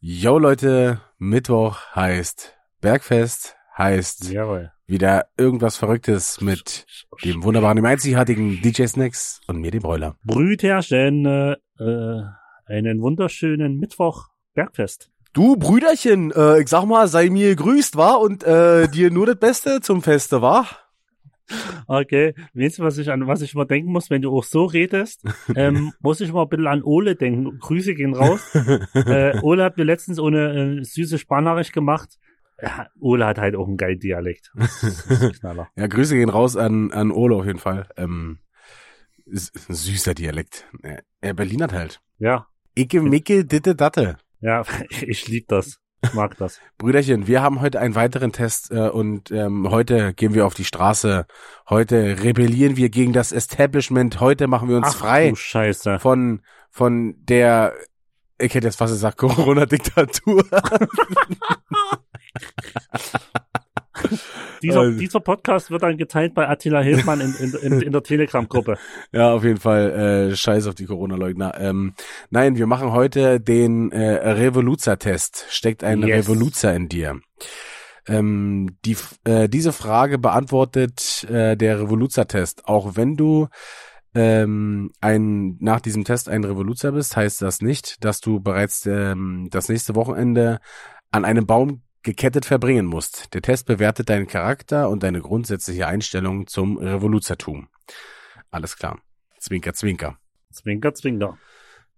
Yo 0.00 0.38
Leute, 0.38 1.00
Mittwoch 1.18 1.80
heißt 1.92 2.56
Bergfest, 2.80 3.56
heißt 3.76 4.30
Jawohl. 4.30 4.70
wieder 4.86 5.26
irgendwas 5.36 5.76
Verrücktes 5.76 6.40
mit 6.40 6.86
dem 7.24 7.42
wunderbaren, 7.42 7.74
dem 7.74 7.84
einzigartigen 7.84 8.62
DJ 8.62 8.86
Snacks 8.86 9.40
und 9.48 9.58
mir, 9.60 9.72
dem 9.72 9.82
Broiler. 9.82 10.14
Brüterchen, 10.22 11.26
äh, 11.26 11.56
äh, 11.80 12.22
einen 12.66 13.00
wunderschönen 13.00 13.78
Mittwoch 13.78 14.28
Bergfest. 14.54 15.10
Du 15.32 15.56
Brüderchen, 15.56 16.30
äh, 16.30 16.60
ich 16.60 16.68
sag 16.68 16.84
mal, 16.84 17.08
sei 17.08 17.28
mir 17.28 17.56
gegrüßt, 17.56 17.96
war 17.96 18.20
und 18.20 18.44
äh, 18.44 18.86
dir 18.86 19.10
nur 19.10 19.26
das 19.26 19.40
Beste 19.40 19.80
zum 19.80 20.02
Feste, 20.02 20.40
war? 20.40 20.68
Okay, 21.86 22.34
weißt 22.54 22.78
du, 22.78 22.82
was 22.82 22.98
ich 22.98 23.10
an 23.10 23.26
was 23.26 23.42
ich 23.42 23.54
mal 23.54 23.64
denken 23.64 23.90
muss, 23.92 24.10
wenn 24.10 24.22
du 24.22 24.36
auch 24.36 24.44
so 24.44 24.64
redest? 24.66 25.22
ähm, 25.54 25.92
muss 26.00 26.20
ich 26.20 26.32
mal 26.32 26.42
ein 26.42 26.48
bisschen 26.48 26.66
an 26.66 26.82
Ole 26.82 27.16
denken. 27.16 27.58
Grüße 27.58 27.94
gehen 27.94 28.14
raus. 28.14 28.54
äh, 28.94 29.38
Ole 29.40 29.64
hat 29.64 29.76
mir 29.76 29.84
letztens 29.84 30.18
ohne 30.18 30.80
äh, 30.80 30.84
süße 30.84 31.18
Sprachnachricht 31.18 31.72
gemacht. 31.72 32.18
Ja, 32.60 32.88
Ole 33.00 33.24
hat 33.24 33.38
halt 33.38 33.54
auch 33.56 33.66
einen 33.66 33.76
geilen 33.76 34.00
Dialekt. 34.00 34.52
Ja, 35.76 35.86
Grüße 35.86 36.16
gehen 36.16 36.28
raus 36.28 36.56
an, 36.56 36.92
an 36.92 37.10
Ole 37.10 37.36
auf 37.36 37.46
jeden 37.46 37.58
Fall. 37.58 37.88
Ähm, 37.96 38.38
süßer 39.26 40.14
Dialekt. 40.14 40.66
Er, 40.82 41.02
er 41.20 41.34
Berlinert 41.34 41.72
halt. 41.72 42.00
Ja, 42.18 42.46
Icke, 42.76 43.02
Micke, 43.02 43.44
Ditte, 43.44 43.74
Datte. 43.74 44.18
ja, 44.40 44.64
ich 45.00 45.28
lieb 45.28 45.48
das. 45.48 45.80
Ich 46.02 46.14
mag 46.14 46.36
das. 46.36 46.60
Brüderchen, 46.78 47.26
wir 47.26 47.42
haben 47.42 47.60
heute 47.60 47.80
einen 47.80 47.94
weiteren 47.94 48.32
Test 48.32 48.70
äh, 48.70 48.88
und 48.88 49.30
ähm, 49.30 49.68
heute 49.70 50.14
gehen 50.14 50.34
wir 50.34 50.46
auf 50.46 50.54
die 50.54 50.64
Straße. 50.64 51.26
Heute 51.68 52.22
rebellieren 52.22 52.76
wir 52.76 52.88
gegen 52.88 53.12
das 53.12 53.32
Establishment. 53.32 54.20
Heute 54.20 54.46
machen 54.46 54.68
wir 54.68 54.76
uns 54.76 54.88
Ach 54.90 54.96
frei 54.96 55.30
du 55.30 55.36
Scheiße. 55.36 55.98
von 55.98 56.42
von 56.70 57.14
der 57.18 57.74
ich 58.40 58.54
hätte 58.54 58.68
jetzt 58.68 58.76
fast 58.76 58.92
gesagt 58.92 59.18
Corona-Diktatur. 59.18 60.44
Dieser, 64.62 64.80
Also- 64.80 64.98
dieser 64.98 65.20
Podcast 65.20 65.70
wird 65.70 65.82
dann 65.82 65.96
geteilt 65.96 66.34
bei 66.34 66.48
Attila 66.48 66.80
Hildmann 66.80 67.20
in, 67.20 67.34
in, 67.34 67.54
in, 67.54 67.82
in 67.82 67.92
der 67.92 68.02
Telegram-Gruppe. 68.02 68.76
ja, 69.12 69.32
auf 69.32 69.44
jeden 69.44 69.60
Fall 69.60 70.30
äh, 70.30 70.36
Scheiß 70.36 70.66
auf 70.66 70.74
die 70.74 70.86
Corona-Leugner. 70.86 71.58
Ähm, 71.60 71.94
nein, 72.30 72.56
wir 72.56 72.66
machen 72.66 72.92
heute 72.92 73.40
den 73.40 73.92
äh, 73.92 74.30
Revoluzer-Test. 74.32 75.46
Steckt 75.48 75.84
ein 75.84 76.02
Yes. 76.02 76.28
Revoluzer 76.28 76.74
in 76.74 76.88
dir? 76.88 77.20
Ähm, 78.06 78.76
die, 78.84 78.96
äh, 79.24 79.48
diese 79.48 79.72
Frage 79.72 80.18
beantwortet 80.18 81.24
äh, 81.30 81.56
der 81.56 81.80
Revoluzer-Test. 81.80 82.66
Auch 82.66 82.96
wenn 82.96 83.16
du 83.16 83.48
ähm, 84.14 84.90
ein, 85.00 85.56
nach 85.60 85.80
diesem 85.80 86.04
Test 86.04 86.28
ein 86.28 86.44
Revoluzer 86.44 86.92
bist, 86.92 87.16
heißt 87.16 87.42
das 87.42 87.60
nicht, 87.60 88.02
dass 88.04 88.20
du 88.20 88.40
bereits 88.40 88.86
ähm, 88.86 89.48
das 89.50 89.68
nächste 89.68 89.94
Wochenende 89.94 90.58
an 91.10 91.24
einem 91.24 91.46
Baum 91.46 91.82
gekettet 92.08 92.46
verbringen 92.46 92.86
musst. 92.86 93.34
Der 93.34 93.42
Test 93.42 93.66
bewertet 93.66 94.08
deinen 94.08 94.26
Charakter 94.26 94.88
und 94.88 95.02
deine 95.02 95.20
grundsätzliche 95.20 95.86
Einstellung 95.86 96.46
zum 96.46 96.78
Revoluzertum. 96.78 97.68
Alles 98.50 98.78
klar. 98.78 98.98
Zwinker, 99.38 99.74
zwinker. 99.74 100.18
Zwinker, 100.50 100.94
zwinker. 100.94 101.36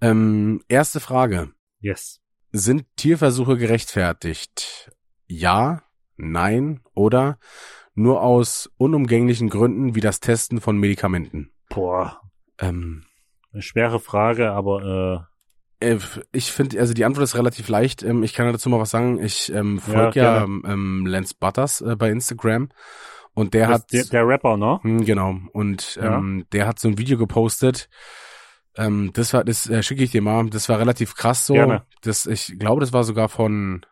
Ähm, 0.00 0.64
erste 0.66 0.98
Frage. 0.98 1.52
Yes. 1.78 2.20
Sind 2.50 2.86
Tierversuche 2.96 3.56
gerechtfertigt? 3.56 4.90
Ja, 5.28 5.84
nein 6.16 6.80
oder 6.92 7.38
nur 7.94 8.22
aus 8.22 8.68
unumgänglichen 8.78 9.48
Gründen 9.48 9.94
wie 9.94 10.00
das 10.00 10.18
Testen 10.18 10.60
von 10.60 10.76
Medikamenten? 10.76 11.52
Boah, 11.68 12.20
Ähm, 12.58 13.04
eine 13.52 13.62
schwere 13.62 14.00
Frage, 14.00 14.50
aber 14.50 14.82
äh, 14.82 15.29
ich 16.32 16.52
finde, 16.52 16.78
also 16.78 16.92
die 16.94 17.04
Antwort 17.04 17.24
ist 17.24 17.36
relativ 17.36 17.68
leicht. 17.68 18.02
Ähm, 18.02 18.22
ich 18.22 18.34
kann 18.34 18.50
dazu 18.52 18.68
mal 18.68 18.80
was 18.80 18.90
sagen. 18.90 19.22
Ich 19.22 19.52
ähm, 19.52 19.78
folge 19.78 20.20
Ja, 20.20 20.38
ja, 20.40 20.44
ähm, 20.44 21.06
Lance 21.06 21.34
Butters 21.38 21.80
äh, 21.80 21.96
bei 21.96 22.10
Instagram 22.10 22.68
und 23.34 23.54
der 23.54 23.68
äh, 23.68 23.72
hat 23.72 23.92
der, 23.92 24.04
der 24.04 24.26
Rapper, 24.26 24.56
ne? 24.56 24.80
Hm, 24.82 25.04
genau. 25.04 25.36
Und 25.52 25.96
Ja. 25.96 26.18
ähm, 26.18 26.46
der 26.52 26.66
hat 26.66 26.78
so 26.78 26.88
ein 26.88 26.98
Video 26.98 27.16
gepostet. 27.16 27.88
Ähm, 28.76 29.10
das 29.14 29.32
war, 29.32 29.44
das 29.44 29.68
äh, 29.68 29.82
schicke 29.82 30.04
ich 30.04 30.10
dir 30.10 30.22
mal. 30.22 30.48
Das 30.50 30.68
war 30.68 30.78
relativ 30.78 31.14
krass 31.14 31.46
so. 31.46 31.54
Gerne. 31.54 31.84
Das, 32.02 32.26
ich 32.26 32.58
glaube, 32.58 32.80
das 32.80 32.92
war 32.92 33.04
sogar 33.04 33.28
von 33.28 33.84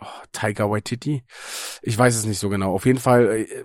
oh, 0.00 0.06
Tiger 0.32 0.70
Waititi. 0.70 1.24
Ich 1.82 1.98
weiß 1.98 2.14
es 2.16 2.26
nicht 2.26 2.38
so 2.38 2.48
genau. 2.48 2.72
Auf 2.72 2.86
jeden 2.86 3.00
Fall, 3.00 3.26
äh, 3.26 3.64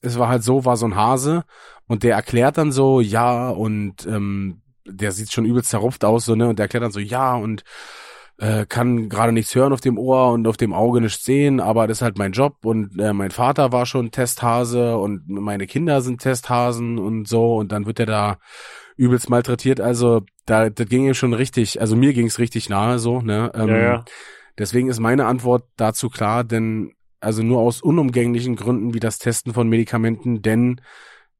es 0.00 0.18
war 0.18 0.28
halt 0.28 0.42
so, 0.42 0.64
war 0.64 0.76
so 0.76 0.86
ein 0.86 0.96
Hase 0.96 1.44
und 1.86 2.02
der 2.02 2.16
erklärt 2.16 2.58
dann 2.58 2.72
so, 2.72 3.00
ja 3.00 3.48
und 3.48 4.06
ähm, 4.06 4.60
der 4.86 5.12
sieht 5.12 5.32
schon 5.32 5.44
übelst 5.44 5.70
zerrupft 5.70 6.04
aus 6.04 6.24
so 6.24 6.34
ne 6.34 6.48
und 6.48 6.58
der 6.58 6.64
erklärt 6.64 6.84
dann 6.84 6.92
so, 6.92 7.00
ja 7.00 7.34
und 7.34 7.64
äh, 8.38 8.66
kann 8.66 9.08
gerade 9.08 9.32
nichts 9.32 9.54
hören 9.54 9.72
auf 9.72 9.80
dem 9.80 9.98
Ohr 9.98 10.32
und 10.32 10.46
auf 10.48 10.56
dem 10.56 10.72
Auge 10.72 11.00
nichts 11.00 11.24
sehen, 11.24 11.60
aber 11.60 11.86
das 11.86 11.98
ist 11.98 12.02
halt 12.02 12.18
mein 12.18 12.32
Job 12.32 12.64
und 12.64 12.98
äh, 12.98 13.12
mein 13.12 13.30
Vater 13.30 13.72
war 13.72 13.86
schon 13.86 14.10
Testhase 14.10 14.96
und 14.96 15.28
meine 15.28 15.66
Kinder 15.66 16.00
sind 16.00 16.20
Testhasen 16.20 16.98
und 16.98 17.28
so 17.28 17.56
und 17.56 17.70
dann 17.70 17.86
wird 17.86 18.00
er 18.00 18.06
da 18.06 18.38
übelst 18.96 19.30
malträtiert. 19.30 19.80
Also 19.80 20.22
da 20.46 20.68
das 20.68 20.88
ging 20.88 21.06
ihm 21.06 21.14
schon 21.14 21.32
richtig, 21.32 21.80
also 21.80 21.96
mir 21.96 22.12
ging's 22.12 22.38
richtig 22.38 22.68
nahe 22.68 22.98
so, 22.98 23.20
ne? 23.20 23.52
Ähm, 23.54 23.68
ja, 23.68 23.78
ja. 23.78 24.04
Deswegen 24.58 24.88
ist 24.88 25.00
meine 25.00 25.26
Antwort 25.26 25.64
dazu 25.76 26.08
klar, 26.08 26.44
denn 26.44 26.92
also 27.20 27.42
nur 27.42 27.60
aus 27.60 27.80
unumgänglichen 27.82 28.56
Gründen 28.56 28.94
wie 28.94 29.00
das 29.00 29.18
Testen 29.18 29.54
von 29.54 29.68
Medikamenten, 29.68 30.42
denn 30.42 30.80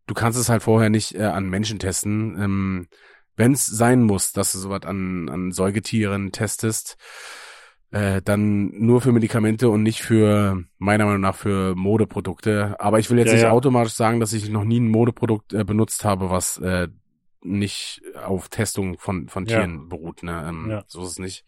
du 0.07 0.15
kannst 0.15 0.39
es 0.39 0.49
halt 0.49 0.63
vorher 0.63 0.91
nicht 0.91 1.15
äh, 1.15 1.25
an 1.25 1.49
Menschen 1.49 1.79
testen. 1.79 2.37
Ähm, 2.41 2.89
Wenn 3.37 3.53
es 3.53 3.67
sein 3.67 4.03
muss, 4.03 4.33
dass 4.33 4.53
du 4.53 4.59
sowas 4.59 4.83
an, 4.85 5.29
an 5.29 5.53
Säugetieren 5.53 6.31
testest, 6.33 6.97
äh, 7.91 8.23
dann 8.23 8.71
nur 8.79 9.01
für 9.01 9.13
Medikamente 9.13 9.69
und 9.69 9.83
nicht 9.83 10.03
für, 10.03 10.63
meiner 10.79 11.05
Meinung 11.07 11.21
nach, 11.21 11.37
für 11.37 11.75
Modeprodukte. 11.77 12.77
Aber 12.81 12.99
ich 12.99 13.11
will 13.11 13.19
jetzt 13.19 13.29
Ja, 13.29 13.35
nicht 13.35 13.43
ja. 13.43 13.51
automatisch 13.51 13.95
sagen, 13.95 14.21
dass 14.21 14.33
ich 14.33 14.49
noch 14.49 14.65
nie 14.65 14.81
ein 14.81 14.89
Modeprodukt 14.91 15.53
äh, 15.53 15.65
benutzt 15.65 16.05
habe, 16.05 16.31
was 16.31 16.59
äh, 16.59 16.89
nicht 17.43 18.03
auf 18.25 18.49
Testung 18.49 18.99
von, 18.99 19.29
von 19.29 19.47
Ja. 19.47 19.59
Tieren 19.59 19.89
beruht. 19.89 20.23
Ne? 20.23 20.45
Ähm, 20.49 20.71
Ja. 20.71 20.85
So 20.87 21.03
ist 21.03 21.11
es 21.11 21.19
nicht. 21.19 21.45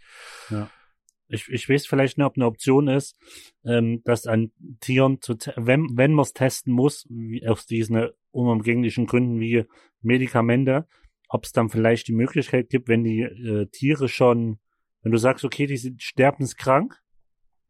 Ich, 1.28 1.48
ich 1.48 1.68
weiß 1.68 1.86
vielleicht 1.86 2.18
nicht, 2.18 2.26
ob 2.26 2.36
eine 2.36 2.46
Option 2.46 2.86
ist, 2.86 3.16
ähm, 3.64 4.02
das 4.04 4.26
an 4.26 4.52
Tieren 4.80 5.20
zu, 5.20 5.36
wenn, 5.56 5.96
wenn 5.96 6.12
man 6.12 6.22
es 6.22 6.32
testen 6.32 6.72
muss, 6.72 7.06
wie, 7.08 7.46
aus 7.48 7.66
diesen 7.66 8.08
unumgänglichen 8.30 9.06
Gründen 9.06 9.40
wie 9.40 9.64
Medikamente, 10.02 10.86
ob 11.28 11.44
es 11.44 11.52
dann 11.52 11.68
vielleicht 11.70 12.08
die 12.08 12.12
Möglichkeit 12.14 12.68
gibt, 12.70 12.88
wenn 12.88 13.04
die 13.04 13.20
äh, 13.22 13.66
Tiere 13.66 14.08
schon, 14.08 14.58
wenn 15.02 15.12
du 15.12 15.18
sagst, 15.18 15.44
okay, 15.44 15.66
die 15.66 15.76
sind 15.76 16.02
sterbenskrank, 16.02 17.00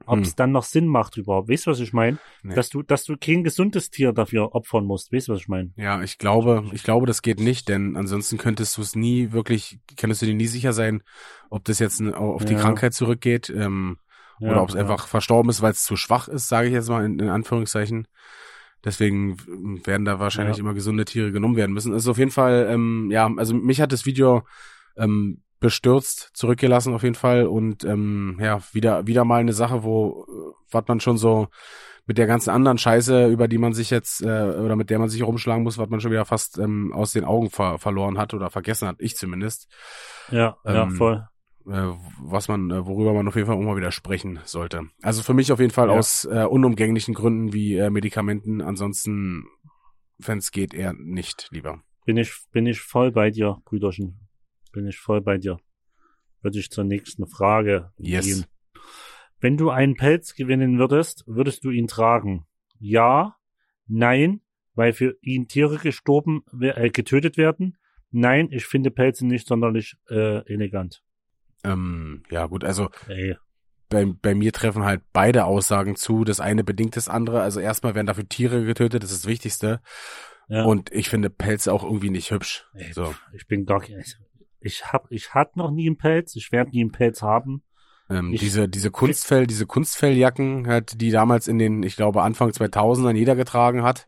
ob 0.05 0.17
Hm. 0.17 0.23
es 0.23 0.35
dann 0.37 0.53
noch 0.53 0.65
Sinn 0.65 0.87
macht 0.87 1.17
überhaupt. 1.17 1.49
Weißt 1.49 1.67
du, 1.67 1.71
was 1.71 1.81
ich 1.81 1.93
meine? 1.95 2.19
Nee. 2.43 2.55
Dass 2.55 2.69
du, 2.69 2.83
dass 2.83 3.05
du 3.05 3.17
kein 3.17 3.43
gesundes 3.45 3.91
Tier 3.91 4.13
dafür 4.13 4.55
opfern 4.55 4.85
musst. 4.85 5.11
Weißt 5.13 5.29
du, 5.29 5.33
was 5.33 5.41
ich 5.41 5.49
meine? 5.49 5.73
Ja, 5.77 6.03
ich 6.03 6.19
glaube, 6.19 6.65
ich 6.73 6.83
glaube, 6.83 7.07
das 7.07 7.23
geht 7.23 7.41
nicht, 7.41 7.69
denn 7.69 7.97
ansonsten 7.97 8.37
könntest 8.37 8.77
du 8.77 8.83
es 8.83 8.95
nie 8.95 9.33
wirklich, 9.33 9.79
könntest 9.97 10.21
du 10.23 10.27
dir 10.27 10.35
nie 10.35 10.47
sicher 10.47 10.73
sein, 10.75 11.03
ob 11.49 11.65
das 11.65 11.79
jetzt 11.79 12.01
auf 12.03 12.45
die 12.45 12.53
Ja. 12.53 12.61
Krankheit 12.61 12.93
zurückgeht 12.93 13.49
ähm, 13.49 13.97
Ja, 14.39 14.51
oder 14.51 14.63
ob 14.63 14.69
es 14.69 14.75
ja. 14.75 14.83
einfach 14.83 15.09
verstorben 15.09 15.49
ist, 15.49 15.63
weil 15.63 15.73
es 15.73 15.83
zu 15.83 15.97
schwach 15.97 16.29
ist, 16.29 16.49
sage 16.49 16.69
ich 16.69 16.75
jetzt 16.75 16.91
mal 16.91 17.05
in, 17.05 17.19
in 17.19 17.29
Anführungszeichen. 17.31 18.07
Deswegen 18.87 19.37
werden 19.85 20.05
da 20.07 20.21
wahrscheinlich 20.21 20.57
Ja. 20.57 20.63
immer 20.63 20.73
gesunde 20.73 21.05
Tiere 21.05 21.33
genommen 21.33 21.57
werden 21.57 21.73
müssen. 21.73 21.93
Also 21.93 22.13
auf 22.13 22.19
jeden 22.19 22.31
Fall, 22.31 22.69
ähm, 22.71 23.09
ja, 23.11 23.29
also 23.37 23.53
mich 23.55 23.81
hat 23.81 23.93
das 23.93 24.07
Video 24.07 24.45
ähm, 24.97 25.43
bestürzt 25.61 26.31
zurückgelassen 26.35 26.95
auf 26.95 27.03
jeden 27.03 27.15
Fall 27.17 27.47
und 27.47 27.83
ähm, 27.85 28.39
ja 28.41 28.61
wieder 28.73 29.07
wieder 29.07 29.25
mal 29.25 29.41
eine 29.41 29.53
Sache, 29.53 29.83
wo 29.83 30.25
äh, 30.29 30.55
was 30.71 30.85
man 30.87 31.01
schon 31.01 31.19
so 31.19 31.49
mit 32.07 32.19
der 32.19 32.27
ganzen 32.29 32.51
anderen 32.51 32.79
Scheiße, 32.79 33.27
über 33.27 33.49
die 33.49 33.59
man 33.59 33.73
sich 33.73 33.91
jetzt 33.91 34.23
äh, 34.23 34.27
oder 34.27 34.77
mit 34.77 34.91
der 34.91 35.01
man 35.01 35.09
sich 35.09 35.25
rumschlagen 35.25 35.65
muss, 35.65 35.79
was 35.79 35.89
man 35.89 36.01
schon 36.01 36.13
wieder 36.13 36.25
fast 36.25 36.59
ähm, 36.59 36.93
aus 36.93 37.13
den 37.13 37.25
Augen 37.25 37.51
ver 37.51 37.79
verloren 37.79 38.17
hat 38.19 38.33
oder 38.35 38.49
vergessen 38.51 38.87
hat, 38.87 38.97
ich 39.01 39.17
zumindest, 39.17 39.67
Ja, 40.31 40.57
ja, 40.65 40.83
ähm, 40.85 40.93
voll. 40.93 41.27
Äh, 41.69 41.93
was 42.21 42.49
man, 42.49 42.71
äh, 42.71 42.87
worüber 42.87 43.13
man 43.13 43.27
auf 43.29 43.35
jeden 43.37 43.47
Fall 43.47 43.57
auch 43.57 43.61
mal 43.63 43.77
wieder 43.77 43.93
sprechen 43.93 44.41
sollte. 44.45 44.83
Also 45.03 45.23
für 45.23 45.35
mich 45.35 45.53
auf 45.53 45.61
jeden 45.61 45.73
Fall 45.73 45.89
Ja. 45.89 45.95
aus 45.95 46.25
äh, 46.25 46.45
unumgänglichen 46.45 47.15
Gründen 47.15 47.53
wie 47.53 47.77
äh, 47.77 47.91
Medikamenten, 47.91 48.61
ansonsten, 48.61 49.47
wenn 50.19 50.39
es 50.39 50.51
geht, 50.53 50.75
eher 50.75 50.93
nicht 50.95 51.49
lieber. 51.51 51.83
Bin 52.05 52.17
ich, 52.17 52.33
bin 52.53 52.67
ich 52.67 52.81
voll 52.81 53.11
bei 53.13 53.31
dir, 53.31 53.59
Brüderchen. 53.65 54.21
Bin 54.73 54.87
ich 54.87 54.99
voll 54.99 55.21
bei 55.21 55.39
dir. 55.39 55.59
Würde 56.43 56.59
ich 56.59 56.71
zur 56.71 56.85
nächsten 56.85 57.27
Frage 57.27 57.91
Yes. 57.99 58.25
gehen. 58.27 58.47
Wenn 59.41 59.57
du 59.57 59.71
einen 59.71 59.95
Pelz 59.97 60.35
gewinnen 60.35 60.79
würdest, 60.79 61.25
würdest 61.27 61.65
du 61.65 61.71
ihn 61.71 61.89
tragen? 61.89 62.47
Ja, 62.79 63.37
nein, 63.87 64.41
weil 64.75 64.93
für 64.93 65.17
ihn 65.21 65.49
Tiere 65.49 65.79
gestorben, 65.79 66.45
äh, 66.61 66.91
getötet 66.91 67.37
werden. 67.37 67.77
Nein, 68.11 68.49
ich 68.51 68.67
finde 68.67 68.91
Pelze 68.91 69.27
nicht 69.27 69.47
sonderlich 69.49 69.97
äh, 70.09 70.45
elegant. 70.53 71.03
Ähm, 71.65 72.23
ja 72.31 72.47
gut, 72.47 72.65
also 72.65 72.89
Ey, 73.09 73.37
bei, 73.89 74.05
bei 74.05 74.35
mir 74.35 74.53
treffen 74.53 74.85
halt 74.85 75.03
beide 75.13 75.45
Aussagen 75.45 75.97
zu. 75.97 76.25
Das 76.25 76.41
eine 76.41 76.65
bedingt 76.65 76.97
das 76.97 77.09
andere. 77.09 77.43
Also 77.43 77.61
erstmal 77.61 77.95
werden 77.95 78.07
dafür 78.07 78.29
Tiere 78.29 78.65
getötet, 78.65 79.03
das 79.03 79.11
ist 79.13 79.25
das 79.25 79.31
Wichtigste. 79.31 79.81
ja. 80.49 80.65
Und 80.65 80.93
ich 80.93 81.09
finde 81.09 81.31
Pelze 81.31 81.73
auch 81.73 81.85
irgendwie 81.85 82.11
nicht 82.11 82.31
hübsch. 82.31 82.67
Ey, 82.75 82.93
So. 82.93 83.15
Ich 83.33 83.47
bin 83.47 83.65
gar 83.67 83.83
ich, 83.83 84.17
ich 84.61 84.85
hab, 84.87 85.11
ich 85.11 85.35
hatte 85.35 85.59
noch 85.59 85.71
nie 85.71 85.87
einen 85.87 85.99
Pelz, 85.99 86.35
ich 86.37 86.51
werde 86.53 86.71
nie 86.71 86.81
einen 86.83 86.93
Pelz 86.93 87.23
haben. 87.23 87.63
Ähm, 88.09 88.33
Ich- 88.33 88.41
diese, 88.41 88.69
diese 88.69 88.91
Kunstfell, 88.91 89.47
diese 89.47 89.67
Kunstfelljacken, 89.67 90.67
halt, 90.69 91.01
die 91.01 91.11
damals 91.11 91.49
in 91.49 91.59
den, 91.59 91.83
ich 91.83 91.97
glaube, 91.97 92.23
Anfang 92.23 92.51
2000ern 92.51 93.17
jeder 93.17 93.35
getragen 93.37 93.83
hat. 93.83 94.07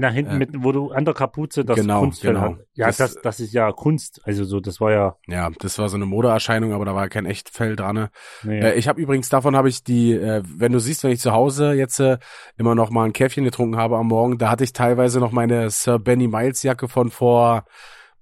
Nach 0.00 0.12
hinten 0.12 0.32
Äh, 0.34 0.38
mit, 0.38 0.50
wo 0.62 0.70
du 0.72 0.90
an 0.92 1.04
der 1.04 1.14
Kapuze 1.14 1.64
das 1.64 1.76
genau, 1.76 2.00
Kunstfell 2.00 2.34
genau. 2.34 2.44
hat. 2.46 2.58
Ja, 2.74 2.86
Das- 2.86 2.96
das, 2.98 3.14
das, 3.16 3.40
ist 3.40 3.52
ja 3.52 3.72
Kunst. 3.72 4.20
Also 4.24 4.44
so, 4.44 4.60
das 4.60 4.80
war 4.80 4.92
ja. 4.92 5.16
Ja, 5.26 5.50
das 5.58 5.78
war 5.78 5.88
so 5.88 5.96
eine 5.96 6.06
Modeerscheinung, 6.06 6.72
aber 6.72 6.84
da 6.84 6.94
war 6.94 7.08
kein 7.08 7.26
Echtfell 7.26 7.74
dran. 7.74 7.94
ne? 7.96 8.10
Nee, 8.44 8.60
Äh, 8.60 8.74
ich 8.74 8.86
habe 8.86 9.00
übrigens, 9.00 9.28
davon 9.28 9.56
habe 9.56 9.68
ich 9.68 9.82
die, 9.82 10.12
äh, 10.12 10.42
wenn 10.46 10.72
du 10.72 10.78
siehst, 10.78 11.02
wenn 11.02 11.10
ich 11.10 11.20
zu 11.20 11.32
Hause 11.32 11.72
jetzt 11.72 11.98
äh, 11.98 12.18
immer 12.56 12.74
noch 12.76 12.90
mal 12.90 13.04
ein 13.06 13.12
Käffchen 13.12 13.44
getrunken 13.44 13.76
habe 13.76 13.96
am 13.96 14.06
Morgen, 14.08 14.38
da 14.38 14.50
hatte 14.50 14.62
ich 14.64 14.72
teilweise 14.72 15.18
noch 15.20 15.32
meine 15.32 15.68
Sir 15.70 15.98
Benny 15.98 16.28
Miles 16.28 16.62
Jacke 16.62 16.86
von 16.88 17.10
vor, 17.10 17.64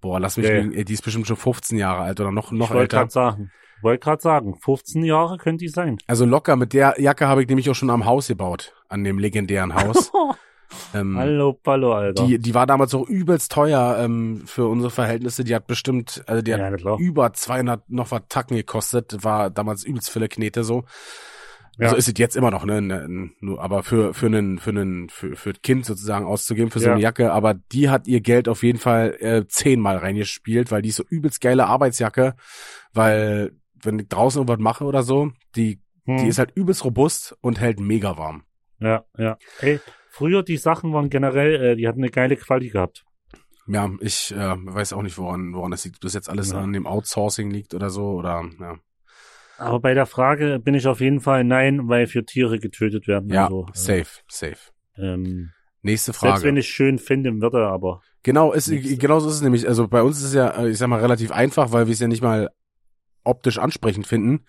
boah, 0.01 0.19
lass 0.19 0.37
mich 0.39 0.49
Nee. 0.49 0.85
die 0.85 0.93
ist 0.95 1.03
bestimmt 1.05 1.27
schon 1.27 1.37
15 1.37 1.79
Jahre 1.79 2.03
alt 2.03 2.21
oder 2.21 2.31
noch, 2.33 2.53
noch 2.53 2.69
ich 2.71 2.75
wollte 2.75 2.97
älter. 2.97 2.99
gerade 2.99 3.11
sagen, 3.13 3.51
wollte 3.83 4.05
gerade 4.05 4.23
sagen, 4.23 4.55
15 4.59 5.05
Jahre 5.05 5.37
könnte 5.37 5.65
die 5.65 5.69
sein. 5.69 5.99
Also 6.07 6.25
locker, 6.25 6.57
mit 6.57 6.73
der 6.73 6.95
Jacke 6.99 7.29
habe 7.29 7.43
ich 7.43 7.49
nämlich 7.49 7.69
auch 7.69 7.75
schon 7.75 7.91
am 7.91 8.07
Haus 8.07 8.29
gebaut, 8.29 8.73
an 8.89 9.05
dem 9.05 9.19
legendären 9.19 9.75
Haus. 9.75 10.11
ähm, 10.95 11.17
Hallo, 11.17 11.53
Pallo, 11.53 11.93
Alter. 11.93 12.27
die, 12.27 12.39
die 12.39 12.55
war 12.55 12.67
damals 12.67 12.95
auch 12.95 13.07
übelst 13.09 13.53
teuer 13.53 13.99
ähm, 13.99 14.43
für 14.47 14.67
unsere 14.67 14.91
Verhältnisse. 14.91 15.45
Die 15.45 15.55
hat 15.55 15.67
bestimmt, 15.67 16.23
also 16.27 16.43
die 16.43 16.53
hat 16.55 16.61
ja, 16.61 16.71
klar. 16.73 16.99
über 16.99 17.33
200 17.33 17.89
noch 17.91 18.11
was 18.11 18.23
Tacken 18.29 18.57
gekostet. 18.57 19.25
War 19.25 19.51
damals 19.51 19.85
übelst 19.85 20.11
viele 20.11 20.29
Knete 20.29 20.65
so. 20.65 20.85
Ja. 21.79 21.87
Also 21.89 21.97
ist 21.97 22.09
es 22.09 22.15
jetzt 22.17 22.37
immer 22.37 22.51
noch, 22.51 22.65
ne? 22.65 22.81
ne 22.81 23.31
nur, 23.41 23.63
aber 23.63 23.83
für 23.83 24.15
für 24.15 24.27
einen 24.27 24.59
für 24.59 24.71
einen 24.71 25.11
für 25.11 25.37
für 25.37 25.51
ein 25.51 25.63
Kind 25.63 25.85
sozusagen 25.85 26.25
auszugeben 26.25 26.71
für 26.71 26.79
so 26.79 26.87
Ja. 26.87 26.93
eine 26.93 27.03
Jacke, 27.03 27.33
aber 27.33 27.53
die 27.53 27.91
hat 27.91 28.07
ihr 28.09 28.23
Geld 28.23 28.49
auf 28.49 28.63
jeden 28.63 28.79
Fall 28.79 29.15
äh, 29.21 29.45
zehnmal 29.47 29.99
reingespielt, 29.99 30.71
weil 30.71 30.81
die 30.81 30.89
ist 30.89 30.97
so 30.97 31.05
übelst 31.07 31.43
geile 31.43 31.67
Arbeitsjacke, 31.67 32.35
weil 32.95 33.53
wenn 33.83 33.99
ich 33.99 34.09
draußen 34.09 34.41
irgendwas 34.41 34.59
mache 34.59 34.85
oder 34.85 35.03
so, 35.03 35.33
die 35.55 35.81
Hm. 36.07 36.19
die 36.19 36.29
ist 36.29 36.39
halt 36.39 36.53
übelst 36.55 36.85
robust 36.85 37.37
und 37.41 37.61
hält 37.61 37.81
mega 37.81 38.17
warm. 38.17 38.45
Ja, 38.79 39.05
ja. 39.19 39.37
Ey, 39.61 39.81
früher 40.17 40.43
die 40.43 40.57
Sachen 40.57 40.93
waren 40.93 41.11
generell, 41.11 41.55
äh, 41.73 41.77
die 41.77 41.87
hatten 41.89 42.01
eine 42.01 42.11
geile 42.11 42.37
Qualität 42.37 42.73
gehabt. 42.73 43.05
Ja, 43.69 43.91
ich 44.01 44.33
äh, 44.33 44.55
weiß 44.57 44.93
auch 44.93 45.03
nicht, 45.03 45.19
woran 45.19 45.53
woran 45.55 45.73
das 45.73 45.85
liegt. 45.85 45.97
Ob 45.97 46.03
das 46.03 46.15
jetzt 46.15 46.29
alles 46.31 46.53
Ja. 46.53 46.59
an 46.61 46.73
dem 46.73 46.87
Outsourcing 46.87 47.51
liegt 47.51 47.75
oder 47.75 47.91
so 47.91 48.11
oder 48.13 48.45
ja. 48.61 48.77
Aber 49.59 49.81
bei 49.81 49.95
der 49.95 50.07
Frage 50.07 50.59
bin 50.61 50.75
ich 50.75 50.87
auf 50.87 51.01
jeden 51.01 51.21
Fall 51.21 51.43
nein, 51.43 51.89
weil 51.89 52.07
für 52.07 52.25
Tiere 52.25 52.59
getötet 52.59 53.09
werden. 53.09 53.31
Ja, 53.31 53.49
äh, 53.49 53.65
safe, 53.73 54.21
safe. 54.29 54.59
Ähm, 54.97 55.51
Nächste 55.83 56.13
selbst 56.13 56.21
Frage. 56.21 56.43
wenn 56.45 56.57
ich 56.57 56.69
schön 56.69 56.99
finden 56.99 57.41
würde, 57.41 57.67
aber 57.67 58.03
Genau, 58.23 58.53
ist, 58.53 58.69
genau 58.99 59.21
so 59.21 59.29
ist 59.29 59.37
es 59.37 59.43
nämlich. 59.43 59.69
Also 59.69 59.87
bei 59.89 60.03
uns 60.03 60.19
ist 60.19 60.25
es 60.25 60.35
ja, 60.35 60.49
äh, 60.51 60.69
ich 60.71 60.79
sag 60.79 60.89
mal, 60.89 61.01
relativ 61.01 61.31
einfach, 61.31 61.73
weil 61.73 61.87
wir 61.87 61.93
es 61.93 62.01
ja 62.01 62.09
nicht 62.09 62.23
mal 62.23 62.51
optisch 63.25 63.59
ansprechend 63.59 64.07
finden. 64.07 64.45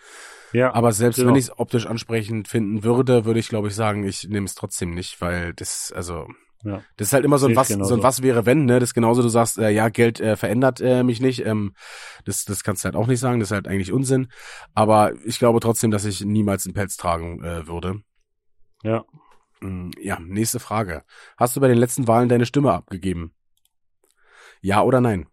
Ja, 0.54 0.74
Aber 0.74 0.92
selbst 0.92 1.18
genau. 1.18 1.30
wenn 1.30 1.36
ich 1.36 1.46
es 1.46 1.60
optisch 1.60 1.86
ansprechend 1.86 2.48
finden 2.48 2.84
würde, 2.84 3.26
würde 3.26 3.40
ich, 3.40 3.50
glaube 3.50 3.68
ich, 3.68 3.76
sagen, 3.76 4.04
ich 4.04 4.28
nehme 4.28 4.46
es 4.46 4.56
trotzdem 4.56 4.94
nicht, 4.94 5.20
weil 5.22 5.54
das, 5.54 5.92
also, 5.96 6.28
Ja. 6.64 6.84
das 6.98 7.08
ist 7.10 7.14
halt 7.14 7.26
immer 7.26 7.38
so 7.38 7.48
ein 7.48 7.56
was, 7.56 7.68
so 7.68 7.94
ein 7.96 8.04
was 8.04 8.22
wäre 8.24 8.46
wenn, 8.46 8.66
ne? 8.66 8.80
Das 8.80 8.90
ist 8.90 8.94
genauso, 8.94 9.22
du 9.22 9.30
sagst, 9.30 9.58
äh, 9.58 9.70
ja, 9.70 9.90
Geld 9.90 10.20
äh, 10.20 10.36
verändert 10.36 10.82
äh, 10.82 11.04
mich 11.04 11.20
nicht. 11.22 11.46
Ähm, 11.46 11.74
das, 12.26 12.46
das 12.46 12.64
kannst 12.64 12.84
du 12.84 12.86
halt 12.86 12.96
auch 12.96 13.08
nicht 13.08 13.20
sagen, 13.20 13.40
das 13.40 13.50
ist 13.50 13.54
halt 13.56 13.68
eigentlich 13.68 13.92
Unsinn. 13.92 14.30
Aber 14.74 15.14
ich 15.26 15.38
glaube 15.40 15.60
trotzdem, 15.60 15.92
dass 15.92 16.06
ich 16.06 16.24
niemals 16.26 16.66
einen 16.66 16.74
Pelz 16.74 16.98
tragen 16.98 17.44
äh, 17.44 17.68
würde. 17.68 18.02
ja. 18.84 19.04
Mm, 19.60 19.90
Ja, 20.00 20.20
nächste 20.20 20.60
Frage. 20.60 21.04
Hast 21.36 21.56
du 21.56 21.60
bei 21.62 21.68
den 21.68 21.78
letzten 21.80 22.08
Wahlen 22.08 22.30
deine 22.30 22.46
Stimme 22.46 22.72
abgegeben? 22.74 23.34
Ja 24.62 24.82
oder 24.84 25.02
nein? 25.02 25.28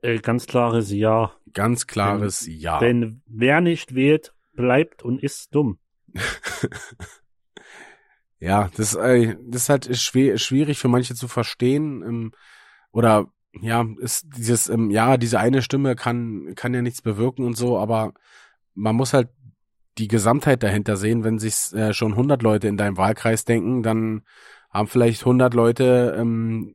Äh, 0.00 0.18
ganz 0.18 0.46
klares 0.46 0.90
Ja. 0.92 1.32
Ganz 1.52 1.86
klares 1.86 2.46
Ja. 2.46 2.78
Denn 2.78 3.22
wer 3.26 3.60
nicht 3.60 3.94
wählt, 3.94 4.34
bleibt 4.54 5.02
und 5.02 5.22
ist 5.22 5.54
dumm. 5.54 5.78
Ja, 8.42 8.70
das, 8.76 8.96
äh, 8.96 9.36
das 9.40 9.62
ist 9.62 9.68
halt 9.68 9.96
schwer, 9.96 10.36
schwierig 10.36 10.80
für 10.80 10.88
manche 10.88 11.14
zu 11.14 11.28
verstehen. 11.28 12.02
Ähm, 12.02 12.32
oder 12.90 13.26
ja, 13.60 13.86
ist 14.00 14.26
dieses, 14.36 14.68
ähm, 14.68 14.90
ja, 14.90 15.16
diese 15.16 15.38
eine 15.38 15.62
Stimme 15.62 15.94
kann, 15.94 16.54
kann 16.56 16.74
ja 16.74 16.82
nichts 16.82 17.02
bewirken 17.02 17.46
und 17.46 17.56
so, 17.56 17.78
aber 17.78 18.14
man 18.74 18.96
muss 18.96 19.12
halt 19.12 19.28
die 19.96 20.08
Gesamtheit 20.08 20.64
dahinter 20.64 20.96
sehen. 20.96 21.22
Wenn 21.22 21.38
sich 21.38 21.72
äh, 21.72 21.92
schon 21.92 22.12
100 22.12 22.42
Leute 22.42 22.66
in 22.66 22.76
deinem 22.76 22.96
Wahlkreis 22.96 23.44
denken, 23.44 23.84
dann 23.84 24.22
haben 24.70 24.88
vielleicht 24.88 25.20
100 25.20 25.54
Leute 25.54 26.16
ähm, 26.18 26.74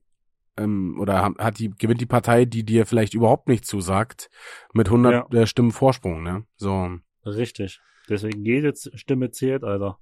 ähm, 0.57 0.97
oder 0.99 1.33
hat 1.37 1.59
die 1.59 1.69
gewinnt 1.69 2.01
die 2.01 2.05
Partei, 2.05 2.45
die 2.45 2.63
dir 2.63 2.85
vielleicht 2.85 3.13
überhaupt 3.13 3.47
nicht 3.47 3.65
zusagt, 3.65 4.29
mit 4.73 4.87
100 4.87 5.33
äh, 5.33 5.47
Stimmen 5.47 5.71
Vorsprung, 5.71 6.23
ne? 6.23 6.45
So. 6.55 6.89
Richtig. 7.25 7.79
Deswegen 8.09 8.45
jede 8.45 8.73
Stimme 8.75 9.31
zählt, 9.31 9.63
Alter. 9.63 9.99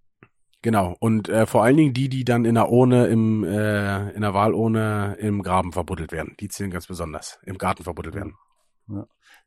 Genau. 0.61 0.95
Und 0.99 1.29
äh, 1.29 1.45
vor 1.45 1.63
allen 1.63 1.77
Dingen 1.77 1.93
die, 1.93 2.09
die 2.09 2.25
dann 2.25 2.43
in 2.45 2.55
der 2.55 2.69
Urne, 2.69 3.07
im, 3.07 3.43
äh, 3.43 4.09
in 4.11 4.21
der 4.21 4.33
Wahlurne 4.33 5.15
im 5.19 5.43
Graben 5.43 5.71
verbuddelt 5.71 6.11
werden. 6.11 6.35
Die 6.39 6.47
zählen 6.47 6.71
ganz 6.71 6.87
besonders. 6.87 7.39
Im 7.43 7.57
Garten 7.57 7.83
verbuddelt 7.83 8.15
werden. 8.15 8.35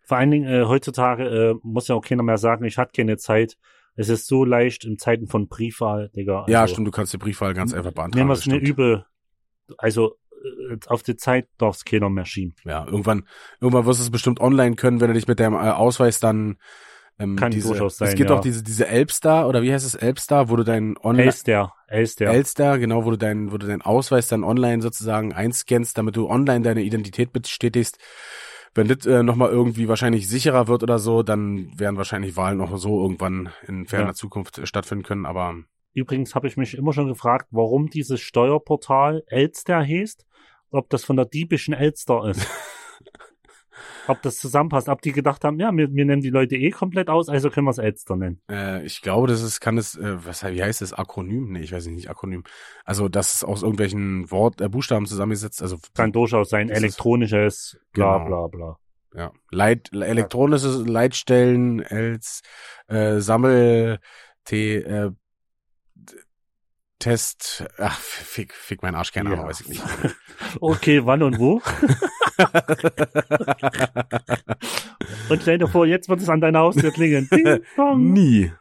Vor 0.02 0.16
allen 0.16 0.31
Dingen 0.31 0.49
äh, 0.49 0.64
heutzutage 0.64 1.25
äh, 1.25 1.54
muss 1.62 1.88
ja 1.88 1.94
auch 1.94 2.04
keiner 2.04 2.22
mehr 2.22 2.38
sagen, 2.38 2.64
ich 2.64 2.78
hatte 2.78 2.93
keine 2.96 3.16
Zeit. 3.16 3.56
Es 3.94 4.08
ist 4.08 4.28
so 4.28 4.44
leicht 4.44 4.84
in 4.84 4.96
Zeiten 4.96 5.26
von 5.26 5.49
Briefwahl, 5.49 6.08
Digga. 6.11 6.43
Also, 6.43 6.52
ja, 6.52 6.69
stimmt, 6.69 6.87
du 6.87 6.93
kannst 6.93 7.12
die 7.12 7.19
Briefwahl 7.19 7.52
ganz 7.52 7.75
einfach 7.75 7.93
beantragen. 7.93 8.20
Nehmen 8.20 8.31
wir 8.31 8.34
es 8.34 8.46
eine 8.46 8.58
übel. 8.58 9.04
Also 9.76 10.16
auf 10.87 11.02
die 11.02 11.17
Zeit 11.17 11.49
darf 11.58 11.76
es 11.76 11.85
keiner 11.85 12.11
mehr 12.11 12.25
schieben. 12.25 12.55
Ja, 12.64 12.85
irgendwann, 12.85 13.26
irgendwann 13.61 13.87
wirst 13.87 14.00
du 14.00 14.05
es 14.05 14.11
bestimmt 14.11 14.40
online 14.40 14.76
können, 14.76 15.00
wenn 15.00 15.08
du 15.08 15.14
dich 15.14 15.29
mit 15.29 15.40
deinem 15.40 15.55
äh, 15.55 15.70
Ausweis 15.70 16.20
dann 16.20 16.58
ähm, 17.19 17.37
Kann 17.37 17.50
diese, 17.50 17.69
durchaus 17.69 17.96
sein, 17.96 18.08
Es 18.08 18.14
gibt 18.14 18.31
ja. 18.31 18.37
auch 18.37 18.40
diese, 18.40 18.62
diese 18.62 18.87
Elbstar, 18.87 19.49
oder 19.49 19.62
wie 19.62 19.73
heißt 19.73 19.85
es, 19.85 19.94
Elbstar, 19.94 20.50
wo 20.50 20.56
du 20.56 20.62
deinen 20.62 20.96
Online 20.99 21.25
Elster, 21.25 21.73
Elster. 21.88 22.26
Elster, 22.26 22.79
genau, 22.79 23.05
wo 23.05 23.11
du 23.11 23.19
deinen, 23.19 23.50
wo 23.50 23.58
du 23.58 23.67
deinen 23.67 23.82
Ausweis 23.82 24.29
dann 24.29 24.44
online 24.44 24.82
sozusagen 24.82 25.32
einscannst, 25.32 25.99
damit 25.99 26.17
du 26.17 26.29
online 26.29 26.62
deine 26.62 26.82
Identität 26.82 27.32
bestätigst. 27.32 27.99
Wenn 28.75 28.87
das 28.87 29.06
äh, 29.06 29.25
nochmal 29.25 29.50
irgendwie 29.50 29.88
wahrscheinlich 29.88 30.29
sicherer 30.29 30.69
wird 30.69 30.85
oder 30.85 31.00
so, 31.00 31.25
dann 31.25 31.73
werden 31.76 31.96
wahrscheinlich 31.96 32.37
Wahlen 32.37 32.61
auch 32.61 32.76
so 32.76 33.02
irgendwann 33.02 33.49
in 33.67 33.87
ferner 33.87 34.08
Ja. 34.08 34.14
Zukunft 34.14 34.58
äh, 34.58 34.67
stattfinden 34.67 35.05
können. 35.05 35.26
Aber 35.26 35.56
Übrigens 35.94 36.37
habe 36.37 36.46
ich 36.46 36.56
mich 36.56 36.76
immer 36.76 36.93
schon 36.93 37.08
gefragt, 37.08 37.49
warum 37.50 37.88
dieses 37.88 38.20
Steuerportal 38.20 39.25
Elster 39.26 39.79
heißt, 39.81 40.26
ob 40.70 40.88
das 40.90 41.04
von 41.04 41.16
der 41.16 41.26
diebischen 41.26 41.74
Elster 41.74 42.24
ist. 42.28 42.46
ob 44.08 44.22
das 44.22 44.38
zusammenpasst, 44.38 44.88
ob 44.88 45.02
die 45.02 45.12
gedacht 45.12 45.44
haben, 45.44 45.60
ja, 45.60 45.70
wir, 45.72 45.92
wir 45.92 46.04
nehmen 46.04 46.22
die 46.22 46.30
Leute 46.30 46.56
eh 46.56 46.70
komplett 46.70 47.08
aus, 47.10 47.28
also 47.28 47.50
können 47.50 47.66
wir 47.66 47.70
es 47.72 47.78
Elster 47.78 48.16
nennen. 48.16 48.40
äh, 48.50 48.82
ich 48.84 49.02
glaube, 49.02 49.26
das 49.28 49.42
ist, 49.42 49.60
kann 49.60 49.76
es, 49.78 49.96
äh, 49.96 50.24
was 50.24 50.42
wie 50.44 50.62
heißt 50.62 50.80
das, 50.80 50.92
Akronym? 50.94 51.52
Nee, 51.52 51.60
ich 51.60 51.72
weiß 51.72 51.87
nicht, 51.87 51.96
nicht 51.96 52.10
Akronym. 52.10 52.44
Also 52.84 53.08
das 53.08 53.34
ist 53.34 53.44
aus 53.44 53.62
irgendwelchen 53.62 54.30
Wort, 54.30 54.60
äh, 54.60 54.68
Buchstaben 54.68 55.06
zusammengesetzt. 55.06 55.60
Also 55.62 55.78
Kann 55.94 56.12
durchaus 56.12 56.48
sein, 56.48 56.70
elektronisches, 56.70 57.78
bla 57.92 58.18
Genau. 58.25 58.26
bla 58.26 58.46
bla. 58.48 58.78
ja, 59.14 59.32
Leit, 59.50 59.92
elektronische 59.92 60.68
Leitstellen 60.84 61.84
als 61.84 62.40
äh, 62.88 63.20
Sammel 63.20 63.98
T, 64.44 64.76
äh, 64.78 65.10
Test, 66.99 67.64
ach, 67.78 67.97
fick, 67.99 68.52
fick 68.52 68.83
mein 68.83 68.95
Arsch, 68.97 69.12
keine 69.12 69.31
Ja. 69.31 69.37
Ahnung, 69.37 69.47
weiß 69.49 69.61
ich 69.62 69.69
nicht. 69.69 69.83
Okay, 70.61 71.05
wann 71.05 71.23
und 71.23 71.38
wo? 71.38 71.61
Und 75.28 75.43
stell 75.43 75.59
dir 75.59 75.69
vor, 75.69 75.87
jetzt 75.87 76.09
wird 76.09 76.21
es 76.21 76.28
an 76.28 76.40
deiner 76.40 76.61
Haustür 76.61 76.90
klingeln. 76.93 77.28
Ding. 77.31 77.61
Nie. 78.14 78.52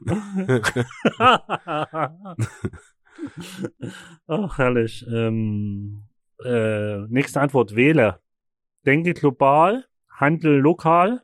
Ach, 4.27 4.57
herrlich. 4.57 5.05
Ähm, 5.11 6.03
äh, 6.43 6.97
nächste 7.07 7.41
Antwort. 7.41 7.75
Wähle. 7.75 8.19
Denke 8.85 9.13
global, 9.13 9.85
handle 10.09 10.57
lokal 10.57 11.23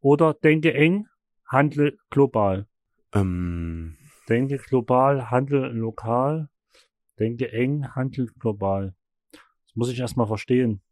oder 0.00 0.34
denke 0.34 0.74
eng, 0.74 1.06
handle 1.46 1.96
global. 2.10 2.66
Ähm, 3.14 3.96
Denke 4.28 4.58
global, 4.58 5.30
handle 5.30 5.68
lokal. 5.68 6.48
Denke 7.18 7.52
eng, 7.52 7.94
handle 7.94 8.26
global. 8.38 8.94
Das 9.32 9.76
muss 9.76 9.90
ich 9.90 9.98
erstmal 10.00 10.26
verstehen. 10.26 10.82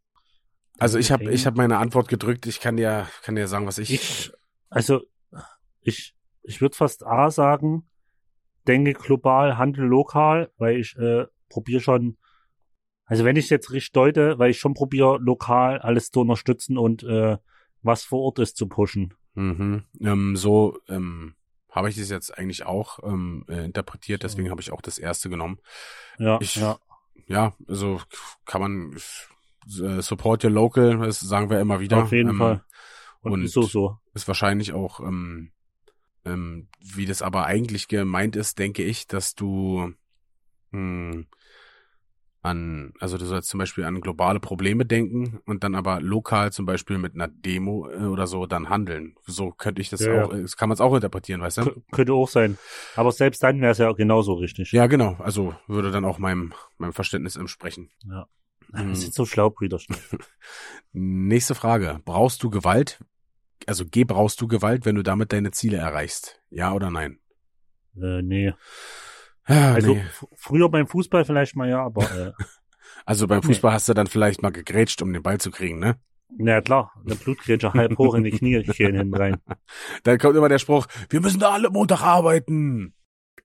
also 0.79 0.99
ich 0.99 1.11
habe 1.11 1.25
Denke 1.25 1.35
ich 1.35 1.47
hab 1.47 1.57
meine 1.57 1.79
Antwort 1.79 2.09
gedrückt. 2.09 2.47
Ich 2.47 2.61
kann 2.61 2.77
dir 2.77 3.09
kann 3.23 3.35
dir 3.35 3.49
sagen, 3.49 3.67
was 3.67 3.79
ich. 3.79 3.93
Ich, 3.93 4.33
also, 4.71 5.03
ich, 5.81 6.15
ich 6.43 6.61
würde 6.61 6.77
fast 6.77 7.05
A 7.05 7.31
sagen, 7.31 7.89
denke 8.67 8.95
global, 8.95 9.59
handle 9.59 9.85
lokal, 9.85 10.51
weil 10.57 10.79
ich 10.79 10.97
äh, 10.97 11.27
probiere 11.49 11.81
schon, 11.81 12.17
also 13.05 13.25
wenn 13.25 13.37
ich 13.37 13.51
jetzt 13.51 13.71
richtig 13.71 13.93
deute, 13.93 14.39
weil 14.39 14.51
ich 14.51 14.59
schon 14.59 14.75
probiere, 14.75 15.19
lokal 15.19 15.79
alles 15.79 16.11
zu 16.11 16.21
unterstützen 16.21 16.79
und 16.79 17.03
äh, 17.03 17.37
was 17.83 18.05
vor 18.05 18.21
Ort 18.21 18.39
ist 18.39 18.57
zu 18.57 18.69
pushen. 18.69 19.15
Mhm. 19.35 19.85
Ähm, 20.01 20.37
so 20.37 20.79
ähm, 20.89 21.35
habe 21.73 21.89
ich 21.89 21.97
das 21.97 22.09
jetzt 22.11 22.39
eigentlich 22.39 22.65
auch 22.65 23.01
ähm, 23.03 23.45
äh, 23.49 23.65
interpretiert. 23.65 24.23
Deswegen 24.23 24.51
habe 24.51 24.61
ich 24.61 24.71
auch 24.73 24.81
das 24.83 24.99
erste 24.99 25.29
genommen. 25.29 25.59
Ja, 26.19 26.39
Ich- 26.41 26.55
ja, 26.57 26.79
Ja, 27.27 27.55
also 27.67 28.01
kann 28.47 28.61
man 28.61 28.97
äh, 29.81 30.01
support 30.03 30.45
your 30.45 30.51
local, 30.51 30.99
das 30.99 31.19
sagen 31.21 31.51
wir 31.51 31.59
immer 31.61 31.81
wieder. 31.81 32.03
auf 32.05 32.13
jeden 32.13 32.31
Ähm, 32.31 32.39
Fall. 32.39 32.65
Und, 33.23 33.33
und- 33.33 33.49
so, 33.49 33.63
so. 33.63 33.99
Ist 34.15 34.29
wahrscheinlich 34.29 34.73
auch 34.73 35.01
ähm, 35.01 35.51
Ähm, 36.25 36.69
wie 36.79 37.05
das 37.07 37.21
aber 37.21 37.47
eigentlich 37.47 37.89
gemeint 37.89 38.37
ist, 38.37 38.61
denke 38.61 38.85
ich, 38.85 39.09
dass 39.09 39.35
du 39.35 39.93
hm, 40.71 41.27
an, 42.43 42.93
also 42.99 43.19
du 43.19 43.25
sollst 43.25 43.49
zum 43.49 43.59
Beispiel 43.59 43.85
an 43.85 44.01
globale 44.01 44.41
Probleme 44.41 44.85
denken 44.85 45.41
und 45.47 45.63
dann 45.63 45.77
aber 45.77 46.01
lokal 46.01 46.53
zum 46.53 46.67
Beispiel 46.67 46.99
mit 46.99 47.15
einer 47.15 47.29
Demo 47.29 47.89
äh, 47.89 48.05
oder 48.05 48.27
so 48.27 48.47
dann 48.47 48.69
handeln. 48.69 49.15
So 49.25 49.53
könnte 49.53 49.81
ich 49.81 49.91
das 49.91 50.01
Ja, 50.01 50.25
auch, 50.25 50.33
das 50.33 50.57
kann 50.57 50.69
man 50.69 50.75
es 50.75 50.81
auch 50.81 50.95
interpretieren, 50.95 51.41
weißt 51.41 51.59
du? 51.59 51.65
K 51.65 51.81
könnte 51.93 52.15
auch 52.15 52.29
sein. 52.29 52.59
Aber 52.97 53.13
selbst 53.13 53.43
dann 53.45 53.61
wäre 53.61 53.73
es 53.73 53.79
ja 53.79 53.93
genauso 53.93 54.35
richtig. 54.35 54.73
Ja, 54.73 54.89
genau. 54.89 55.17
Also 55.21 55.55
würde 55.69 55.93
dann 55.93 56.05
auch 56.05 56.19
meinem, 56.19 56.53
meinem 56.79 56.93
Verständnis 56.93 57.37
entsprechen. 57.37 57.91
Ja. 58.05 58.27
Hm. 58.75 58.91
Das 58.91 59.03
sind 59.03 59.15
so 59.15 59.25
schlau, 59.25 59.51
Brüder. 59.51 59.79
Nächste 60.93 61.55
Frage. 61.55 62.01
Brauchst 62.05 62.43
du 62.43 62.51
Gewalt? 62.51 63.01
Also 63.67 63.85
gebrauchst 63.89 64.41
du 64.41 64.49
Gewalt, 64.49 64.85
wenn 64.85 64.97
du 64.97 65.05
damit 65.05 65.33
deine 65.33 65.53
Ziele 65.53 65.77
erreichst? 65.77 66.41
Ja 66.51 66.73
oder 66.73 66.91
nein? 66.91 67.21
Äh, 67.97 68.23
nee. 68.23 68.53
Ja, 69.49 69.75
Also 69.75 69.95
nee. 69.95 70.05
früher 70.37 70.69
beim 70.69 70.87
Fußball 70.87 71.25
vielleicht 71.25 71.57
mal 71.57 71.69
ja, 71.69 71.85
aber 71.85 72.03
äh, 72.03 72.33
Also 73.05 73.27
beim 73.27 73.43
Fußball 73.43 73.73
hast 73.73 73.89
du 73.89 73.95
dann 73.95 74.07
vielleicht 74.07 74.43
mal 74.43 74.53
gegrätscht, 74.53 75.03
um 75.03 75.13
den 75.13 75.23
Ball 75.23 75.39
zu 75.39 75.51
kriegen, 75.51 75.79
ne? 75.79 75.97
na 76.39 76.61
klar, 76.61 76.93
eine 77.05 77.15
Blutgrätsche 77.15 77.73
halb 77.73 77.99
hoch 77.99 78.15
in 78.15 78.25
die 78.25 78.31
Knie 78.31 78.63
hinten 78.63 79.15
rein. 79.15 79.37
Dann 80.05 80.19
kommt 80.19 80.37
immer 80.37 80.49
der 80.49 80.59
Spruch, 80.59 80.87
wir 81.11 81.21
müssen 81.21 81.41
da 81.41 81.51
alle 81.51 81.71
Montag 81.71 82.03
arbeiten. 82.03 82.95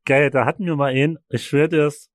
Geil, 0.05 0.29
da 0.29 0.45
hatten 0.45 0.65
wir 0.65 0.75
mal 0.75 0.93
einen, 0.93 1.17
ich 1.29 1.45
schwör 1.45 1.67
dir's, 1.67 2.09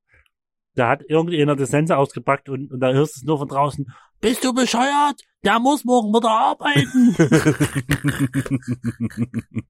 da 0.75 0.89
hat 0.89 1.03
irgendjemand 1.07 1.61
die 1.61 1.67
Sense 1.67 1.95
ausgepackt 1.95 2.49
und, 2.49 2.73
und 2.73 2.81
da 2.81 2.93
hörst 2.93 3.17
du 3.17 3.21
es 3.21 3.25
nur 3.25 3.39
von 3.39 3.49
draußen, 3.49 3.93
bist 4.21 4.45
du 4.45 4.55
bescheuert? 4.55 5.21
Der 5.45 5.59
muss 5.59 5.85
morgen 5.85 6.15
wieder 6.15 6.31
arbeiten. 6.31 7.17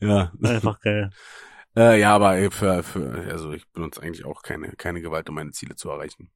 ja. 0.00 0.32
Einfach 0.40 0.80
geil. 0.80 1.10
Äh, 1.76 2.00
ja, 2.00 2.14
aber 2.14 2.36
ey, 2.36 2.50
für, 2.50 2.82
für, 2.82 3.28
also 3.30 3.52
ich 3.52 3.68
benutze 3.72 4.02
eigentlich 4.02 4.24
auch 4.24 4.42
keine, 4.42 4.72
keine 4.72 5.02
Gewalt, 5.02 5.28
um 5.28 5.34
meine 5.34 5.50
Ziele 5.50 5.74
zu 5.76 5.90
erreichen. 5.90 6.30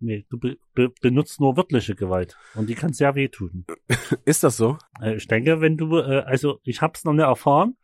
Nee, 0.00 0.24
du 0.30 0.38
be 0.38 0.56
be 0.74 0.90
benutzt 1.00 1.40
nur 1.40 1.56
wörtliche 1.56 1.96
Gewalt 1.96 2.38
und 2.54 2.68
die 2.68 2.76
kann 2.76 2.92
sehr 2.92 3.16
wehtun. 3.16 3.66
Ist 4.24 4.44
das 4.44 4.56
so? 4.56 4.78
Äh, 5.00 5.16
ich 5.16 5.26
denke, 5.26 5.60
wenn 5.60 5.76
du, 5.76 5.98
äh, 5.98 6.20
also 6.20 6.60
ich 6.62 6.80
hab's 6.80 7.04
noch 7.04 7.12
nicht 7.12 7.24
erfahren, 7.24 7.76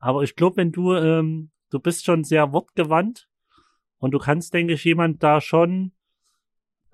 aber 0.00 0.22
ich 0.24 0.34
glaube, 0.34 0.56
wenn 0.56 0.72
du, 0.72 0.94
ähm, 0.94 1.52
du 1.70 1.78
bist 1.78 2.04
schon 2.04 2.24
sehr 2.24 2.52
wortgewandt 2.52 3.28
und 3.98 4.10
du 4.10 4.18
kannst, 4.18 4.52
denke 4.52 4.72
ich, 4.72 4.82
jemand 4.82 5.22
da 5.22 5.40
schon 5.40 5.92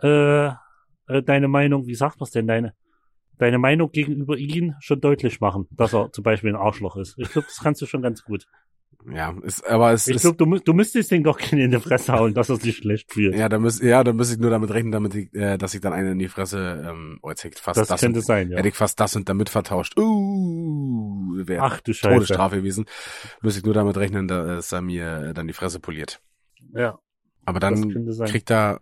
äh, 0.02 0.48
äh, 0.48 1.22
deine 1.25 1.48
Meinung, 1.48 1.86
wie 1.86 1.94
sagt 1.94 2.20
man's 2.20 2.32
denn, 2.32 2.46
deine 2.46 2.75
deine 3.38 3.58
Meinung 3.58 3.90
gegenüber 3.90 4.36
ihm 4.36 4.75
schon 4.80 5.00
deutlich 5.00 5.40
machen, 5.40 5.66
dass 5.70 5.94
er 5.94 6.10
zum 6.12 6.25
Beispiel 6.25 6.50
ein 6.50 6.56
Arschloch 6.56 6.96
ist. 6.96 7.18
Ich 7.18 7.30
glaube, 7.30 7.46
das 7.48 7.60
kannst 7.62 7.82
du 7.82 7.86
schon 7.86 8.02
ganz 8.02 8.22
gut. 8.25 8.46
Ja, 9.08 9.34
ist, 9.42 9.64
aber 9.68 9.92
es 9.92 10.08
Ich 10.08 10.16
ist, 10.16 10.22
glaube, 10.22 10.36
du, 10.36 10.58
du 10.58 10.72
müsstest 10.72 11.12
den 11.12 11.22
doch 11.22 11.38
in 11.52 11.70
die 11.70 11.78
Fresse 11.78 12.12
hauen, 12.12 12.34
dass 12.34 12.48
er 12.48 12.56
sich 12.56 12.78
schlecht 12.78 13.12
fühlt. 13.12 13.36
ja, 13.36 13.48
da 13.48 13.58
muss, 13.58 13.80
ja, 13.80 14.02
da 14.02 14.12
muss 14.12 14.32
ich 14.32 14.38
nur 14.38 14.50
damit 14.50 14.70
rechnen, 14.70 14.90
damit 14.90 15.14
ich, 15.14 15.32
äh, 15.34 15.58
dass 15.58 15.75
ich 15.75 15.80
dann 15.80 15.92
einen 15.92 16.12
in 16.12 16.18
die 16.18 16.28
Fresse, 16.28 16.84
ähm, 16.88 17.18
oh, 17.22 17.30
jetzt 17.30 17.44
hätte 17.44 17.54
ich 17.56 17.62
fast 17.62 17.78
das, 17.78 17.88
das, 17.88 18.00
könnte 18.00 18.18
und, 18.18 18.25
sein, 18.25 18.50
ja. 18.50 18.58
hätte 18.58 18.68
ich 18.68 18.75
fast 18.75 18.98
das 18.98 19.14
und 19.14 19.28
damit 19.28 19.48
vertauscht. 19.48 19.96
Uh, 19.96 21.36
wäre 21.36 21.62
Ach 21.62 21.80
du 21.80 21.92
Scheiße. 21.92 22.14
Todesstrafe 22.14 22.56
gewesen. 22.56 22.86
Muss 23.42 23.56
ich 23.56 23.64
nur 23.64 23.75
damit 23.75 23.96
rechnen, 23.96 24.26
dass 24.26 24.72
er 24.72 24.82
mir 24.82 25.32
dann 25.34 25.46
die 25.46 25.52
Fresse 25.52 25.78
poliert. 25.78 26.20
Ja, 26.75 26.98
Aber 27.44 27.60
dann 27.60 28.12
kriegt 28.25 28.50
er, 28.50 28.80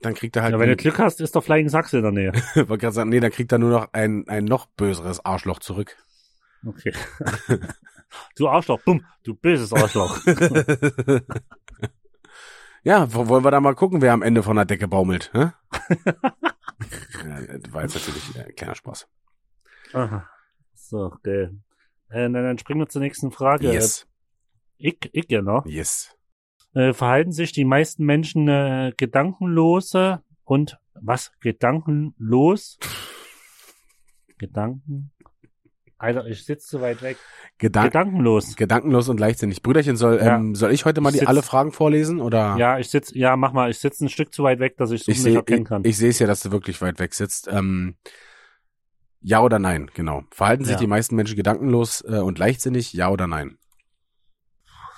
dann 0.00 0.14
kriegt 0.14 0.36
er 0.36 0.44
halt, 0.44 0.52
ja, 0.52 0.58
wenn 0.60 0.68
du 0.70 0.76
Glück 0.76 0.98
hast, 0.98 1.20
ist 1.20 1.34
der 1.34 1.42
Flying 1.42 1.68
Sachse 1.68 1.98
in 1.98 2.04
der 2.04 2.12
Nähe. 2.12 2.32
wollte 2.54 2.78
gerade 2.78 2.94
sagen, 2.94 3.10
nee, 3.10 3.20
dann 3.20 3.32
kriegt 3.32 3.52
er 3.52 3.58
nur 3.58 3.70
noch 3.70 3.92
ein, 3.92 4.26
ein 4.28 4.44
noch 4.44 4.64
böseres 4.64 5.22
Arschloch 5.24 5.58
zurück. 5.58 5.96
Okay. 6.64 6.92
du 8.36 8.48
Arschloch, 8.48 8.80
bumm, 8.84 9.04
du 9.24 9.34
böses 9.34 9.72
Arschloch. 9.72 10.18
ja, 12.84 13.12
wo- 13.12 13.28
wollen 13.28 13.44
wir 13.44 13.50
da 13.50 13.60
mal 13.60 13.74
gucken, 13.74 14.00
wer 14.02 14.12
am 14.12 14.22
Ende 14.22 14.42
von 14.42 14.56
der 14.56 14.64
Decke 14.64 14.88
baumelt, 14.88 15.30
hä? 15.32 15.50
ja, 17.24 17.72
war 17.72 17.82
jetzt 17.82 17.94
natürlich 17.94 18.36
äh, 18.36 18.52
kleiner 18.52 18.74
Spaß. 18.74 19.08
Aha. 19.92 20.28
So, 20.74 20.98
okay. 21.04 21.48
Äh, 22.10 22.22
dann, 22.30 22.32
dann 22.32 22.58
springen 22.58 22.80
wir 22.80 22.88
zur 22.88 23.02
nächsten 23.02 23.30
Frage. 23.30 23.70
Yes, 23.72 24.02
Äh, 24.78 24.88
Ich, 24.88 25.10
ich 25.12 25.30
ja 25.30 25.42
noch. 25.42 25.66
yes. 25.66 26.14
Äh, 26.74 26.92
verhalten 26.92 27.32
sich 27.32 27.52
die 27.52 27.64
meisten 27.64 28.04
Menschen 28.04 28.46
äh, 28.48 28.92
gedankenlose 28.96 30.22
und 30.44 30.78
was? 30.94 31.32
Gedankenlos? 31.40 32.78
Gedanken? 34.38 35.10
Alter, 35.98 36.26
ich 36.26 36.44
sitze 36.44 36.66
zu 36.68 36.80
weit 36.80 37.02
weg. 37.02 37.16
Gedan 37.58 37.86
Gedankenlos. 37.86 38.54
Gedankenlos 38.54 39.08
und 39.08 39.18
leichtsinnig. 39.18 39.62
Brüderchen, 39.62 39.96
soll, 39.96 40.18
Ja. 40.18 40.36
ähm, 40.36 40.54
soll 40.54 40.70
ich 40.72 40.84
heute 40.84 41.00
mal 41.00 41.12
Ich 41.12 41.20
die 41.20 41.26
alle 41.26 41.42
Fragen 41.42 41.72
vorlesen 41.72 42.20
oder? 42.20 42.56
Ja, 42.56 42.78
ich 42.78 42.88
sitze, 42.88 43.18
ja, 43.18 43.36
mach 43.36 43.52
mal, 43.52 43.68
ich 43.70 43.78
sitze 43.78 44.04
ein 44.04 44.08
Stück 44.08 44.32
zu 44.32 44.44
weit 44.44 44.60
weg, 44.60 44.76
dass 44.76 44.92
ich 44.92 45.02
so 45.02 45.10
ich 45.10 45.24
nicht 45.24 45.34
erkennen 45.34 45.62
ich, 45.62 45.68
kann. 45.68 45.82
ich 45.84 45.96
sehe 45.96 46.10
es 46.10 46.18
ja, 46.20 46.28
dass 46.28 46.40
du 46.40 46.52
wirklich 46.52 46.80
weit 46.80 47.00
weg 47.00 47.14
sitzt. 47.14 47.48
Ähm, 47.50 47.96
ja 49.20 49.42
oder 49.42 49.58
nein, 49.58 49.90
genau. 49.94 50.22
Verhalten 50.30 50.64
sich 50.64 50.74
Ja. 50.74 50.78
die 50.78 50.86
meisten 50.86 51.16
Menschen 51.16 51.34
gedankenlos 51.36 52.04
äh, 52.08 52.18
und 52.20 52.38
leichtsinnig? 52.38 52.92
Ja 52.92 53.10
oder 53.10 53.26
nein? 53.26 53.58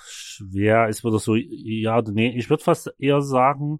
schwer 0.07 0.87
ist 0.87 1.03
wieder 1.03 1.19
so, 1.19 1.35
ja 1.35 1.97
oder 1.97 2.11
nee. 2.11 2.29
Ich 2.37 2.49
würde 2.49 2.63
fast 2.63 2.93
eher 2.97 3.21
sagen, 3.21 3.79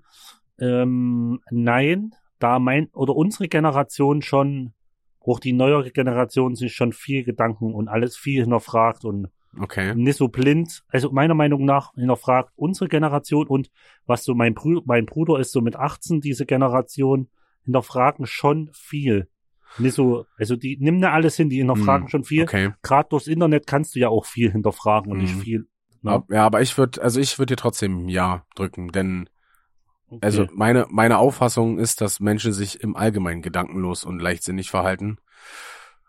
ähm, 0.59 1.39
nein, 1.49 2.11
da 2.39 2.59
mein 2.59 2.89
oder 2.93 3.15
unsere 3.15 3.47
Generation 3.47 4.21
schon, 4.21 4.73
auch 5.25 5.39
die 5.39 5.53
neuere 5.53 5.91
Generation 5.91 6.55
sich 6.55 6.73
schon 6.73 6.93
viel 6.93 7.23
Gedanken 7.23 7.73
und 7.73 7.87
alles 7.87 8.17
viel 8.17 8.41
hinterfragt 8.41 9.05
und 9.05 9.27
Okay. 9.59 9.93
nicht 9.95 10.17
so 10.17 10.29
blind. 10.29 10.83
Also 10.89 11.11
meiner 11.11 11.33
Meinung 11.33 11.65
nach 11.65 11.93
hinterfragt 11.93 12.51
unsere 12.55 12.87
Generation 12.87 13.47
und 13.47 13.69
was 14.05 14.23
so 14.23 14.33
mein, 14.33 14.53
Brü 14.53 14.79
mein 14.85 15.05
Bruder 15.05 15.39
ist, 15.39 15.51
so 15.51 15.61
mit 15.61 15.75
18, 15.75 16.21
diese 16.21 16.45
Generation, 16.45 17.29
hinterfragen 17.65 18.25
schon 18.25 18.69
viel. 18.73 19.27
Nicht 19.77 19.95
so, 19.95 20.25
also 20.37 20.55
die 20.55 20.77
nimm 20.79 20.97
nicht 20.97 21.07
alles 21.09 21.35
hin, 21.35 21.49
die 21.49 21.57
hinterfragen 21.57 22.07
Hm, 22.07 22.09
schon 22.09 22.23
viel. 22.23 22.43
Okay. 22.43 22.71
Gerade 22.81 23.09
durchs 23.09 23.27
Internet 23.27 23.67
kannst 23.67 23.95
du 23.95 23.99
ja 23.99 24.09
auch 24.09 24.25
viel 24.25 24.51
hinterfragen 24.51 25.11
und 25.11 25.19
nicht 25.19 25.35
Mhm. 25.35 25.41
viel. 25.41 25.67
ne? 26.01 26.23
Ja, 26.29 26.45
aber 26.45 26.61
ich 26.61 26.77
würde, 26.77 27.01
also 27.01 27.19
ich 27.19 27.37
würde 27.37 27.53
dir 27.53 27.57
trotzdem 27.57 28.07
ja 28.09 28.45
drücken, 28.55 28.91
denn 28.91 29.29
Okay. 30.11 30.25
also 30.25 30.47
meine 30.51 30.87
meine 30.89 31.19
Auffassung 31.19 31.79
ist, 31.79 32.01
dass 32.01 32.19
Menschen 32.19 32.51
sich 32.51 32.81
im 32.81 32.97
Allgemeinen 32.97 33.41
gedankenlos 33.41 34.03
und 34.03 34.19
leichtsinnig 34.19 34.69
verhalten, 34.69 35.19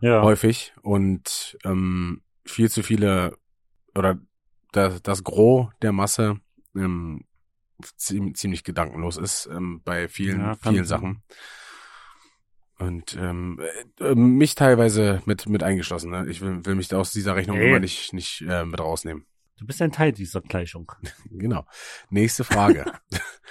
ja. 0.00 0.22
häufig 0.22 0.74
und 0.82 1.56
ähm, 1.64 2.22
viel 2.44 2.68
zu 2.68 2.82
viele 2.82 3.38
oder 3.94 4.18
das, 4.72 5.02
das 5.02 5.22
Gros 5.22 5.68
der 5.82 5.92
Masse 5.92 6.40
ähm, 6.74 7.24
ziemlich, 7.96 8.34
ziemlich 8.34 8.64
gedankenlos 8.64 9.18
ist 9.18 9.48
ähm, 9.52 9.82
bei 9.84 10.08
vielen 10.08 10.40
Ja, 10.40 10.54
vielen. 10.56 10.84
Sachen. 10.84 11.22
Und 12.80 13.16
ähm, 13.16 13.60
äh, 14.00 14.16
mich 14.16 14.56
teilweise 14.56 15.22
mit 15.26 15.48
mit 15.48 15.62
eingeschlossen. 15.62 16.10
Ne? 16.10 16.26
Ich 16.28 16.40
will, 16.40 16.66
will 16.66 16.74
mich 16.74 16.88
da 16.88 16.98
aus 16.98 17.12
dieser 17.12 17.36
Rechnung 17.36 17.58
Ey. 17.58 17.68
immer 17.68 17.78
nicht 17.78 18.12
nicht 18.12 18.40
äh, 18.48 18.64
mit 18.64 18.80
rausnehmen. 18.80 19.26
Du 19.58 19.66
bist 19.68 19.80
ein 19.80 19.92
Teil 19.92 20.10
dieser 20.10 20.40
Gleichung. 20.40 20.90
Genau. 21.30 21.64
Nächste 22.10 22.42
Frage. 22.42 22.84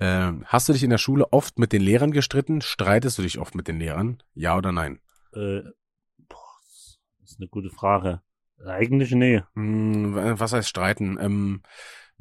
ähm, 0.00 0.44
hast 0.46 0.68
du 0.68 0.72
dich 0.72 0.82
in 0.82 0.90
der 0.90 0.98
Schule 0.98 1.32
oft 1.32 1.58
mit 1.58 1.72
den 1.72 1.82
Lehrern 1.82 2.10
gestritten? 2.10 2.62
Streitest 2.62 3.18
du 3.18 3.22
dich 3.22 3.38
oft 3.38 3.54
mit 3.54 3.68
den 3.68 3.78
Lehrern? 3.78 4.22
Ja 4.34 4.56
oder 4.56 4.72
nein? 4.72 4.98
Äh, 5.34 5.60
boah, 6.28 6.58
das 6.62 6.98
ist 7.22 7.38
eine 7.38 7.48
gute 7.48 7.70
Frage. 7.70 8.22
Eigentlich 8.66 9.12
nee. 9.12 9.42
Hm, 9.54 10.38
was 10.38 10.52
heißt 10.52 10.68
streiten? 10.68 11.18
Ähm, 11.20 11.62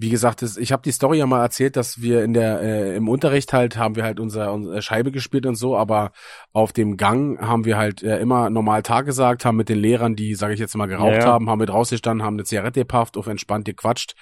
wie 0.01 0.09
gesagt, 0.09 0.43
es, 0.43 0.55
ich 0.55 0.71
habe 0.71 0.81
die 0.81 0.93
Story 0.93 1.17
ja 1.17 1.25
mal 1.25 1.41
erzählt, 1.41 1.75
dass 1.75 2.01
wir 2.01 2.23
in 2.23 2.33
der 2.33 2.61
äh, 2.61 2.95
im 2.95 3.09
Unterricht 3.09 3.51
halt 3.51 3.75
haben 3.75 3.97
wir 3.97 4.03
halt 4.03 4.21
unser, 4.21 4.53
unsere 4.53 4.81
Scheibe 4.81 5.11
gespielt 5.11 5.45
und 5.45 5.55
so, 5.55 5.75
aber 5.75 6.13
auf 6.53 6.71
dem 6.71 6.95
Gang 6.95 7.39
haben 7.41 7.65
wir 7.65 7.77
halt 7.77 8.01
äh, 8.01 8.19
immer 8.19 8.49
normal 8.49 8.81
Tag 8.81 9.05
gesagt, 9.05 9.43
haben 9.43 9.57
mit 9.57 9.67
den 9.67 9.77
Lehrern, 9.79 10.15
die, 10.15 10.35
sage 10.35 10.53
ich 10.53 10.59
jetzt 10.61 10.75
mal, 10.77 10.85
geraucht 10.85 11.15
Ja, 11.15 11.19
ja. 11.19 11.25
haben, 11.25 11.49
haben 11.49 11.59
mit 11.59 11.69
rausgestanden, 11.69 12.25
haben 12.25 12.35
eine 12.35 12.45
Zigarette 12.45 12.79
gepafft, 12.79 13.17
auf 13.17 13.27
entspannt 13.27 13.65
gequatscht. 13.65 14.15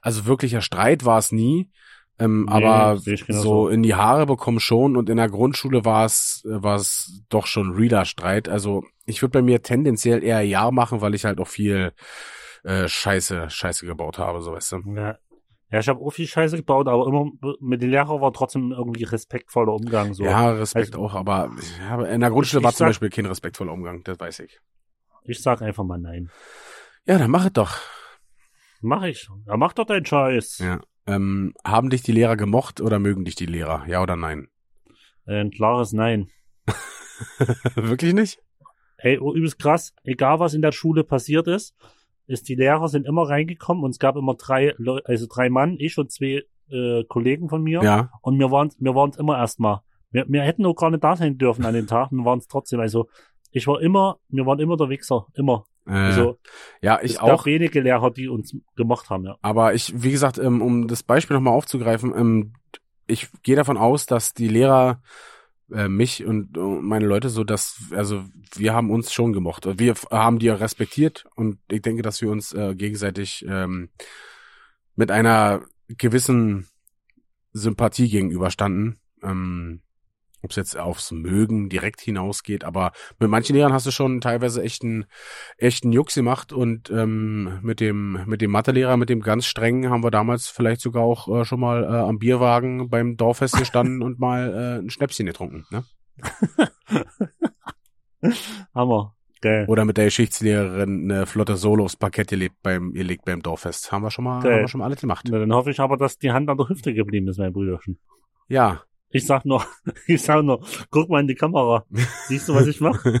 Also 0.00 0.24
wirklicher 0.24 0.62
Streit 0.62 1.04
war 1.04 1.18
es 1.18 1.32
nie. 1.32 1.70
Ähm, 2.20 2.44
Nee, 2.44 2.52
aber 2.64 2.98
so 2.98 3.68
in 3.68 3.82
die 3.82 3.94
Haare 3.94 4.26
bekommen 4.26 4.60
schon 4.60 4.96
und 4.96 5.08
in 5.10 5.16
der 5.16 5.28
Grundschule 5.28 5.84
war 5.84 6.04
es 6.04 6.44
äh, 6.46 6.62
war 6.62 6.76
es 6.76 7.22
doch 7.30 7.46
schon 7.46 7.72
realer 7.72 8.04
Streit. 8.04 8.48
Also 8.48 8.84
ich 9.06 9.22
würde 9.22 9.32
bei 9.32 9.42
mir 9.42 9.62
tendenziell 9.62 10.22
eher 10.22 10.42
Ja 10.42 10.70
machen, 10.70 11.00
weil 11.00 11.14
ich 11.14 11.24
halt 11.24 11.40
auch 11.40 11.48
viel 11.48 11.92
äh, 12.64 12.86
Scheiße 12.86 13.48
Scheiße 13.50 13.86
gebaut 13.86 14.18
habe, 14.18 14.42
so 14.42 14.52
weißt 14.52 14.72
du. 14.72 14.76
Ja, 14.94 15.18
ja 15.70 15.78
ich 15.80 15.88
habe 15.88 16.00
auch 16.00 16.10
viel 16.10 16.26
Scheiße 16.26 16.56
gebaut, 16.58 16.88
aber 16.88 17.06
immer 17.06 17.24
mit 17.60 17.80
den 17.80 17.90
Lehrern 17.90 18.20
war 18.20 18.32
trotzdem 18.32 18.70
irgendwie 18.72 19.04
respektvoller 19.04 19.72
Umgang. 19.72 20.12
So. 20.14 20.24
Ja, 20.24 20.50
Respekt 20.50 20.94
Also- 20.94 21.04
auch, 21.06 21.14
aber 21.14 21.50
ja, 21.80 22.02
in 22.04 22.20
der 22.20 22.30
Grundschule 22.30 22.60
Ich- 22.60 22.64
war 22.64 22.70
ich 22.70 22.76
zum 22.76 22.84
sag- 22.84 22.88
Beispiel 22.90 23.10
kein 23.10 23.26
respektvoller 23.26 23.72
Umgang, 23.72 24.02
das 24.04 24.20
weiß 24.20 24.40
ich. 24.40 24.60
Ich 25.24 25.42
sag 25.42 25.62
einfach 25.62 25.84
mal 25.84 25.98
nein. 25.98 26.30
Ja, 27.06 27.16
dann 27.18 27.30
mach 27.30 27.46
es 27.46 27.52
doch. 27.54 27.76
Mach 28.82 29.02
ich. 29.04 29.28
Ja, 29.46 29.56
mach 29.56 29.72
doch 29.74 29.84
deinen 29.84 30.04
Scheiß. 30.06 30.58
Ja. 30.58 30.80
Ähm, 31.06 31.54
haben 31.64 31.90
dich 31.90 32.02
die 32.02 32.12
Lehrer 32.12 32.36
gemocht 32.36 32.80
oder 32.80 32.98
mögen 32.98 33.24
dich 33.24 33.34
die 33.34 33.46
Lehrer? 33.46 33.84
Ja 33.86 34.02
oder 34.02 34.16
nein? 34.16 34.48
Äh, 35.26 35.40
Ein 35.40 35.50
klares 35.50 35.92
Nein. 35.92 36.28
Wirklich 37.74 38.14
nicht? 38.14 38.40
ey, 39.02 39.18
oh, 39.18 39.34
übelst 39.34 39.58
krass, 39.58 39.94
egal 40.04 40.40
was 40.40 40.54
in 40.54 40.62
der 40.62 40.72
Schule 40.72 41.04
passiert 41.04 41.46
ist, 41.46 41.74
ist 42.26 42.48
die 42.48 42.54
Lehrer 42.54 42.88
sind 42.88 43.06
immer 43.06 43.28
reingekommen 43.28 43.82
und 43.82 43.90
es 43.90 43.98
gab 43.98 44.16
immer 44.16 44.34
drei, 44.34 44.74
Leu 44.78 45.00
also 45.04 45.26
drei 45.28 45.50
Mann, 45.50 45.76
ich 45.78 45.98
und 45.98 46.12
zwei 46.12 46.44
äh, 46.70 47.04
Kollegen 47.04 47.48
von 47.48 47.62
mir. 47.62 47.82
Ja. 47.82 48.10
Und 48.22 48.38
wir 48.38 48.50
waren, 48.50 48.70
wir 48.78 48.94
waren 48.94 49.12
immer 49.18 49.36
erstmal. 49.38 49.80
Wir, 50.10 50.26
wir 50.28 50.42
hätten 50.42 50.64
auch 50.66 50.74
gar 50.74 50.90
nicht 50.90 51.02
da 51.02 51.16
sein 51.16 51.38
dürfen 51.38 51.64
an 51.64 51.74
den 51.74 51.86
Tag, 51.86 52.10
wir 52.12 52.24
waren 52.24 52.38
es 52.38 52.46
trotzdem. 52.46 52.80
Also 52.80 53.08
ich 53.50 53.66
war 53.66 53.80
immer, 53.80 54.18
wir 54.28 54.46
waren 54.46 54.60
immer 54.60 54.76
der 54.76 54.88
Wichser, 54.88 55.26
immer. 55.34 55.64
Äh, 55.86 55.92
Also 55.92 56.38
ja, 56.82 56.98
es 57.02 57.12
ich 57.12 57.18
gab 57.18 57.28
auch. 57.30 57.46
wenige 57.46 57.80
Lehrer, 57.80 58.10
die 58.10 58.28
uns 58.28 58.56
gemacht 58.76 59.10
haben, 59.10 59.24
ja. 59.24 59.36
Aber 59.42 59.74
ich, 59.74 59.92
wie 60.02 60.10
gesagt, 60.10 60.38
ähm, 60.38 60.62
um 60.62 60.88
das 60.88 61.02
Beispiel 61.02 61.34
nochmal 61.34 61.54
aufzugreifen, 61.54 62.12
ähm, 62.16 62.52
ich 63.06 63.28
gehe 63.42 63.56
davon 63.56 63.76
aus, 63.76 64.06
dass 64.06 64.34
die 64.34 64.48
Lehrer 64.48 65.02
äh, 65.72 65.88
mich 65.88 66.24
und 66.24 66.56
äh, 66.56 66.60
meine 66.60 67.06
Leute 67.06 67.28
so, 67.28 67.44
dass, 67.44 67.78
also 67.92 68.24
wir 68.54 68.74
haben 68.74 68.90
uns 68.90 69.12
schon 69.12 69.32
gemocht. 69.32 69.66
Wir 69.78 69.94
haben 70.10 70.38
die 70.38 70.48
respektiert 70.48 71.26
und 71.34 71.58
ich 71.70 71.82
denke, 71.82 72.02
dass 72.02 72.20
wir 72.20 72.30
uns 72.30 72.52
äh, 72.52 72.74
gegenseitig 72.74 73.44
ähm, 73.48 73.88
mit 74.96 75.10
einer 75.10 75.62
gewissen 75.88 76.68
Sympathie 77.52 78.08
gegenüberstanden. 78.08 79.00
Ähm, 79.22 79.82
ob 80.42 80.50
es 80.50 80.56
jetzt 80.56 80.76
aufs 80.78 81.10
Mögen 81.12 81.68
direkt 81.68 82.00
hinausgeht, 82.00 82.64
aber 82.64 82.92
mit 83.18 83.30
manchen 83.30 83.56
Lehrern 83.56 83.72
hast 83.72 83.86
du 83.86 83.90
schon 83.90 84.20
teilweise 84.20 84.62
echt 84.62 84.82
einen 84.82 85.06
echten 85.58 85.92
Jux 85.92 86.14
gemacht 86.14 86.52
und 86.52 86.90
ähm, 86.90 87.58
mit 87.62 87.80
dem 87.80 88.20
mit 88.26 88.40
dem 88.40 88.50
Mathelehrer, 88.50 88.96
mit 88.96 89.08
dem 89.08 89.20
ganz 89.20 89.46
strengen, 89.46 89.90
haben 89.90 90.02
wir 90.02 90.10
damals 90.10 90.48
vielleicht 90.48 90.80
sogar 90.80 91.02
auch 91.02 91.28
äh, 91.28 91.44
schon 91.44 91.60
mal 91.60 91.84
äh, 91.84 91.86
am 91.86 92.18
Bierwagen 92.18 92.88
beim 92.88 93.16
Dorffest 93.16 93.56
gestanden 93.58 94.02
und 94.02 94.18
mal 94.18 94.52
äh, 94.52 94.82
ein 94.82 94.90
Schnäpschen 94.90 95.26
getrunken, 95.26 95.66
ne? 95.70 95.84
Hammer. 98.74 99.14
Geil. 99.42 99.64
Oder 99.68 99.86
mit 99.86 99.96
der 99.96 100.04
Geschichtslehrerin 100.04 101.10
eine 101.10 101.24
flotte 101.24 101.56
Solos 101.56 101.96
Parkett 101.96 102.28
gelegt 102.28 102.56
beim 102.62 102.94
ihr 102.94 103.04
legt 103.04 103.24
beim 103.24 103.40
Dorffest. 103.40 103.90
Haben 103.90 104.02
wir 104.02 104.10
schon 104.10 104.24
mal, 104.24 104.42
Geil. 104.42 104.52
haben 104.52 104.60
wir 104.60 104.68
schon 104.68 104.80
mal 104.80 104.84
alles 104.84 105.00
gemacht. 105.00 105.26
Na, 105.30 105.38
dann 105.38 105.54
hoffe 105.54 105.70
ich 105.70 105.80
aber, 105.80 105.96
dass 105.96 106.18
die 106.18 106.30
Hand 106.30 106.50
an 106.50 106.58
der 106.58 106.68
Hüfte 106.68 106.92
geblieben 106.92 107.26
ist, 107.28 107.38
mein 107.38 107.52
Brüderchen. 107.52 107.98
Ja. 108.48 108.82
Ich 109.12 109.26
sag 109.26 109.44
nur, 109.44 109.64
ich 110.06 110.22
sag 110.22 110.42
nur, 110.44 110.64
guck 110.90 111.08
mal 111.08 111.20
in 111.20 111.26
die 111.26 111.34
Kamera. 111.34 111.84
Siehst 112.28 112.48
du, 112.48 112.54
was 112.54 112.66
ich 112.68 112.80
mache? 112.80 113.20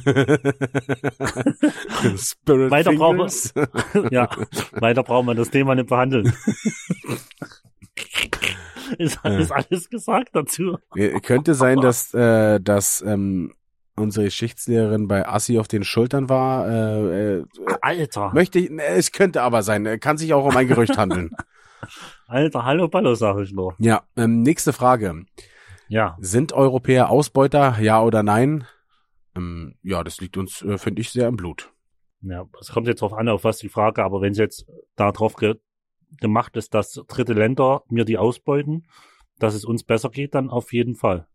Spirit 2.16 2.70
Weiter 2.70 2.92
brauchen 2.92 3.18
wir-. 3.18 4.10
Ja, 4.12 4.28
weiter 4.72 5.02
brauchen 5.02 5.26
wir 5.26 5.34
das 5.34 5.50
Thema 5.50 5.74
nicht 5.74 5.88
behandeln. 5.88 6.32
ist, 8.98 9.18
ist 9.24 9.50
alles 9.50 9.90
gesagt 9.90 10.30
dazu. 10.32 10.78
Könnte 11.22 11.54
sein, 11.54 11.80
dass, 11.80 12.14
äh, 12.14 12.60
dass 12.60 13.02
ähm, 13.02 13.52
unsere 13.96 14.26
Geschichtslehrerin 14.26 15.08
bei 15.08 15.26
Assi 15.28 15.58
auf 15.58 15.66
den 15.66 15.82
Schultern 15.82 16.28
war. 16.28 16.68
Äh, 16.68 17.38
äh, 17.38 17.44
Alter, 17.80 18.30
möchte 18.32 18.60
ich, 18.60 18.70
ne, 18.70 18.84
es 18.84 19.10
könnte 19.10 19.42
aber 19.42 19.62
sein. 19.62 19.86
Äh, 19.86 19.98
Kann 19.98 20.18
sich 20.18 20.32
auch 20.34 20.44
um 20.44 20.56
ein 20.56 20.68
Gerücht 20.68 20.96
handeln. 20.96 21.30
alter, 22.28 22.64
hallo 22.64 22.86
Ballo, 22.88 23.14
sag 23.14 23.38
ich 23.40 23.52
nur. 23.52 23.74
Ja, 23.78 24.02
ähm, 24.16 24.42
nächste 24.42 24.72
Frage. 24.72 25.24
Ja, 25.90 26.16
Sind 26.20 26.52
Europäer 26.52 27.10
Ausbeuter, 27.10 27.80
ja 27.80 28.00
oder 28.00 28.22
nein? 28.22 28.64
Ähm, 29.36 29.74
ja, 29.82 30.04
das 30.04 30.20
liegt 30.20 30.36
uns, 30.36 30.62
äh, 30.62 30.78
finde 30.78 31.02
ich, 31.02 31.10
sehr 31.10 31.26
im 31.26 31.34
Blut. 31.36 31.72
ja, 32.22 32.44
es 32.60 32.70
kommt 32.70 32.86
jetzt 32.86 33.00
drauf 33.02 33.12
an, 33.12 33.28
auf 33.28 33.42
was 33.42 33.58
die 33.58 33.68
Frage, 33.68 34.04
aber 34.04 34.20
wenn 34.20 34.30
es 34.32 34.38
jetzt 34.38 34.66
darauf 34.94 35.34
ge 35.34 35.56
gemacht 36.20 36.56
ist, 36.56 36.74
dass 36.74 36.92
dritte 37.08 37.32
Länder 37.32 37.82
mir 37.88 38.04
die 38.04 38.18
ausbeuten, 38.18 38.86
dass 39.40 39.54
es 39.54 39.64
uns 39.64 39.82
besser 39.82 40.10
geht, 40.10 40.34
dann 40.36 40.48
auf 40.50 40.72
jeden 40.72 40.94
Fall. 40.94 41.26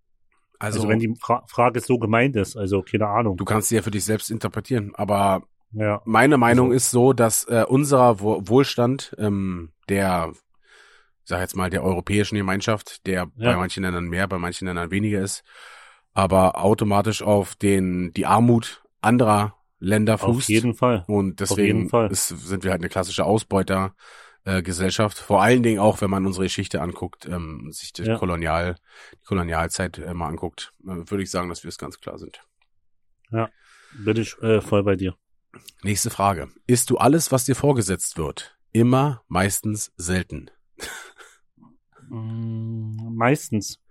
Also, 0.60 0.80
Also, 0.80 0.90
wenn 0.90 1.00
die 1.00 1.14
Fra 1.20 1.44
Frage 1.48 1.82
so 1.82 1.98
gemeint 2.00 2.36
ist, 2.38 2.56
also 2.56 2.82
keine 2.82 3.08
Ahnung. 3.08 3.36
du 3.38 3.44
kannst 3.46 3.68
sie 3.70 3.76
ja 3.76 3.82
für 3.82 3.92
dich 3.92 4.06
selbst 4.06 4.32
interpretieren, 4.32 4.94
aber 4.96 5.44
Ja, 5.74 6.02
meine 6.06 6.38
Meinung 6.38 6.68
Also- 6.68 6.76
ist 6.78 6.92
so, 6.92 7.12
dass 7.14 7.44
äh, 7.46 7.66
unser 7.68 8.22
Wo 8.22 8.42
Wohlstand, 8.46 9.14
ähm, 9.18 9.74
der, 9.90 10.32
sag 11.26 11.42
jetzt 11.42 11.56
mal, 11.56 11.70
der 11.70 11.84
europäischen 11.84 12.36
Gemeinschaft, 12.36 13.06
der 13.06 13.26
bei 13.28 13.52
Ja. 13.52 13.58
manchen 13.58 13.84
Ländern 13.84 14.06
mehr, 14.06 14.28
bei 14.28 14.38
manchen 14.38 14.68
Ländern 14.68 14.92
weniger 14.92 15.22
ist, 15.22 15.44
aber 16.14 16.64
automatisch 16.64 17.22
auf 17.22 17.56
den 17.56 18.12
die 18.14 18.26
Armut 18.26 18.84
anderer 19.02 19.56
Länder 19.80 20.16
auf 20.16 20.22
fußt. 20.22 20.50
jeden 20.50 20.74
Fall. 20.74 21.04
Und 21.08 21.40
deswegen 21.42 21.90
Fall. 21.90 22.10
Ist, 22.12 22.28
sind 22.30 22.64
wir 22.64 22.72
halt 22.72 22.82
eine 22.82 22.90
klassische 22.90 23.26
Ausbeuter. 23.26 23.96
Äh, 24.46 24.62
vor 25.10 25.42
allen 25.42 25.64
Dingen 25.64 25.80
auch, 25.80 26.02
wenn 26.02 26.10
man 26.12 26.26
unsere 26.26 26.46
Geschichte 26.46 26.82
anguckt, 26.82 27.26
ähm, 27.26 27.72
sich 27.72 27.94
die 27.94 28.04
Ja. 28.04 28.18
Kolonial, 28.18 28.76
die 29.14 29.26
Kolonialzeit 29.26 29.98
äh, 29.98 30.14
mal 30.14 30.28
anguckt, 30.28 30.72
äh, 30.84 31.10
würde 31.10 31.24
ich 31.24 31.32
sagen, 31.32 31.50
dass 31.50 31.64
wir 31.64 31.70
es 31.70 31.78
ganz 31.80 32.00
klar 32.00 32.20
sind. 32.20 32.42
Bin 33.32 34.18
ich 34.18 34.38
äh, 34.42 34.62
voll 34.62 34.84
bei 34.84 34.96
dir. 34.96 35.16
Nächste 35.82 36.10
Frage. 36.10 36.50
Isst 36.68 36.90
du 36.90 36.98
alles, 36.98 37.32
was 37.32 37.46
dir 37.46 37.56
vorgesetzt 37.56 38.18
wird? 38.18 38.58
Immer, 38.72 39.24
meistens, 39.28 39.92
selten. 39.98 40.52
Mm, 42.10 43.16
Meistens. 43.16 43.82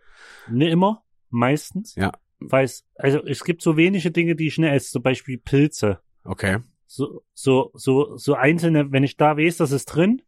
Ne 0.48 0.68
immer, 0.70 1.02
meistens. 1.30 1.94
Ja. 1.96 2.12
Weiß, 2.40 2.84
also 2.96 3.24
es 3.24 3.44
gibt 3.44 3.62
so 3.62 3.76
wenige 3.76 4.10
Dinge, 4.10 4.36
die 4.36 4.46
ich 4.48 4.58
nicht 4.58 4.70
esse, 4.70 4.90
zum 4.90 5.02
Beispiel 5.02 5.38
Pilze. 5.38 6.00
Okay. 6.24 6.58
So, 6.86 7.24
so, 7.32 7.70
so, 7.74 8.16
so 8.16 8.34
einzelne, 8.34 8.92
wenn 8.92 9.04
ich 9.04 9.16
da 9.16 9.36
weiß, 9.36 9.56
das 9.56 9.72
ist 9.72 9.86
drin, 9.86 10.22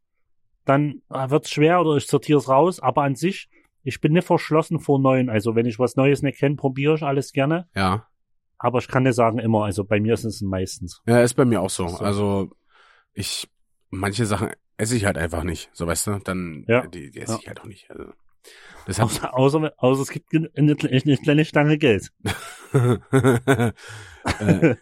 dann 0.64 1.02
äh, 1.10 1.30
wird's 1.30 1.50
schwer 1.50 1.80
oder 1.80 1.96
ich 1.96 2.06
sortiere 2.06 2.38
es 2.38 2.48
raus, 2.48 2.80
aber 2.80 3.02
an 3.02 3.14
sich, 3.14 3.48
ich 3.82 4.00
bin 4.00 4.12
nicht 4.14 4.26
verschlossen 4.26 4.80
vor 4.80 4.98
Neuen. 4.98 5.30
Also 5.30 5.54
wenn 5.54 5.66
ich 5.66 5.78
was 5.78 5.96
Neues 5.96 6.22
nicht 6.22 6.38
kenne, 6.38 6.56
probiere 6.56 6.94
ich 6.94 7.02
alles 7.02 7.32
gerne. 7.32 7.68
Ja. 7.74 8.08
Aber 8.58 8.78
ich 8.78 8.88
kann 8.88 9.04
nicht 9.04 9.14
sagen 9.14 9.38
immer, 9.38 9.64
also 9.64 9.84
bei 9.84 10.00
mir 10.00 10.14
ist 10.14 10.24
es 10.24 10.40
meistens. 10.40 11.02
Ja, 11.06 11.20
ist 11.20 11.34
bei 11.34 11.44
mir 11.44 11.60
auch 11.60 11.70
so. 11.70 11.86
So. 11.88 11.98
Also, 11.98 12.50
ich, 13.12 13.48
manche 13.90 14.24
Sachen 14.26 14.50
esse 14.76 14.96
ich 14.96 15.04
halt 15.04 15.18
einfach 15.18 15.42
nicht. 15.44 15.70
So, 15.72 15.86
weißt 15.86 16.06
du, 16.08 16.18
dann, 16.18 16.64
Ja. 16.68 16.86
die, 16.86 17.10
die 17.10 17.20
esse 17.20 17.32
Ja. 17.34 17.38
ich 17.40 17.48
halt 17.48 17.60
auch 17.60 17.66
nicht. 17.66 17.90
Also, 17.90 18.12
das 18.86 19.00
Außer, 19.00 19.36
außer, 19.36 19.72
außer 19.78 20.02
es 20.02 20.10
gibt 20.10 20.32
eine, 20.32 20.48
eine 20.54 20.76
kleine 21.16 21.44
Stange 21.44 21.78
Geld. 21.78 22.12
äh, 24.38 24.76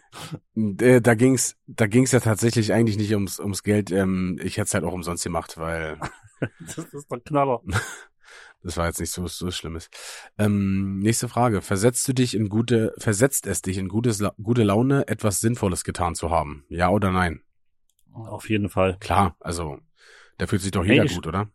äh, 0.55 1.01
da 1.01 1.13
ging's, 1.15 1.55
da 1.67 1.87
ging's 1.87 2.11
ja 2.11 2.19
tatsächlich 2.19 2.73
eigentlich 2.73 2.97
nicht 2.97 3.13
ums, 3.13 3.39
ums 3.39 3.63
Geld. 3.63 3.91
Ähm, 3.91 4.39
ich 4.43 4.57
hätte 4.57 4.65
es 4.67 4.73
halt 4.73 4.83
auch 4.83 4.93
umsonst 4.93 5.23
gemacht, 5.23 5.57
weil 5.57 5.97
Das 6.59 6.77
ist 6.77 7.11
der 7.11 7.19
Knaller. 7.21 7.61
das 8.63 8.77
war 8.77 8.87
jetzt 8.87 8.99
nicht 8.99 9.11
so, 9.11 9.25
so 9.27 9.49
Schlimmes. 9.51 9.89
Ähm, 10.37 10.99
nächste 10.99 11.27
Frage. 11.27 11.61
Versetzt 11.61 12.07
du 12.07 12.13
dich 12.13 12.35
in 12.35 12.49
gute, 12.49 12.93
versetzt 12.97 13.47
es 13.47 13.61
dich 13.61 13.77
in 13.77 13.87
gutes, 13.87 14.23
gute 14.41 14.63
Laune, 14.63 15.07
etwas 15.07 15.39
Sinnvolles 15.39 15.83
getan 15.83 16.13
zu 16.15 16.29
haben? 16.29 16.65
Ja 16.69 16.89
oder 16.89 17.11
nein? 17.11 17.41
Auf 18.15 18.49
jeden 18.49 18.69
Fall. 18.69 18.97
Klar, 18.99 19.35
also, 19.39 19.77
da 20.37 20.47
fühlt 20.47 20.61
sich 20.61 20.71
doch 20.71 20.83
Ey, 20.83 20.91
jeder 20.93 21.03
ich- 21.05 21.15
gut, 21.15 21.27
oder? 21.27 21.49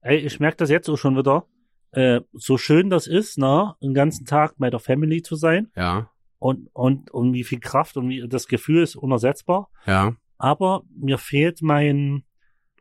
Ey, 0.00 0.16
ich 0.18 0.40
merke 0.40 0.56
das 0.58 0.70
jetzt 0.70 0.88
auch 0.88 0.96
schon 0.96 1.16
wieder. 1.16 1.46
Äh, 1.90 2.20
so 2.32 2.58
schön 2.58 2.90
das 2.90 3.06
ist, 3.06 3.38
ne, 3.38 3.74
den 3.82 3.94
ganzen 3.94 4.26
Tag 4.26 4.54
bei 4.58 4.68
der 4.70 4.78
Family 4.78 5.22
zu 5.22 5.36
sein 5.36 5.70
Ja, 5.74 6.10
und, 6.38 6.68
und, 6.74 7.10
und 7.10 7.32
wie 7.32 7.44
viel 7.44 7.60
Kraft 7.60 7.96
und 7.96 8.08
wie 8.10 8.26
das 8.28 8.46
Gefühl 8.46 8.82
ist 8.82 8.94
unersetzbar. 8.94 9.70
ja, 9.86 10.14
Aber 10.36 10.82
mir 10.94 11.16
fehlt 11.18 11.62
mein, 11.62 12.24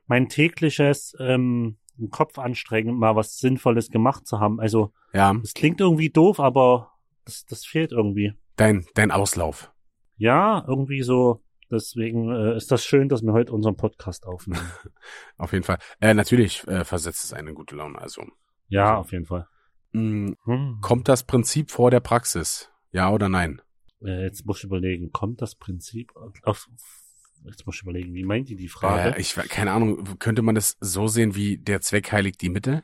mein 0.07 0.27
tägliches 0.29 1.15
ähm, 1.19 1.77
Kopf 2.11 2.37
anstrengen, 2.37 2.97
mal 2.97 3.15
was 3.15 3.37
Sinnvolles 3.37 3.89
gemacht 3.89 4.27
zu 4.27 4.39
haben. 4.39 4.59
Also, 4.59 4.91
ja. 5.13 5.35
es 5.41 5.53
klingt 5.53 5.79
irgendwie 5.81 6.09
doof, 6.09 6.39
aber 6.39 6.91
das, 7.25 7.45
das 7.45 7.65
fehlt 7.65 7.91
irgendwie. 7.93 8.33
Dein, 8.57 8.85
dein 8.93 9.11
Auslauf. 9.11 9.71
Ja, 10.17 10.63
irgendwie 10.67 11.01
so. 11.01 11.41
Deswegen 11.69 12.31
äh, 12.31 12.55
ist 12.55 12.71
das 12.71 12.85
schön, 12.85 13.09
dass 13.09 13.21
wir 13.23 13.33
heute 13.33 13.51
unseren 13.53 13.75
Podcast 13.75 14.25
aufnehmen. 14.25 14.61
Auf 15.37 15.51
jeden 15.53 15.63
Fall. 15.63 15.79
Äh, 15.99 16.13
natürlich 16.13 16.65
äh, 16.67 16.85
versetzt 16.85 17.23
es 17.25 17.33
eine 17.33 17.53
gute 17.53 17.75
Laune. 17.75 17.99
Also, 17.99 18.23
ja, 18.69 18.95
auf 18.97 19.11
jeden 19.11 19.25
Fall. 19.25 19.47
mh, 19.91 20.33
Hm. 20.45 20.77
kommt 20.81 21.07
das 21.07 21.23
Prinzip 21.23 21.71
vor 21.71 21.91
der 21.91 21.99
Praxis? 21.99 22.69
Ja 22.91 23.11
oder 23.11 23.29
nein? 23.29 23.61
Äh, 24.01 24.23
jetzt 24.23 24.45
muss 24.45 24.59
ich 24.59 24.63
überlegen, 24.65 25.11
kommt 25.11 25.41
das 25.41 25.55
Prinzip 25.55 26.13
auf, 26.43 26.67
jetzt 27.45 27.65
muss 27.65 27.75
ich 27.75 27.81
überlegen, 27.83 28.13
wie 28.13 28.23
meint 28.23 28.49
ihr 28.49 28.57
die 28.57 28.67
Frage? 28.69 29.15
Äh, 29.15 29.19
ich 29.21 29.35
keine 29.35 29.71
Ahnung, 29.71 30.19
könnte 30.19 30.41
man 30.41 30.55
das 30.55 30.77
so 30.79 31.07
sehen 31.07 31.35
wie 31.35 31.57
der 31.57 31.81
Zweck 31.81 32.11
heiligt 32.11 32.41
die 32.41 32.49
Mittel? 32.49 32.83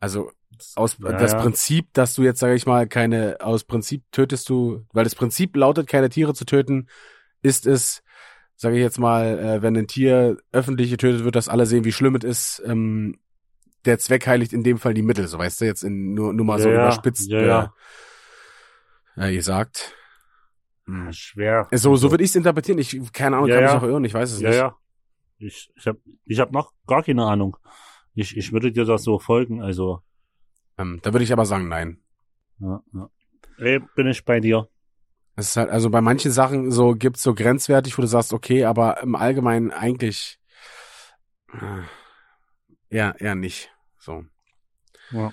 Also 0.00 0.30
aus 0.76 0.98
Ja, 0.98 1.12
das 1.12 1.32
ja. 1.32 1.40
Prinzip, 1.42 1.92
dass 1.92 2.14
du 2.14 2.22
jetzt 2.22 2.40
sage 2.40 2.54
ich 2.54 2.66
mal 2.66 2.86
keine 2.88 3.36
aus 3.40 3.64
Prinzip 3.64 4.04
tötest 4.12 4.48
du, 4.48 4.84
weil 4.92 5.04
das 5.04 5.14
Prinzip 5.14 5.54
lautet 5.56 5.86
keine 5.86 6.08
Tiere 6.08 6.34
zu 6.34 6.44
töten, 6.44 6.88
ist 7.42 7.66
es 7.66 8.02
sage 8.60 8.74
ich 8.74 8.82
jetzt 8.82 8.98
mal, 8.98 9.38
äh, 9.38 9.62
wenn 9.62 9.76
ein 9.76 9.86
Tier 9.86 10.36
öffentlich 10.50 10.90
getötet 10.90 11.22
wird, 11.22 11.36
dass 11.36 11.48
alle 11.48 11.64
sehen, 11.64 11.84
wie 11.84 11.92
schlimm 11.92 12.16
es 12.16 12.24
ist. 12.24 12.62
Ähm, 12.66 13.16
der 13.84 14.00
Zweck 14.00 14.26
heiligt 14.26 14.52
in 14.52 14.64
dem 14.64 14.78
Fall 14.78 14.94
die 14.94 15.02
Mittel, 15.02 15.28
so 15.28 15.38
weißt 15.38 15.60
du 15.60 15.64
jetzt 15.64 15.84
in 15.84 16.12
nur 16.14 16.32
nur 16.32 16.44
mal 16.44 16.58
so 16.58 16.68
Ja, 16.68 16.74
ja. 16.74 16.82
überspitzt 16.82 17.30
Ja, 17.30 17.40
ja. 17.40 17.72
Äh, 19.16 19.30
äh, 19.30 19.34
gesagt. 19.36 19.94
Hm. 20.86 21.12
Schwer. 21.12 21.68
So 21.70 21.94
so 21.94 22.10
würde 22.10 22.24
ich 22.24 22.30
es 22.30 22.36
interpretieren. 22.36 22.78
Ich 22.78 23.00
keine 23.12 23.36
Ahnung, 23.36 23.48
Ja, 23.48 23.54
kann 23.56 23.64
ja. 23.64 23.74
mich 23.74 23.82
auch 23.82 23.86
irren, 23.88 24.04
ich 24.04 24.14
weiß 24.14 24.32
es 24.32 24.40
Ja, 24.40 24.48
nicht. 24.48 24.58
ja. 24.58 24.76
Ich, 25.38 25.70
ich 25.76 25.86
habe 25.86 26.00
ich 26.24 26.40
hab 26.40 26.50
noch 26.50 26.72
gar 26.88 27.04
keine 27.04 27.24
Ahnung. 27.24 27.56
Ich, 28.14 28.36
ich 28.36 28.52
würde 28.52 28.72
dir 28.72 28.84
das 28.84 29.04
so 29.04 29.20
folgen, 29.20 29.62
also 29.62 30.02
Ähm, 30.76 30.98
da 31.02 31.12
würde 31.12 31.22
ich 31.22 31.32
aber 31.32 31.46
sagen, 31.46 31.68
nein. 31.68 32.00
ja, 32.58 32.82
ja. 32.92 33.08
Ey, 33.58 33.78
bin 33.94 34.08
ich 34.08 34.24
bei 34.24 34.40
dir. 34.40 34.68
Es 35.38 35.50
ist 35.50 35.56
halt, 35.56 35.70
also 35.70 35.88
bei 35.88 36.00
manchen 36.00 36.32
Sachen 36.32 36.72
so 36.72 36.96
gibt's 36.96 37.22
so 37.22 37.32
grenzwertig, 37.32 37.96
wo 37.96 38.02
du 38.02 38.08
sagst, 38.08 38.32
okay, 38.32 38.64
aber 38.64 39.00
im 39.02 39.14
Allgemeinen 39.14 39.70
eigentlich 39.70 40.40
äh, 41.52 41.82
eher, 42.90 43.14
eher 43.20 43.36
nicht. 43.36 43.70
So. 44.00 44.24
Ja. 45.12 45.32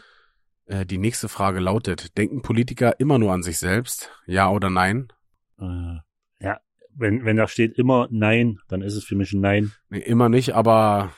Äh, 0.68 0.86
die 0.86 1.00
nächste 1.00 1.28
Frage 1.28 1.60
lautet, 1.60 2.20
denken 2.20 2.44
Politiker 2.44 3.00
immer 3.00 3.18
nur 3.18 3.34
an 3.34 3.42
sich 3.42 3.58
selbst? 3.58 4.12
Ja 4.28 4.52
oder 4.52 4.70
nein? 4.70 5.12
Äh, 5.60 5.96
ja, 6.40 6.60
wenn, 6.94 7.26
wenn 7.26 7.38
da 7.38 7.48
steht 7.48 7.76
immer 7.80 8.08
Nein, 8.12 8.60
dann 8.68 8.84
ist 8.84 8.94
es 8.94 9.06
für 9.06 9.16
mich 9.16 9.34
ein 9.34 9.42
Nein. 9.42 9.72
Nee, 9.90 10.02
immer 10.02 10.30
nicht, 10.30 10.54
aber 10.54 11.14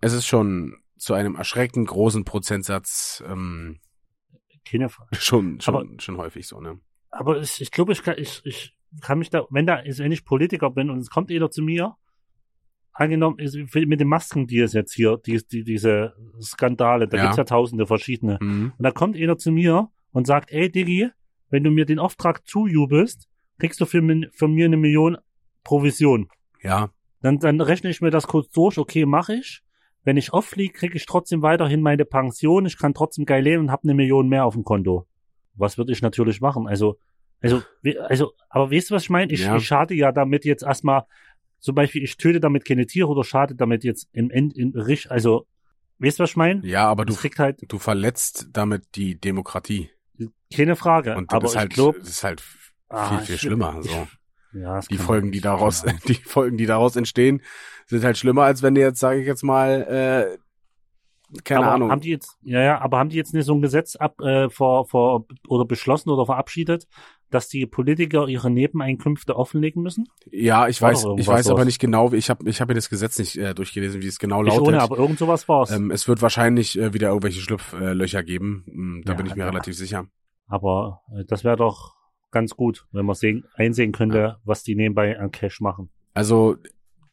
es 0.00 0.14
ist 0.14 0.26
schon 0.26 0.74
zu 0.96 1.12
einem 1.12 1.34
erschreckend 1.34 1.86
großen 1.88 2.24
Prozentsatz 2.24 3.22
ähm, 3.26 3.78
Keine 4.64 4.88
Frage. 4.88 5.14
schon, 5.16 5.60
schon, 5.60 5.74
Aber- 5.74 6.00
schon 6.00 6.16
häufig 6.16 6.48
so, 6.48 6.62
ne? 6.62 6.80
Aber 7.16 7.40
ich, 7.40 7.60
ich 7.60 7.70
glaube, 7.70 7.92
ich 7.92 8.02
kann, 8.02 8.16
ich, 8.18 8.42
ich 8.44 8.74
kann 9.00 9.18
mich 9.18 9.30
da, 9.30 9.46
wenn 9.50 9.66
da, 9.66 9.82
wenn 9.84 10.12
ich 10.12 10.24
Politiker 10.24 10.70
bin 10.70 10.90
und 10.90 10.98
es 10.98 11.10
kommt 11.10 11.30
jeder 11.30 11.50
zu 11.50 11.62
mir, 11.62 11.96
angenommen, 12.92 13.36
mit 13.38 14.00
den 14.00 14.08
Masken, 14.08 14.46
die 14.46 14.60
es 14.60 14.72
jetzt 14.72 14.94
hier, 14.94 15.18
die, 15.24 15.40
die, 15.50 15.64
diese 15.64 16.14
Skandale, 16.40 17.08
da 17.08 17.16
Ja. 17.16 17.22
gibt's 17.24 17.36
ja 17.36 17.44
tausende 17.44 17.86
verschiedene. 17.86 18.38
Mhm. 18.40 18.72
Und 18.78 18.82
da 18.82 18.90
kommt 18.92 19.16
einer 19.16 19.36
zu 19.36 19.50
mir 19.50 19.88
und 20.12 20.26
sagt, 20.26 20.52
ey 20.52 20.70
Diggi, 20.70 21.10
wenn 21.50 21.64
du 21.64 21.70
mir 21.70 21.86
den 21.86 21.98
Auftrag 21.98 22.46
zujubelst, 22.46 23.28
kriegst 23.58 23.80
du 23.80 23.86
für, 23.86 24.00
von 24.32 24.52
mir 24.52 24.66
eine 24.66 24.76
Million 24.76 25.16
Provision. 25.64 26.28
Ja, 26.62 26.90
Dann, 27.20 27.38
dann 27.38 27.60
rechne 27.60 27.90
ich 27.90 28.00
mir 28.00 28.10
das 28.10 28.26
kurz 28.26 28.50
durch, 28.50 28.78
okay, 28.78 29.06
mache 29.06 29.34
ich. 29.34 29.62
Wenn 30.04 30.16
ich 30.16 30.32
auffliege, 30.32 30.72
kriege 30.72 30.96
ich 30.96 31.06
trotzdem 31.06 31.42
weiterhin 31.42 31.80
meine 31.80 32.04
Pension, 32.04 32.66
ich 32.66 32.78
kann 32.78 32.94
trotzdem 32.94 33.24
geil 33.24 33.42
leben 33.42 33.64
und 33.64 33.70
habe 33.70 33.84
eine 33.84 33.94
Million 33.94 34.28
mehr 34.28 34.44
auf 34.44 34.54
dem 34.54 34.62
Konto. 34.64 35.06
Was 35.56 35.78
würde 35.78 35.92
ich 35.92 36.02
natürlich 36.02 36.40
machen? 36.40 36.66
Also, 36.66 36.98
also, 37.40 37.62
also, 38.08 38.32
aber 38.48 38.70
weißt 38.70 38.90
du, 38.90 38.94
was 38.94 39.02
ich 39.04 39.10
meine? 39.10 39.32
Ich, 39.32 39.40
Ja. 39.44 39.56
ich 39.56 39.66
schade 39.66 39.94
ja 39.94 40.12
damit 40.12 40.44
jetzt 40.44 40.62
erstmal, 40.62 41.04
zum 41.60 41.74
Beispiel, 41.74 42.02
ich 42.02 42.16
töte 42.16 42.40
damit 42.40 42.64
keine 42.64 42.86
Tiere 42.86 43.08
oder 43.08 43.24
schade 43.24 43.54
damit 43.54 43.84
jetzt 43.84 44.08
im 44.12 44.30
End, 44.30 44.56
in 44.56 44.70
Richt, 44.74 45.10
also, 45.10 45.46
weißt 45.98 46.18
du, 46.18 46.22
was 46.24 46.30
ich 46.30 46.36
meine? 46.36 46.64
ja, 46.66 46.86
aber 46.88 47.04
du, 47.04 47.12
Das 47.12 47.20
kriegt 47.20 47.38
halt 47.38 47.58
du 47.68 47.78
verletzt 47.78 48.48
damit 48.52 48.84
die 48.96 49.18
Demokratie. 49.20 49.90
keine 50.54 50.76
Frage. 50.76 51.16
Und 51.16 51.32
das 51.32 51.36
aber 51.36 51.46
ist 51.46 51.56
halt, 51.56 51.68
ich 51.70 51.74
glaube, 51.74 51.98
das 52.00 52.08
ist 52.08 52.24
halt 52.24 52.40
viel, 52.40 52.60
Ah, 52.88 53.18
viel 53.18 53.34
ich- 53.34 53.40
schlimmer. 53.40 53.82
So. 53.82 54.08
ja, 54.52 54.80
Die 54.80 54.98
Folgen, 54.98 55.32
die 55.32 55.40
daraus, 55.40 55.84
die 56.08 56.14
Folgen, 56.14 56.56
die 56.56 56.66
daraus 56.66 56.96
entstehen, 56.96 57.42
sind 57.86 58.04
halt 58.04 58.16
schlimmer, 58.18 58.44
als 58.44 58.62
wenn 58.62 58.74
du 58.74 58.80
jetzt, 58.80 59.00
sage 59.00 59.20
ich 59.20 59.26
jetzt 59.26 59.42
mal, 59.42 59.82
äh, 59.82 60.38
keine 61.42 61.60
aber 61.64 61.72
Ahnung. 61.74 61.90
Haben 61.90 62.00
die 62.00 62.10
jetzt, 62.10 62.38
ja, 62.42 62.60
ja, 62.62 62.80
aber 62.80 62.98
haben 62.98 63.08
die 63.08 63.16
jetzt 63.16 63.34
nicht 63.34 63.44
so 63.44 63.54
ein 63.54 63.62
Gesetz 63.62 63.96
ab, 63.96 64.20
äh, 64.20 64.48
vor, 64.50 64.86
vor, 64.86 65.26
oder 65.48 65.64
beschlossen 65.64 66.10
oder 66.10 66.26
verabschiedet, 66.26 66.86
dass 67.30 67.48
die 67.48 67.66
Politiker 67.66 68.28
ihre 68.28 68.50
Nebeneinkünfte 68.50 69.34
offenlegen 69.36 69.82
müssen? 69.82 70.06
ja, 70.30 70.68
ich 70.68 70.80
war 70.80 70.90
weiß, 70.90 71.06
ich 71.18 71.26
weiß 71.26 71.48
aber 71.50 71.64
nicht 71.64 71.80
genau, 71.80 72.12
ich 72.12 72.30
habe 72.30 72.48
ich 72.48 72.60
hab 72.60 72.68
mir 72.68 72.74
das 72.74 72.88
Gesetz 72.88 73.18
nicht 73.18 73.36
äh, 73.36 73.54
durchgelesen, 73.54 74.02
wie 74.02 74.06
es 74.06 74.18
genau 74.18 74.42
Ich 74.44 74.50
lautet. 74.50 74.68
ohne, 74.68 74.80
aber 74.82 74.98
irgend 74.98 75.18
sowas 75.18 75.48
war's. 75.48 75.70
ähm, 75.72 75.90
es 75.90 76.06
wird 76.06 76.22
wahrscheinlich 76.22 76.78
äh, 76.78 76.92
wieder 76.94 77.08
irgendwelche 77.08 77.40
Schlupflöcher 77.40 78.22
geben. 78.22 78.62
Mm, 78.66 79.02
Da 79.04 79.12
Ja, 79.12 79.16
bin 79.16 79.26
ich 79.26 79.34
mir 79.34 79.40
ja. 79.42 79.48
relativ 79.48 79.76
sicher. 79.76 80.06
aber 80.46 81.00
äh, 81.18 81.24
das 81.26 81.42
wäre 81.42 81.56
doch 81.56 81.94
ganz 82.30 82.54
gut, 82.56 82.86
wenn 82.92 83.06
man 83.06 83.14
sehen, 83.14 83.44
einsehen 83.54 83.92
könnte, 83.92 84.36
was 84.44 84.62
die 84.62 84.74
nebenbei 84.74 85.18
an 85.18 85.30
Cash 85.30 85.60
machen. 85.60 85.90
Also 86.14 86.56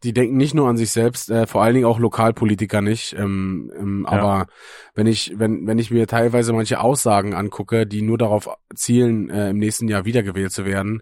die 0.04 0.14
denken 0.14 0.38
nicht 0.38 0.54
nur 0.56 0.68
an 0.68 0.78
sich 0.78 0.92
selbst, 0.92 1.30
äh, 1.30 1.46
vor 1.48 1.62
allen 1.64 1.74
Dingen 1.76 1.86
auch 1.86 2.00
Lokalpolitiker 2.00 2.82
nicht. 2.82 3.14
Ähm, 3.14 3.72
ähm, 3.78 4.08
Ja. 4.10 4.18
Aber 4.18 4.48
wenn 4.96 5.08
ich, 5.08 5.34
wenn, 5.38 5.68
wenn 5.68 5.78
ich 5.80 5.92
mir 5.92 6.08
teilweise 6.08 6.54
manche 6.54 6.80
Aussagen 6.80 7.34
angucke, 7.34 7.86
die 7.86 8.02
nur 8.02 8.18
darauf 8.18 8.50
zielen, 8.76 9.30
äh, 9.30 9.50
im 9.52 9.58
nächsten 9.58 9.88
Jahr 9.88 10.06
wiedergewählt 10.06 10.52
zu 10.52 10.66
werden, 10.66 11.02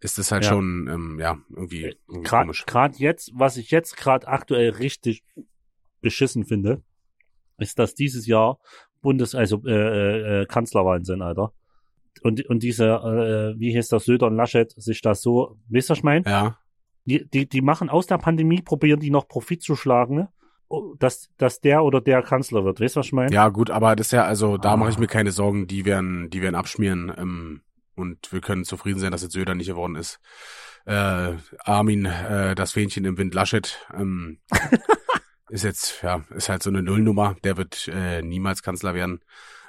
ist 0.00 0.16
das 0.16 0.32
halt 0.32 0.44
Ja. 0.44 0.50
schon, 0.50 0.88
ähm, 0.90 1.18
ja, 1.20 1.38
irgendwie, 1.54 1.94
irgendwie 2.08 2.22
Gerade 2.28 2.44
komisch. 2.46 2.64
grad 2.66 2.98
jetzt, 2.98 3.30
was 3.34 3.56
ich 3.58 3.70
jetzt 3.70 3.96
gerade 3.98 4.26
aktuell 4.28 4.70
richtig 4.70 5.22
beschissen 6.00 6.46
finde, 6.46 6.82
ist, 7.58 7.78
dass 7.78 7.94
dieses 7.94 8.26
Jahr 8.26 8.58
Bundes, 9.02 9.34
also 9.34 9.62
äh, 9.66 9.70
äh, 9.72 10.42
äh, 10.42 10.46
Kanzlerwahlen 10.46 11.04
sind, 11.04 11.20
Alter. 11.22 11.52
Und, 12.22 12.44
und 12.46 12.62
diese, 12.62 12.86
äh, 12.86 13.58
wie 13.58 13.76
heißt 13.76 13.92
das, 13.92 14.04
Söder 14.04 14.26
und 14.26 14.36
Laschet, 14.36 14.72
sich 14.76 15.00
das 15.02 15.22
so, 15.22 15.58
wisst 15.68 15.90
ihr, 15.90 15.92
was 15.92 15.98
ich 15.98 16.04
mein? 16.04 16.22
Ja, 16.26 16.58
Die, 17.10 17.28
die, 17.28 17.48
die 17.48 17.60
machen 17.60 17.88
aus 17.90 18.06
der 18.06 18.18
Pandemie, 18.18 18.62
probieren 18.62 19.00
die 19.00 19.10
noch 19.10 19.26
Profit 19.26 19.62
zu 19.62 19.74
schlagen, 19.74 20.28
oh, 20.68 20.94
dass, 21.00 21.28
dass 21.38 21.60
der 21.60 21.82
oder 21.82 22.00
der 22.00 22.22
Kanzler 22.22 22.64
wird. 22.64 22.80
Weißt 22.80 22.94
du, 22.94 23.00
was 23.00 23.06
ich 23.06 23.12
meine? 23.12 23.34
ja, 23.34 23.48
gut, 23.48 23.68
aber 23.70 23.96
das 23.96 24.06
ist 24.08 24.12
ja, 24.12 24.24
also 24.24 24.56
da 24.58 24.72
Ah. 24.74 24.76
mache 24.76 24.90
ich 24.90 24.98
mir 24.98 25.08
keine 25.08 25.32
Sorgen, 25.32 25.66
die 25.66 25.84
werden, 25.84 26.30
die 26.30 26.40
werden 26.40 26.54
abschmieren, 26.54 27.12
ähm, 27.16 27.62
und 27.96 28.32
wir 28.32 28.40
können 28.40 28.64
zufrieden 28.64 29.00
sein, 29.00 29.10
dass 29.10 29.22
jetzt 29.22 29.32
Söder 29.32 29.54
nicht 29.56 29.66
geworden 29.66 29.96
ist. 29.96 30.20
Äh, 30.86 31.34
Armin, 31.64 32.06
äh, 32.06 32.54
das 32.54 32.72
Fähnchen 32.72 33.04
im 33.04 33.18
Wind 33.18 33.34
Laschet, 33.34 33.84
ähm, 33.92 34.38
ist 35.50 35.64
jetzt, 35.64 36.00
ja, 36.02 36.24
ist 36.30 36.48
halt 36.48 36.62
so 36.62 36.70
eine 36.70 36.82
Nullnummer. 36.82 37.34
Der 37.44 37.56
wird 37.56 37.88
äh, 37.92 38.22
niemals 38.22 38.62
Kanzler 38.62 38.94
werden, 38.94 39.20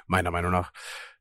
meiner 0.06 0.30
Meinung 0.30 0.52
nach. 0.52 0.72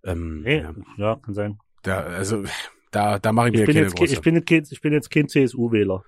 Ähm, 0.04 0.42
Nee, 0.44 0.60
ja, 0.62 0.74
ja, 0.98 1.16
kann 1.18 1.34
sein. 1.34 1.58
da, 1.84 2.00
also 2.02 2.44
da, 2.92 3.20
da 3.20 3.32
mache 3.34 3.48
ich 3.50 3.54
mir 3.54 3.60
Ich 3.62 3.66
bin, 3.66 3.76
keine 3.76 3.86
jetzt, 3.88 3.96
große. 3.98 4.14
ich, 4.14 4.22
bin 4.22 4.36
jetzt, 4.36 4.48
kein- 4.48 4.68
ich 4.70 4.82
bin 4.82 4.94
jetzt 4.94 5.10
kein 5.10 5.28
CSU-Wähler. 5.28 6.04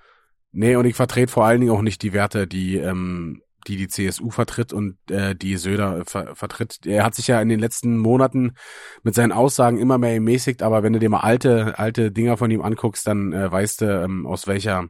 nee, 0.51 0.75
und 0.75 0.85
ich 0.85 0.95
vertrete 0.95 1.31
vor 1.31 1.45
allen 1.45 1.61
Dingen 1.61 1.71
auch 1.71 1.81
nicht 1.81 2.01
die 2.01 2.13
Werte, 2.13 2.47
die 2.47 2.77
ähm, 2.77 3.41
die 3.65 3.77
die 3.77 3.87
CSU 3.87 4.29
vertritt 4.29 4.73
und 4.73 4.97
äh, 5.09 5.35
die 5.35 5.55
Söder 5.55 5.99
äh, 5.99 6.03
ver 6.05 6.35
vertritt. 6.35 6.85
Er 6.85 7.05
hat 7.05 7.15
sich 7.15 7.27
ja 7.27 7.41
in 7.41 7.47
den 7.47 7.59
letzten 7.61 7.97
Monaten 7.97 8.55
mit 9.03 9.15
seinen 9.15 9.31
Aussagen 9.31 9.77
immer 9.79 9.97
mehr 9.97 10.15
gemäßigt, 10.15 10.61
aber 10.61 10.83
wenn 10.83 10.91
du 10.91 10.99
dir 10.99 11.07
mal 11.09 11.21
alte 11.21 11.79
alte 11.79 12.11
Dinger 12.11 12.35
von 12.35 12.51
ihm 12.51 12.61
anguckst, 12.61 13.07
dann 13.07 13.31
äh, 13.31 13.49
weißt 13.49 13.79
du, 13.81 14.03
ähm, 14.03 14.27
aus 14.27 14.47
welcher 14.47 14.89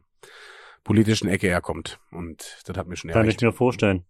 politischen 0.82 1.28
Ecke 1.28 1.46
er 1.48 1.60
kommt. 1.60 1.98
Und 2.10 2.58
das 2.66 2.76
hat 2.76 2.88
mir 2.88 2.96
schon 2.96 3.10
Kann 3.10 3.22
erreicht. 3.22 3.40
ich 3.40 3.46
mir 3.46 3.52
vorstellen. 3.52 4.04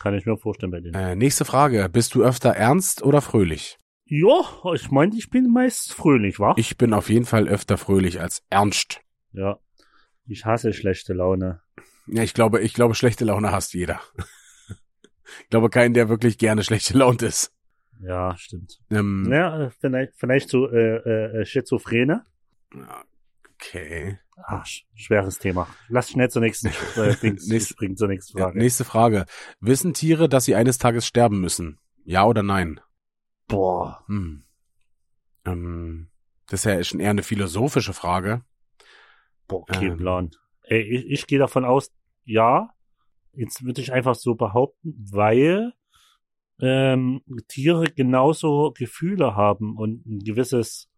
Kann 0.00 0.14
ich 0.14 0.26
mir 0.26 0.36
vorstellen 0.36 0.70
bei 0.72 0.80
denen. 0.80 0.94
Äh, 0.94 1.16
nächste 1.16 1.44
Frage. 1.46 1.88
Bist 1.90 2.14
du 2.14 2.22
öfter 2.22 2.50
ernst 2.50 3.02
oder 3.02 3.22
fröhlich? 3.22 3.78
Ja, 4.08 4.40
ich 4.74 4.90
meine, 4.90 5.16
ich 5.16 5.30
bin 5.30 5.52
meist 5.52 5.92
fröhlich, 5.92 6.38
wa? 6.38 6.54
Ich 6.56 6.76
bin 6.78 6.92
auf 6.94 7.08
jeden 7.10 7.26
Fall 7.26 7.48
öfter 7.48 7.76
fröhlich 7.76 8.20
als 8.20 8.42
ernst. 8.50 9.00
ja. 9.32 9.58
Ich 10.28 10.44
hasse 10.44 10.72
schlechte 10.72 11.12
Laune. 11.12 11.60
Ja, 12.08 12.24
ich 12.24 12.34
glaube, 12.34 12.60
ich 12.60 12.74
glaube, 12.74 12.96
schlechte 12.96 13.24
Laune 13.24 13.52
hasst 13.52 13.74
jeder. 13.74 14.00
ich 15.42 15.48
glaube, 15.50 15.70
keinen, 15.70 15.94
der 15.94 16.08
wirklich 16.08 16.36
gerne 16.36 16.64
schlechte 16.64 16.98
Laune 16.98 17.18
ist. 17.22 17.52
Ja, 18.00 18.36
stimmt. 18.36 18.80
Ähm, 18.90 19.28
Ja, 19.30 19.70
vielleicht, 19.80 20.14
vielleicht 20.16 20.48
so 20.48 20.68
äh, 20.68 20.96
äh, 20.96 21.44
Schizophrene. 21.46 22.24
Okay. 23.54 24.18
Ah, 24.36 24.64
sch 24.64 24.84
schweres 24.94 25.38
Thema. 25.38 25.66
Lass 25.88 26.10
schnell 26.10 26.28
zur 26.28 26.42
nächsten 26.42 26.66
äh, 26.96 27.14
Dings 27.22 27.46
Nächste- 27.46 27.74
springen 27.74 27.96
zur 27.96 28.08
nächsten 28.08 28.36
Ja, 28.38 28.46
Frage. 28.46 28.58
nächste 28.58 28.84
Frage. 28.84 29.24
Wissen 29.60 29.94
Tiere, 29.94 30.28
dass 30.28 30.44
sie 30.44 30.54
eines 30.56 30.78
Tages 30.78 31.06
sterben 31.06 31.40
müssen? 31.40 31.78
Ja 32.04 32.24
oder 32.24 32.42
nein? 32.42 32.80
Boah. 33.48 34.04
Hm. 34.06 34.44
Ähm, 35.44 36.08
das 36.48 36.60
ist 36.60 36.64
ja 36.64 36.82
schon 36.84 37.00
eher 37.00 37.10
eine 37.10 37.22
philosophische 37.22 37.92
Frage. 37.92 38.44
Boah, 39.48 39.64
kein 39.66 39.92
Ähm. 39.92 39.96
Plan. 39.96 40.30
Ey, 40.62 40.82
ich, 40.82 41.06
ich 41.06 41.26
gehe 41.26 41.38
davon 41.38 41.64
aus, 41.64 41.92
ja. 42.24 42.70
Jetzt 43.32 43.64
würde 43.64 43.80
ich 43.80 43.92
einfach 43.92 44.14
so 44.14 44.34
behaupten, 44.34 44.94
weil 45.12 45.72
ähm, 46.58 47.22
Tiere 47.48 47.84
genauso 47.84 48.72
Gefühle 48.76 49.36
haben 49.36 49.76
und 49.76 50.06
ein 50.06 50.20
gewisses 50.20 50.88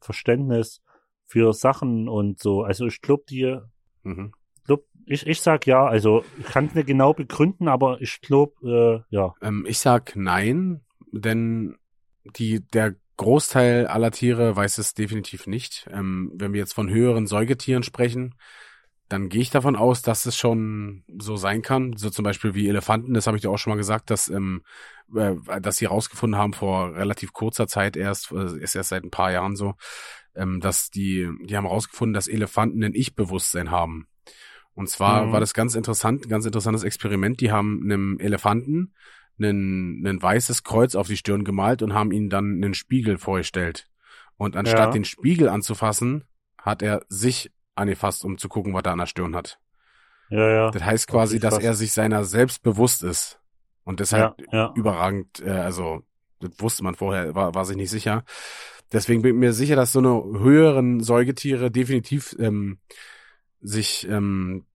Verständnis 0.00 0.82
für 1.26 1.52
Sachen 1.52 2.08
und 2.08 2.38
so. 2.40 2.62
Also 2.62 2.86
ich 2.86 3.00
glaube, 3.00 3.24
die, 3.28 3.58
Mhm. 4.02 4.32
glaub, 4.64 4.84
ich, 5.06 5.26
ich 5.26 5.40
sag 5.40 5.66
ja, 5.66 5.86
also 5.86 6.24
ich 6.38 6.44
kann 6.44 6.66
es 6.66 6.74
nicht 6.74 6.86
genau 6.86 7.14
begründen, 7.14 7.68
aber 7.68 8.00
ich 8.00 8.20
glaube, 8.20 9.04
äh, 9.10 9.14
ja. 9.14 9.34
Ähm, 9.40 9.64
ich 9.66 9.78
sag 9.78 10.14
nein, 10.14 10.82
denn 11.10 11.76
die, 12.36 12.60
der 12.60 12.94
Großteil 13.16 13.86
aller 13.86 14.10
Tiere 14.10 14.54
weiß 14.54 14.78
es 14.78 14.94
definitiv 14.94 15.46
nicht. 15.46 15.88
Ähm, 15.92 16.30
wenn 16.34 16.52
wir 16.52 16.60
jetzt 16.60 16.74
von 16.74 16.88
höheren 16.88 17.26
Säugetieren 17.26 17.82
sprechen, 17.82 18.34
dann 19.08 19.28
gehe 19.28 19.40
ich 19.40 19.50
davon 19.50 19.74
aus, 19.74 20.02
dass 20.02 20.26
es 20.26 20.36
schon 20.36 21.02
so 21.18 21.36
sein 21.36 21.62
kann. 21.62 21.96
So 21.96 22.10
zum 22.10 22.24
Beispiel 22.24 22.54
wie 22.54 22.68
Elefanten, 22.68 23.14
das 23.14 23.26
habe 23.26 23.36
ich 23.36 23.42
dir 23.42 23.50
auch 23.50 23.56
schon 23.58 23.72
mal 23.72 23.76
gesagt, 23.76 24.10
dass, 24.10 24.28
ähm, 24.28 24.62
äh, 25.14 25.34
dass 25.60 25.78
sie 25.78 25.86
rausgefunden 25.86 26.38
haben 26.38 26.52
vor 26.52 26.94
relativ 26.94 27.32
kurzer 27.32 27.66
Zeit 27.66 27.96
erst, 27.96 28.30
äh, 28.32 28.58
ist 28.58 28.74
erst 28.74 28.90
seit 28.90 29.04
ein 29.04 29.10
paar 29.10 29.32
Jahren 29.32 29.56
so, 29.56 29.74
ähm, 30.36 30.60
dass 30.60 30.90
die, 30.90 31.28
die 31.42 31.56
haben 31.56 31.66
rausgefunden, 31.66 32.12
dass 32.12 32.28
Elefanten 32.28 32.84
ein 32.84 32.94
Ich-Bewusstsein 32.94 33.70
haben. 33.70 34.06
Und 34.74 34.88
zwar 34.88 35.26
Mhm. 35.26 35.32
war 35.32 35.40
das 35.40 35.54
ganz 35.54 35.74
interessant, 35.74 36.26
ein 36.26 36.28
ganz 36.28 36.44
interessantes 36.44 36.84
Experiment. 36.84 37.40
Die 37.40 37.50
haben 37.50 37.80
einem 37.82 38.18
Elefanten 38.20 38.92
ein, 39.38 40.06
ein 40.06 40.20
weißes 40.22 40.64
Kreuz 40.64 40.94
auf 40.94 41.06
die 41.08 41.16
Stirn 41.16 41.44
gemalt 41.44 41.82
und 41.82 41.94
haben 41.94 42.12
ihnen 42.12 42.28
dann 42.30 42.54
einen 42.62 42.74
Spiegel 42.74 43.18
vorgestellt. 43.18 43.86
Und 44.36 44.56
anstatt 44.56 44.78
Ja. 44.78 44.90
den 44.90 45.04
Spiegel 45.04 45.48
anzufassen, 45.48 46.24
hat 46.60 46.82
er 46.82 47.02
sich 47.08 47.50
angefasst, 47.74 48.24
um 48.24 48.38
zu 48.38 48.48
gucken, 48.48 48.74
was 48.74 48.82
er 48.84 48.92
an 48.92 48.98
der 48.98 49.06
Stirn 49.06 49.34
hat. 49.36 49.58
Ja, 50.30 50.48
ja. 50.48 50.70
Das 50.70 50.82
heißt 50.84 51.06
quasi, 51.08 51.36
Okay, 51.36 51.40
dass 51.42 51.58
er 51.58 51.74
sich 51.74 51.92
seiner 51.92 52.24
selbst 52.24 52.62
bewusst 52.62 53.02
ist. 53.02 53.40
Und 53.84 54.00
deshalb 54.00 54.34
ja, 54.52 54.58
ja. 54.58 54.72
überragend, 54.76 55.40
äh, 55.40 55.50
also 55.50 56.02
das 56.40 56.50
wusste 56.58 56.84
man 56.84 56.94
vorher, 56.94 57.34
war, 57.34 57.54
war 57.54 57.64
sich 57.64 57.76
nicht 57.76 57.90
sicher. 57.90 58.24
deswegen 58.92 59.22
bin 59.22 59.34
ich 59.34 59.40
mir 59.40 59.52
sicher, 59.52 59.76
dass 59.76 59.92
so 59.92 59.98
eine 59.98 60.38
höheren 60.40 61.00
Säugetiere 61.00 61.70
definitiv 61.70 62.36
ähm, 62.38 62.78
sich 63.60 64.06
ähm, 64.08 64.66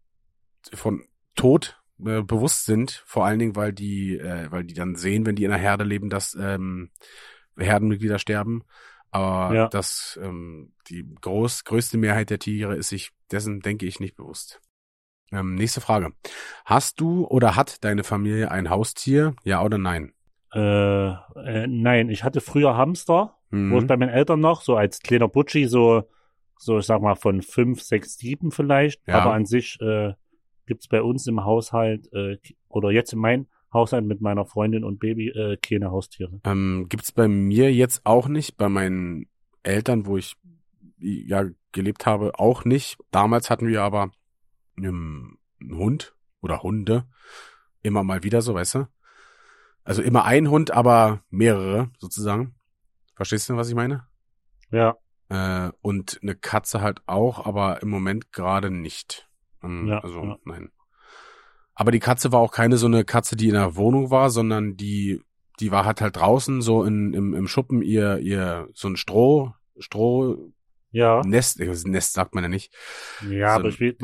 von 0.73 1.03
Tod 1.35 1.79
äh, 2.05 2.21
bewusst 2.23 2.65
sind, 2.65 3.03
vor 3.05 3.25
allen 3.25 3.39
Dingen, 3.39 3.55
weil 3.55 3.73
die, 3.73 4.17
äh, 4.17 4.51
weil 4.51 4.63
die 4.63 4.73
dann 4.73 4.95
sehen, 4.95 5.25
wenn 5.25 5.35
die 5.35 5.43
in 5.43 5.51
einer 5.51 5.61
Herde 5.61 5.83
leben, 5.83 6.09
dass 6.09 6.35
ähm, 6.39 6.89
Herdenmitglieder 7.57 8.19
sterben. 8.19 8.63
Aber 9.11 9.53
Ja. 9.55 9.67
das, 9.67 10.19
ähm, 10.21 10.73
die 10.87 11.05
groß, 11.21 11.65
größte 11.65 11.97
Mehrheit 11.97 12.29
der 12.29 12.39
Tiere 12.39 12.75
ist 12.75 12.89
sich 12.89 13.11
dessen, 13.31 13.59
denke 13.61 13.85
ich, 13.85 13.99
nicht 13.99 14.15
bewusst. 14.15 14.59
Ähm, 15.31 15.55
nächste 15.55 15.81
Frage. 15.81 16.13
Hast 16.65 16.99
du 16.99 17.25
oder 17.27 17.55
hat 17.55 17.83
deine 17.83 18.03
Familie 18.03 18.51
ein 18.51 18.69
Haustier? 18.69 19.35
Ja 19.43 19.63
oder 19.63 19.77
nein? 19.77 20.13
Äh, 20.53 21.09
äh, 21.09 21.67
nein, 21.67 22.09
ich 22.09 22.23
hatte 22.23 22.41
früher 22.41 22.77
Hamster, 22.77 23.37
wo 23.49 23.77
ich 23.77 23.83
Mhm. 23.83 23.87
bei 23.87 23.97
meinen 23.97 24.09
Eltern 24.09 24.39
noch, 24.39 24.61
so 24.61 24.75
als 24.75 24.99
kleiner 24.99 25.27
Butschi, 25.27 25.67
so, 25.67 26.09
so 26.57 26.79
ich 26.79 26.85
sag 26.85 27.01
mal 27.01 27.15
von 27.15 27.41
fünf, 27.41 27.81
sechs, 27.81 28.17
sieben 28.17 28.51
vielleicht. 28.51 29.01
Ja. 29.07 29.15
Aber 29.19 29.33
an 29.33 29.45
sich 29.45 29.79
äh, 29.81 30.13
gibt's 30.65 30.87
bei 30.87 31.01
uns 31.01 31.27
im 31.27 31.43
Haushalt 31.43 32.11
äh, 32.13 32.37
oder 32.69 32.91
jetzt 32.91 33.13
in 33.13 33.19
meinem 33.19 33.47
Haushalt 33.71 34.05
mit 34.05 34.21
meiner 34.21 34.45
Freundin 34.45 34.83
und 34.83 34.99
Baby 34.99 35.29
äh, 35.29 35.57
keine 35.57 35.91
Haustiere. 35.91 36.39
Ähm, 36.43 36.87
gibt's 36.89 37.11
bei 37.11 37.27
mir 37.27 37.73
jetzt 37.73 38.05
auch 38.05 38.27
nicht, 38.27 38.57
bei 38.57 38.69
meinen 38.69 39.27
Eltern, 39.63 40.05
wo 40.05 40.17
ich 40.17 40.35
ja 40.99 41.45
gelebt 41.71 42.05
habe, 42.05 42.39
auch 42.39 42.65
nicht. 42.65 42.97
Damals 43.11 43.49
hatten 43.49 43.67
wir 43.67 43.81
aber 43.81 44.11
einen 44.77 45.37
Hund 45.71 46.15
oder 46.41 46.61
Hunde. 46.63 47.05
Immer 47.81 48.03
mal 48.03 48.23
wieder 48.23 48.41
so, 48.41 48.53
weißt 48.53 48.75
du? 48.75 48.87
Also 49.83 50.01
immer 50.01 50.23
ein 50.23 50.49
Hund, 50.49 50.71
aber 50.71 51.23
mehrere 51.29 51.89
sozusagen. 51.97 52.55
Verstehst 53.15 53.49
du, 53.49 53.57
was 53.57 53.69
ich 53.69 53.75
meine? 53.75 54.07
Ja, 54.71 54.95
Äh, 55.29 55.71
und 55.81 56.19
eine 56.21 56.35
Katze 56.35 56.81
halt 56.81 57.01
auch, 57.07 57.45
aber 57.45 57.81
im 57.81 57.89
Moment 57.89 58.31
gerade 58.31 58.69
nicht. 58.69 59.27
Ähm, 59.63 59.87
Ja, 59.87 59.99
also, 59.99 60.23
ja. 60.23 60.37
nein. 60.45 60.69
Aber 61.75 61.91
die 61.91 61.99
Katze 61.99 62.31
war 62.31 62.39
auch 62.39 62.51
keine 62.51 62.77
so 62.77 62.85
eine 62.85 63.03
Katze, 63.03 63.35
die 63.35 63.47
in 63.47 63.55
der 63.55 63.75
Wohnung 63.75 64.11
war, 64.11 64.29
sondern 64.29 64.77
die, 64.77 65.21
die 65.59 65.71
war 65.71 65.85
halt 65.85 66.01
halt 66.01 66.15
draußen, 66.15 66.61
so 66.61 66.83
in, 66.83 67.13
im, 67.13 67.33
im 67.33 67.47
Schuppen, 67.47 67.81
ihr, 67.81 68.19
ihr, 68.19 68.67
so 68.73 68.87
ein 68.87 68.95
Stroh, 68.95 69.53
Stroh, 69.79 70.51
ja, 70.91 71.21
Nest, 71.25 71.59
äh, 71.59 71.73
Nest 71.85 72.13
sagt 72.13 72.35
man 72.35 72.43
ja 72.43 72.47
nicht, 72.49 72.71
ja, 73.27 73.49
so 73.49 73.55
aber 73.55 73.63
ein- 73.65 73.69
ich 73.69 73.79
will, 73.79 73.97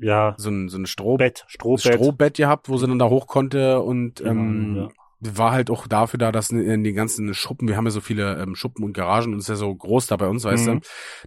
ja, 0.00 0.34
so 0.36 0.50
ein, 0.50 0.68
so 0.68 0.76
ein 0.76 0.84
Stroh, 0.86 1.16
Bett, 1.16 1.44
Strohbett. 1.48 1.94
Strohbett 1.94 2.36
gehabt, 2.36 2.68
wo 2.68 2.76
sie 2.76 2.86
dann 2.86 2.98
da 2.98 3.08
hoch 3.08 3.26
konnte 3.26 3.80
und 3.80 4.16
Genau, 4.16 4.30
ähm, 4.30 4.76
ja. 4.76 4.88
War 5.36 5.52
halt 5.52 5.70
auch 5.70 5.86
dafür 5.86 6.18
da, 6.18 6.32
dass 6.32 6.50
in 6.50 6.84
den 6.84 6.94
ganzen 6.94 7.32
Schuppen, 7.34 7.68
wir 7.68 7.76
haben 7.76 7.84
ja 7.86 7.90
so 7.90 8.00
viele 8.00 8.40
ähm, 8.42 8.54
Schuppen 8.54 8.84
und 8.84 8.92
Garagen 8.92 9.32
und 9.32 9.38
es 9.38 9.44
ist 9.44 9.48
ja 9.48 9.54
so 9.56 9.74
groß 9.74 10.06
da 10.06 10.16
bei 10.16 10.26
uns, 10.28 10.44
weißt 10.44 10.66
Mhm. 10.66 10.80
du, 10.80 10.80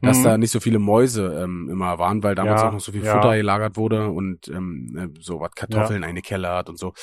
dass 0.03 0.19
Mhm. 0.19 0.23
da 0.23 0.37
nicht 0.37 0.51
so 0.51 0.59
viele 0.59 0.79
Mäuse 0.79 1.39
ähm, 1.43 1.69
immer 1.69 1.99
waren, 1.99 2.23
weil 2.23 2.35
damals 2.35 2.61
Ja, 2.61 2.67
auch 2.69 2.73
noch 2.73 2.79
so 2.79 2.91
viel 2.91 3.03
ja. 3.03 3.11
Futter 3.13 3.35
gelagert 3.35 3.77
wurde 3.77 4.09
und 4.09 4.47
ähm, 4.49 4.95
äh, 5.15 5.19
so 5.21 5.39
was 5.39 5.51
Kartoffeln 5.55 6.03
eingekellert 6.03 6.69
und 6.69 6.77
so, 6.77 6.93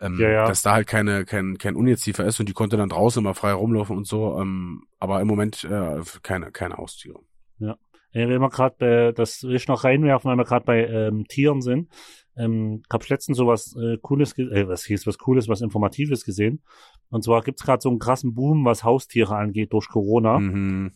ähm, 0.00 0.18
Ja, 0.18 0.28
ja. 0.30 0.44
dass 0.46 0.62
da 0.62 0.72
halt 0.72 0.86
keine 0.86 1.24
kein 1.24 1.58
kein 1.58 1.76
Ungeziefer 1.76 2.24
ist 2.24 2.40
und 2.40 2.48
die 2.48 2.52
konnte 2.52 2.76
dann 2.76 2.88
draußen 2.88 3.20
immer 3.22 3.34
frei 3.34 3.52
rumlaufen 3.52 3.96
und 3.96 4.06
so, 4.06 4.38
ähm, 4.40 4.84
aber 4.98 5.20
im 5.20 5.26
Moment 5.28 5.64
äh, 5.64 6.00
keine 6.22 6.50
keine 6.52 6.76
Haustiere. 6.76 7.20
Ja, 7.58 7.76
wenn 8.12 8.40
wir 8.40 8.48
gerade, 8.50 9.12
das 9.12 9.42
will 9.42 9.56
ich 9.56 9.68
noch 9.68 9.84
reinwerfen, 9.84 10.30
weil 10.30 10.36
wir 10.38 10.44
gerade 10.44 10.64
bei 10.64 10.86
ähm, 10.86 11.26
Tieren 11.28 11.60
sind. 11.60 11.90
Ähm, 12.36 12.82
ich 12.86 12.92
habe 12.92 13.04
letztens 13.08 13.38
sowas 13.38 13.76
äh, 13.76 13.98
Cooles, 13.98 14.36
äh, 14.38 14.68
was 14.68 14.84
hieß 14.84 15.06
was 15.06 15.18
Cooles, 15.18 15.48
was 15.48 15.60
Informatives 15.60 16.24
gesehen. 16.24 16.62
Und 17.08 17.24
zwar 17.24 17.42
gibt's 17.42 17.62
gerade 17.62 17.80
so 17.80 17.88
einen 17.88 17.98
krassen 17.98 18.34
Boom, 18.34 18.64
was 18.64 18.84
Haustiere 18.84 19.36
angeht 19.36 19.72
durch 19.72 19.88
Corona. 19.88 20.38
Mhm. 20.38 20.92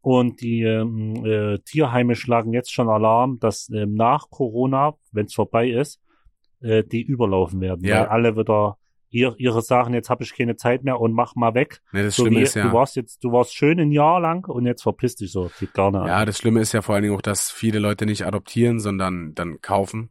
Und 0.00 0.40
die 0.40 0.62
ähm, 0.62 1.24
äh, 1.24 1.58
Tierheime 1.60 2.16
schlagen 2.16 2.52
jetzt 2.52 2.72
schon 2.72 2.88
Alarm, 2.88 3.38
dass 3.38 3.70
ähm, 3.70 3.94
nach 3.94 4.30
Corona, 4.30 4.94
wenn 5.12 5.26
es 5.26 5.34
vorbei 5.34 5.70
ist, 5.70 6.00
äh, 6.60 6.82
die 6.82 7.02
überlaufen 7.02 7.60
werden. 7.60 7.84
Ja. 7.84 8.00
Weil 8.00 8.06
alle 8.06 8.36
wieder 8.36 8.78
ihr, 9.10 9.34
ihre 9.38 9.62
Sachen, 9.62 9.94
jetzt 9.94 10.10
habe 10.10 10.24
ich 10.24 10.34
keine 10.34 10.56
Zeit 10.56 10.82
mehr 10.82 11.00
und 11.00 11.12
mach 11.12 11.36
mal 11.36 11.54
weg. 11.54 11.80
Ne, 11.92 12.02
das 12.02 12.16
So 12.16 12.24
Schlimme 12.24 12.40
wie, 12.40 12.42
ist 12.42 12.54
ja, 12.54 12.66
du 12.66 12.72
warst 12.72 12.96
jetzt, 12.96 13.22
du 13.22 13.30
warst 13.30 13.54
schön 13.54 13.78
ein 13.78 13.92
Jahr 13.92 14.20
lang 14.20 14.48
und 14.48 14.66
jetzt 14.66 14.82
verpiss 14.82 15.14
dich 15.14 15.30
so. 15.30 15.52
Geht 15.60 15.74
gar 15.74 15.92
nicht. 15.92 16.06
ja, 16.06 16.24
das 16.24 16.38
Schlimme 16.38 16.60
ist 16.60 16.72
ja 16.72 16.82
vor 16.82 16.94
allen 16.96 17.02
Dingen 17.02 17.14
auch, 17.14 17.22
dass 17.22 17.50
viele 17.50 17.78
Leute 17.78 18.06
nicht 18.06 18.26
adoptieren, 18.26 18.80
sondern 18.80 19.34
dann 19.34 19.60
kaufen 19.60 20.10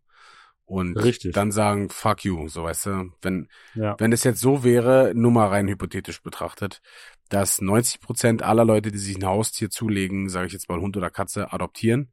und 0.71 0.95
Richtig. 0.95 1.33
dann 1.33 1.51
sagen 1.51 1.89
fuck 1.89 2.23
you, 2.23 2.47
so 2.47 2.63
weißt 2.63 2.85
du, 2.85 3.11
wenn 3.21 3.49
ja. 3.75 3.95
Wenn 3.99 4.13
es 4.13 4.23
jetzt 4.23 4.39
so 4.39 4.63
wäre, 4.63 5.11
nur 5.13 5.31
mal 5.31 5.47
rein 5.47 5.67
hypothetisch 5.67 6.23
betrachtet, 6.23 6.81
dass 7.27 7.59
90 7.59 7.99
Prozent 7.99 8.41
aller 8.41 8.63
Leute, 8.63 8.89
die 8.91 8.97
sich 8.97 9.17
ein 9.17 9.25
Haustier 9.25 9.69
zulegen, 9.69 10.29
sage 10.29 10.47
ich 10.47 10.53
jetzt 10.53 10.69
mal 10.69 10.79
Hund 10.79 10.95
oder 10.95 11.09
Katze, 11.09 11.51
adoptieren 11.51 12.09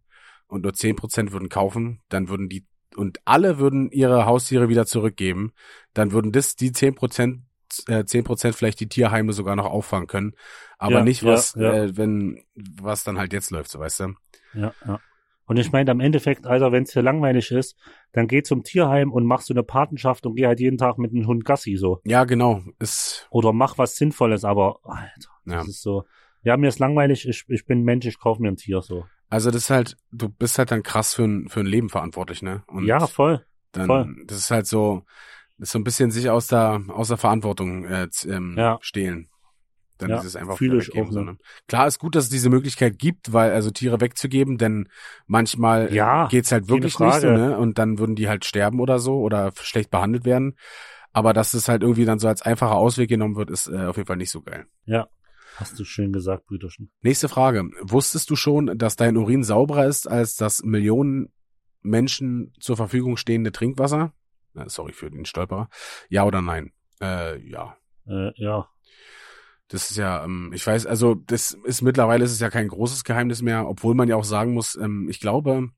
und 0.48 0.62
nur 0.62 0.74
10 0.74 0.96
Prozent 0.96 1.30
würden 1.30 1.48
kaufen, 1.48 2.02
dann 2.08 2.28
würden 2.28 2.48
die 2.48 2.66
und 2.96 3.20
alle 3.26 3.58
würden 3.58 3.92
ihre 3.92 4.26
Haustiere 4.26 4.68
wieder 4.68 4.86
zurückgeben, 4.86 5.52
dann 5.94 6.10
würden 6.10 6.32
das 6.32 6.56
die 6.56 6.72
10 6.72 6.96
Prozent 6.96 7.42
äh, 7.86 8.04
10 8.04 8.24
Prozent 8.24 8.56
vielleicht 8.56 8.80
die 8.80 8.88
Tierheime 8.88 9.32
sogar 9.34 9.54
noch 9.54 9.66
auffangen 9.66 10.08
können, 10.08 10.32
aber 10.78 10.94
Ja, 10.96 11.04
nicht 11.04 11.22
was, 11.22 11.54
ja. 11.54 11.74
Äh, 11.74 11.96
wenn 11.96 12.42
was 12.56 13.04
dann 13.04 13.18
halt 13.18 13.32
jetzt 13.32 13.52
läuft, 13.52 13.70
so 13.70 13.78
weißt 13.78 14.00
du. 14.00 14.14
Ja, 14.54 14.72
ja. 14.84 15.00
Und 15.48 15.56
ich 15.56 15.72
meine, 15.72 15.90
am 15.90 15.98
Endeffekt, 16.00 16.46
Alter, 16.46 16.72
wenn 16.72 16.82
es 16.84 16.90
dir 16.90 17.02
langweilig 17.02 17.50
ist, 17.50 17.74
dann 18.12 18.28
geh 18.28 18.42
zum 18.42 18.62
Tierheim 18.62 19.10
und 19.10 19.24
mach 19.24 19.40
so 19.40 19.54
eine 19.54 19.62
Patenschaft 19.62 20.26
und 20.26 20.36
geh 20.36 20.46
halt 20.46 20.60
jeden 20.60 20.76
Tag 20.78 20.98
mit 20.98 21.10
einem 21.10 21.26
Hund 21.26 21.44
Gassi 21.44 21.76
so. 21.76 22.00
Ja, 22.04 22.24
genau, 22.24 22.62
ist 22.78 23.26
Oder 23.30 23.52
mach 23.54 23.78
was 23.78 23.96
Sinnvolles, 23.96 24.44
aber, 24.44 24.78
Alter, 24.84 25.30
ja. 25.46 25.56
das 25.56 25.68
ist 25.68 25.82
so. 25.82 26.04
Ja, 26.42 26.56
mir 26.56 26.68
ist 26.68 26.78
langweilig, 26.78 27.26
ich, 27.26 27.44
ich 27.48 27.64
bin 27.66 27.82
Mensch, 27.82 28.06
ich 28.06 28.18
kauf 28.20 28.38
mir 28.38 28.48
ein 28.48 28.56
Tier 28.56 28.82
so. 28.82 29.06
Also 29.30 29.50
das 29.50 29.64
ist 29.64 29.70
halt, 29.70 29.96
du 30.12 30.28
bist 30.28 30.58
halt 30.58 30.70
dann 30.70 30.82
krass 30.82 31.14
für 31.14 31.24
ein 31.24 31.48
für 31.48 31.60
ein 31.60 31.66
Leben 31.66 31.88
verantwortlich, 31.88 32.42
ne? 32.42 32.62
Und 32.66 32.86
ja, 32.86 33.06
voll. 33.06 33.44
dann 33.72 33.86
Voll. 33.86 34.16
das 34.26 34.38
ist 34.38 34.50
halt 34.50 34.66
so 34.66 35.02
das 35.58 35.68
ist 35.68 35.72
so 35.72 35.78
ein 35.78 35.84
bisschen 35.84 36.10
sich 36.10 36.30
aus 36.30 36.46
der 36.46 36.82
aus 36.88 37.08
der 37.08 37.16
Verantwortung 37.18 37.84
äh, 37.84 38.08
ähm, 38.26 38.54
Ja. 38.56 38.78
stehlen 38.80 39.28
dann 39.98 40.10
Ja, 40.10 40.18
ist 40.18 40.24
es 40.24 40.36
einfach 40.36 40.60
weggeben, 40.60 41.06
auch, 41.06 41.12
so, 41.12 41.20
ne? 41.20 41.32
ne? 41.32 41.38
klar 41.66 41.86
ist 41.86 41.98
gut 41.98 42.14
dass 42.14 42.24
es 42.24 42.30
diese 42.30 42.50
Möglichkeit 42.50 42.98
gibt 42.98 43.32
weil 43.32 43.52
also 43.52 43.70
Tiere 43.70 44.00
wegzugeben 44.00 44.56
denn 44.58 44.88
manchmal 45.26 45.92
Ja, 45.92 46.28
geht's 46.28 46.52
halt 46.52 46.68
wirklich 46.68 46.98
nicht 46.98 47.14
so 47.20 47.30
ne 47.30 47.58
und 47.58 47.78
dann 47.78 47.98
würden 47.98 48.16
die 48.16 48.28
halt 48.28 48.44
sterben 48.44 48.80
oder 48.80 48.98
so 48.98 49.20
oder 49.20 49.52
schlecht 49.60 49.90
behandelt 49.90 50.24
werden 50.24 50.56
aber 51.12 51.32
dass 51.32 51.54
es 51.54 51.68
halt 51.68 51.82
irgendwie 51.82 52.04
dann 52.04 52.18
so 52.18 52.28
als 52.28 52.42
einfacher 52.42 52.76
Ausweg 52.76 53.08
genommen 53.08 53.36
wird 53.36 53.50
ist 53.50 53.68
äh, 53.68 53.86
auf 53.86 53.96
jeden 53.96 54.06
Fall 54.06 54.16
nicht 54.16 54.30
so 54.30 54.42
geil 54.42 54.66
Ja. 54.84 55.08
Hast 55.56 55.76
du 55.80 55.84
schön 55.84 56.12
gesagt, 56.12 56.46
Brüderchen. 56.46 56.92
Nächste 57.02 57.28
Frage. 57.28 57.64
Wusstest 57.82 58.30
du 58.30 58.36
schon, 58.36 58.78
dass 58.78 58.94
dein 58.94 59.16
Urin 59.16 59.42
sauberer 59.42 59.86
ist 59.86 60.08
als 60.08 60.36
das 60.36 60.62
Millionen 60.62 61.32
Menschen 61.82 62.52
zur 62.60 62.76
Verfügung 62.76 63.16
stehende 63.16 63.50
Trinkwasser? 63.50 64.12
Äh, 64.54 64.68
sorry 64.68 64.92
für 64.92 65.10
den 65.10 65.24
Stolperer. 65.24 65.68
Ja 66.08 66.24
oder 66.26 66.42
nein? 66.42 66.70
Äh, 67.00 67.38
ja. 67.40 67.76
Äh, 68.06 68.30
ja. 68.36 68.68
Das 69.68 69.90
ist 69.90 69.96
ja, 69.96 70.24
ähm, 70.24 70.50
ich 70.54 70.66
weiß, 70.66 70.86
also 70.86 71.14
das 71.14 71.52
ist 71.64 71.82
mittlerweile 71.82 72.24
ist 72.24 72.32
es 72.32 72.40
ja 72.40 72.50
kein 72.50 72.68
großes 72.68 73.04
Geheimnis 73.04 73.42
mehr, 73.42 73.68
obwohl 73.68 73.94
man 73.94 74.08
ja 74.08 74.16
auch 74.16 74.24
sagen 74.24 74.54
muss, 74.54 74.76
ähm, 74.76 75.08
ich 75.08 75.20
glaube, 75.20 75.68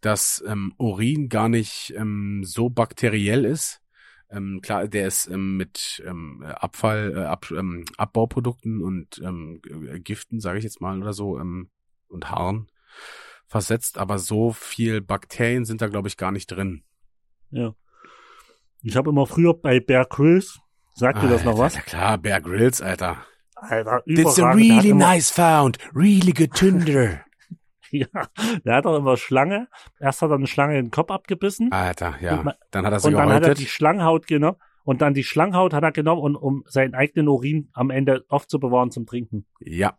dass 0.00 0.42
ähm, 0.46 0.74
Urin 0.78 1.28
gar 1.28 1.48
nicht 1.48 1.94
so 2.42 2.68
bakteriell 2.68 3.44
ist. 3.44 3.80
Ähm, 4.28 4.60
klar, 4.60 4.88
der 4.88 5.06
ist 5.06 5.28
ähm, 5.28 5.56
mit 5.56 6.02
ähm, 6.04 6.42
Abfall, 6.42 7.12
äh, 7.16 7.24
Ab, 7.24 7.50
ähm, 7.50 7.84
Abbauprodukten 7.96 8.82
und 8.82 9.20
ähm, 9.22 9.60
äh, 9.88 10.00
Giften, 10.00 10.40
sage 10.40 10.58
ich 10.58 10.64
jetzt 10.64 10.80
mal, 10.80 11.00
oder 11.00 11.12
so, 11.12 11.38
ähm, 11.38 11.70
und 12.08 12.30
Haaren 12.30 12.68
versetzt, 13.46 13.98
aber 13.98 14.18
so 14.18 14.52
viel 14.52 15.00
Bakterien 15.00 15.64
sind 15.64 15.80
da, 15.80 15.86
glaube 15.86 16.08
ich, 16.08 16.16
gar 16.16 16.32
nicht 16.32 16.48
drin. 16.48 16.82
Ja. 17.50 17.74
Ich 18.82 18.96
habe 18.96 19.10
immer 19.10 19.26
früher 19.26 19.54
bei 19.54 19.78
Bear 19.78 20.06
Grylls, 20.06 20.60
sagt 20.96 21.22
dir 21.22 21.28
das 21.28 21.44
noch 21.44 21.58
was? 21.58 21.74
Ja 21.76 21.80
klar, 21.82 22.18
Bear 22.18 22.40
Grylls, 22.40 22.80
Alter. 22.82 23.18
Alter, 23.54 24.02
It's 24.06 24.38
a 24.38 24.50
really 24.52 24.92
nice 24.92 25.30
found, 25.30 25.78
really 25.94 26.32
good 26.32 26.52
tender. 26.52 27.20
Ja, 27.92 28.06
der 28.64 28.74
hat 28.74 28.84
doch 28.84 28.96
immer 28.98 29.16
Schlange. 29.16 29.68
Erst 30.00 30.20
hat 30.20 30.30
er 30.30 30.34
eine 30.34 30.48
Schlange 30.48 30.76
in 30.76 30.86
den 30.86 30.90
Kopf 30.90 31.08
abgebissen. 31.12 31.70
Alter, 31.70 32.16
ja. 32.20 32.40
Und 32.40 32.52
Dann 32.72 32.84
hat 32.84 32.92
er 32.92 32.98
sie 32.98 33.06
und 33.06 33.12
dann 33.14 33.28
hat 33.28 33.34
er 33.34 33.40
gehäutet. 33.42 33.58
die 33.60 33.66
Schlangenhaut 33.66 34.26
genommen. 34.26 34.56
Und 34.82 35.02
dann 35.02 35.14
die 35.14 35.22
Schlangenhaut 35.22 35.72
hat 35.72 35.84
er 35.84 35.92
genommen, 35.92 36.20
und, 36.20 36.34
um 36.34 36.64
seinen 36.66 36.94
eigenen 36.94 37.28
Urin 37.28 37.68
am 37.74 37.90
Ende 37.90 38.24
aufzubewahren 38.28 38.90
zum 38.90 39.06
Trinken. 39.06 39.46
Ja. 39.60 39.96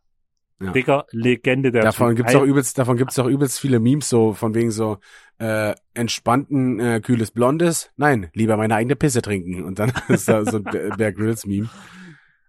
Ja. 0.60 0.72
Dicker 0.72 1.06
Legende 1.12 1.72
der 1.72 1.84
Davon 1.84 2.10
Typ. 2.10 2.18
gibt's 2.18 2.36
auch 2.36 2.42
Ein- 2.42 2.50
übelst, 2.50 2.78
davon 2.78 2.98
gibt's 2.98 3.18
auch 3.20 3.28
übelst 3.28 3.58
viele 3.60 3.80
Memes 3.80 4.10
so 4.10 4.34
von 4.34 4.54
wegen 4.54 4.72
so 4.72 4.98
äh, 5.40 5.76
entspannten 5.94 6.80
äh, 6.80 7.00
kühles 7.02 7.32
Blondes. 7.32 7.92
Nein, 7.98 8.30
lieber 8.34 8.58
meine 8.58 8.76
eigene 8.76 8.96
Pisse 8.96 9.22
trinken. 9.22 9.64
Und 9.64 9.80
dann 9.80 9.92
ist 10.08 10.28
da 10.28 10.44
so 10.46 10.58
ein 10.58 10.64
Be- 10.64 10.92
Bear 10.98 11.12
Grylls 11.12 11.46
Meme. 11.46 11.70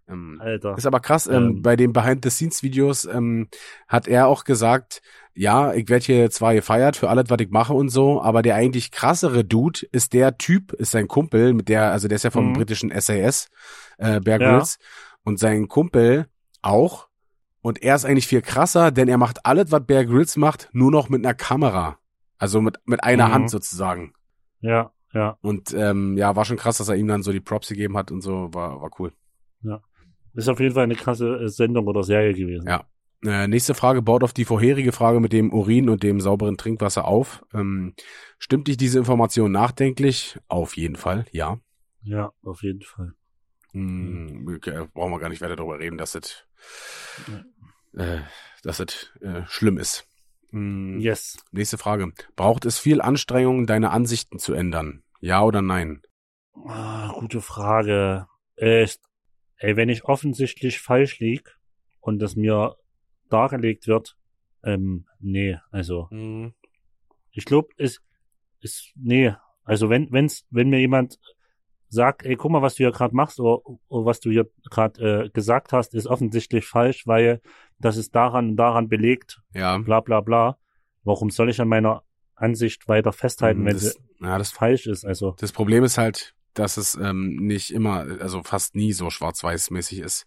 Ähm, 0.09 0.41
Alter. 0.43 0.75
ist 0.79 0.87
aber 0.87 1.01
krass, 1.01 1.27
ähm, 1.27 1.35
Ähm. 1.57 1.63
bei 1.63 1.77
den 1.77 1.93
Behind-the-Scenes-Videos 1.93 3.05
ähm, 3.05 3.49
hat 3.89 4.09
er 4.09 4.27
auch 4.27 4.45
gesagt, 4.45 5.03
ja, 5.35 5.75
ich 5.75 5.89
werde 5.91 6.05
hier 6.07 6.31
zwar 6.31 6.55
gefeiert 6.55 6.97
für 6.97 7.11
alles, 7.11 7.27
was 7.29 7.37
ich 7.41 7.51
mache 7.51 7.75
und 7.75 7.91
so, 7.91 8.23
aber 8.23 8.41
der 8.41 8.55
eigentlich 8.55 8.91
krassere 8.91 9.45
Dude 9.45 9.81
ist 9.93 10.15
der 10.15 10.39
Typ, 10.39 10.73
ist 10.73 10.93
sein 10.93 11.09
Kumpel, 11.09 11.53
mit 11.53 11.69
der, 11.69 11.93
also 11.93 12.09
der 12.09 12.17
ist 12.17 12.23
ja 12.25 12.31
vom 12.31 12.49
Mhm. 12.49 12.53
britischen 12.55 12.91
SAS, 12.99 13.49
äh, 13.99 14.19
Bear 14.21 14.41
Ja. 14.41 14.53
Grylls, 14.53 14.79
und 15.25 15.39
sein 15.39 15.69
Kumpel 15.69 16.27
auch, 16.63 17.07
Und 17.61 17.83
er 17.83 17.97
ist 17.97 18.05
eigentlich 18.07 18.29
viel 18.29 18.41
krasser, 18.41 18.91
denn 18.93 19.09
er 19.09 19.19
macht 19.19 19.45
alles, 19.45 19.71
was 19.73 19.85
Bear 19.85 20.07
Grylls 20.07 20.37
macht, 20.39 20.71
nur 20.73 20.91
noch 20.91 21.09
mit 21.11 21.23
einer 21.25 21.35
Kamera. 21.35 21.99
Also 22.39 22.61
mit, 22.61 22.79
mit 22.87 23.03
einer 23.05 23.29
Mhm. 23.29 23.33
Hand 23.33 23.51
sozusagen. 23.51 24.13
Ja, 24.61 24.93
ja. 25.13 25.37
Und 25.43 25.75
ähm, 25.75 26.17
ja, 26.17 26.37
war 26.37 26.45
schon 26.45 26.57
krass, 26.57 26.79
dass 26.79 26.89
er 26.89 26.97
ihm 26.97 27.09
dann 27.09 27.23
so 27.23 27.33
die 27.33 27.41
Props 27.41 27.69
gegeben 27.69 27.97
hat 27.97 28.11
und 28.11 28.21
so, 28.21 28.53
war, 28.55 28.81
war 28.81 28.91
cool. 28.99 29.13
Ist 30.35 30.49
auf 30.49 30.61
jeden 30.61 30.75
Fall 30.75 30.85
eine 30.85 30.95
krasse 30.95 31.41
äh, 31.41 31.49
Sendung 31.49 31.87
oder 31.89 32.03
Serie 32.05 32.33
gewesen. 32.35 32.69
Ja. 32.69 32.85
Äh, 33.25 33.49
nächste 33.49 33.75
Frage 33.75 34.03
baut 34.03 34.23
auf 34.23 34.33
die 34.33 34.45
vorherige 34.45 34.93
Frage 34.93 35.19
mit 35.19 35.33
dem 35.33 35.53
Urin 35.53 35.89
und 35.89 36.05
dem 36.05 36.21
sauberen 36.21 36.57
Trinkwasser 36.57 37.07
auf. 37.07 37.45
Ähm, 37.53 37.95
stimmt 38.39 38.69
dich 38.69 38.77
diese 38.77 38.99
Information 39.01 39.51
nachdenklich? 39.51 40.39
Auf 40.47 40.77
jeden 40.77 40.95
Fall, 40.95 41.27
ja. 41.33 41.59
Ja, 42.03 42.33
auf 42.45 42.63
jeden 42.63 42.83
Fall. 42.83 43.15
Hm, 43.73 44.49
okay, 44.57 44.87
brauchen 44.95 45.11
wir 45.11 45.19
gar 45.19 45.29
nicht 45.31 45.43
weiter 45.43 45.57
darüber 45.57 45.81
reden, 45.81 45.99
dass 45.99 46.15
es 46.15 46.45
äh, 47.97 48.19
dass 48.63 48.79
es 48.79 49.11
äh, 49.21 49.43
schlimm 49.49 49.79
ist. 49.79 50.07
Hm, 50.51 50.99
Yes. 51.01 51.39
Nächste 51.53 51.79
Frage. 51.79 52.13
Braucht 52.37 52.65
es 52.65 52.79
viel 52.79 53.01
Anstrengung, 53.01 53.67
deine 53.67 53.91
Ansichten 53.91 54.39
zu 54.39 54.55
ändern? 54.55 55.03
Ja 55.21 55.43
oder 55.43 55.63
nein? 55.63 56.03
Ah, 56.67 57.13
gute 57.19 57.41
Frage. 57.41 58.27
Äh, 58.57 58.87
ey, 59.59 59.77
wenn 59.77 59.89
ich 59.89 60.05
offensichtlich 60.05 60.81
falsch 60.81 61.19
lieg 61.19 61.57
und 62.01 62.19
das 62.21 62.37
mir 62.37 62.77
dargelegt 63.29 63.87
wird, 63.87 64.17
ähm, 64.65 65.07
nee, 65.21 65.59
also 65.71 66.09
ich 67.31 67.45
glaube, 67.45 67.69
es 67.77 68.01
ist 68.61 68.93
nee, 68.97 69.35
also 69.65 69.89
wenn 69.91 70.11
wenn's 70.11 70.47
wenn 70.51 70.71
mir 70.71 70.81
jemand 70.81 71.19
sagt, 71.89 72.25
ey, 72.25 72.37
guck 72.37 72.51
mal, 72.51 72.63
was 72.63 72.75
du 72.75 72.85
hier 72.85 72.91
gerade 72.91 73.15
machst 73.15 73.39
oder, 73.41 73.61
oder 73.89 74.05
was 74.05 74.21
du 74.21 74.31
hier 74.31 74.51
gerade 74.71 75.25
äh, 75.27 75.31
gesagt 75.31 75.73
hast, 75.73 75.95
ist 75.95 76.07
offensichtlich 76.07 76.67
falsch, 76.67 77.07
weil 77.07 77.41
das 77.79 77.97
ist 77.97 78.15
daran 78.15 78.51
und 78.51 78.57
daran 78.57 78.89
belegt, 78.89 79.41
Ja. 79.55 79.79
bla 79.79 80.01
bla 80.01 80.21
bla. 80.21 80.59
Warum 81.05 81.31
soll 81.31 81.49
ich 81.51 81.61
an 81.61 81.69
meiner 81.69 82.03
Ansicht 82.35 82.89
weiter 82.89 83.13
festhalten, 83.13 83.65
wenn 83.65 83.75
das, 83.75 83.99
ja, 84.21 84.39
das, 84.39 84.51
falsch 84.53 84.87
ist? 84.87 85.05
Also 85.05 85.35
das 85.39 85.53
Problem 85.53 85.85
ist 85.85 85.99
halt, 85.99 86.35
dass 86.55 86.77
es 86.77 86.95
ähm, 86.97 87.37
nicht 87.37 87.73
immer, 87.73 88.07
also 88.21 88.43
fast 88.43 88.75
nie 88.75 88.93
so 88.93 89.11
schwarz-weiß-mäßig 89.11 90.01
ist. 90.01 90.27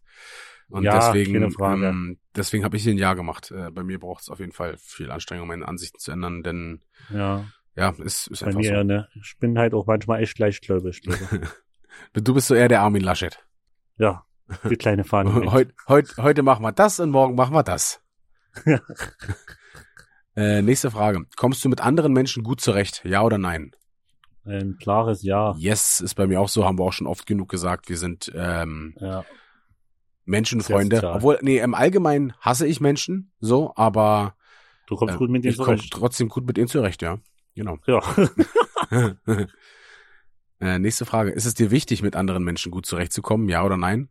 Und 0.69 0.83
Ja, 0.83 1.11
deswegen, 1.11 1.35
ähm, 1.83 2.17
deswegen 2.35 2.63
habe 2.63 2.77
ich 2.77 2.87
ein 2.87 2.97
Ja 2.97 3.13
gemacht. 3.13 3.51
Äh, 3.51 3.71
bei 3.71 3.83
mir 3.83 3.99
braucht 3.99 4.21
es 4.23 4.29
auf 4.29 4.39
jeden 4.39 4.53
Fall 4.53 4.77
viel 4.77 5.11
Anstrengung, 5.11 5.47
meine 5.49 5.67
Ansichten 5.67 5.99
zu 5.99 6.11
ändern, 6.11 6.43
denn 6.43 6.81
ja, 7.13 7.45
ja, 7.75 7.89
ist, 7.99 8.27
ist 8.27 8.39
bei 8.39 8.47
einfach 8.47 8.61
mir, 8.61 8.77
so. 8.77 8.83
ne, 8.83 9.09
ich 9.21 9.35
bin 9.39 9.57
halt 9.59 9.73
auch 9.73 9.85
manchmal 9.85 10.21
echt 10.23 10.39
leichtgläubig. 10.39 11.01
Du 12.13 12.33
bist 12.33 12.47
so 12.47 12.55
eher 12.55 12.69
der 12.69 12.81
Armin 12.81 13.03
Laschet. 13.03 13.37
ja, 13.97 14.25
die 14.69 14.75
kleine 14.75 15.03
Fahne. 15.03 15.31
Heute, 15.51 15.73
heute, 15.87 16.23
heute 16.23 16.43
machen 16.43 16.63
wir 16.63 16.71
das 16.71 16.99
und 16.99 17.11
morgen 17.11 17.35
machen 17.35 17.53
wir 17.53 17.63
das. 17.63 18.01
äh, 20.35 20.61
nächste 20.61 20.91
Frage. 20.91 21.25
Kommst 21.37 21.63
du 21.63 21.69
mit 21.69 21.81
anderen 21.81 22.13
Menschen 22.13 22.43
gut 22.43 22.61
zurecht? 22.61 23.01
Ja 23.05 23.21
oder 23.23 23.37
nein? 23.37 23.71
Ein 24.43 24.77
klares 24.77 25.23
Ja. 25.23 25.55
Yes, 25.57 26.01
ist 26.01 26.15
bei 26.15 26.27
mir 26.27 26.41
auch 26.41 26.49
so, 26.49 26.65
haben 26.65 26.79
wir 26.79 26.83
auch 26.83 26.93
schon 26.93 27.07
oft 27.07 27.25
genug 27.25 27.49
gesagt. 27.49 27.89
Wir 27.89 27.97
sind 27.97 28.31
ähm, 28.35 28.95
Ja, 28.99 29.23
Menschenfreunde. 30.25 31.01
Obwohl, 31.03 31.39
nee, 31.41 31.59
im 31.59 31.73
Allgemeinen 31.73 32.33
hasse 32.39 32.67
ich 32.67 32.81
Menschen, 32.81 33.31
so, 33.39 33.73
aber 33.75 34.35
du 34.87 34.95
kommst 34.95 35.15
äh, 35.15 35.17
gut 35.17 35.29
mit 35.29 35.43
denen 35.43 35.53
ich 35.53 35.57
komme 35.57 35.77
zurecht. 35.77 35.93
trotzdem 35.93 36.29
gut 36.29 36.45
mit 36.45 36.57
ihnen 36.57 36.67
zurecht, 36.67 37.01
ja. 37.01 37.19
Genau. 37.55 37.77
Ja. 37.85 38.01
äh, 40.59 40.79
nächste 40.79 41.05
Frage. 41.05 41.31
Ist 41.31 41.45
es 41.45 41.53
dir 41.53 41.69
wichtig, 41.69 42.01
mit 42.01 42.15
anderen 42.15 42.43
Menschen 42.43 42.71
gut 42.71 42.85
zurechtzukommen? 42.85 43.49
Ja 43.49 43.63
oder 43.63 43.77
nein? 43.77 44.09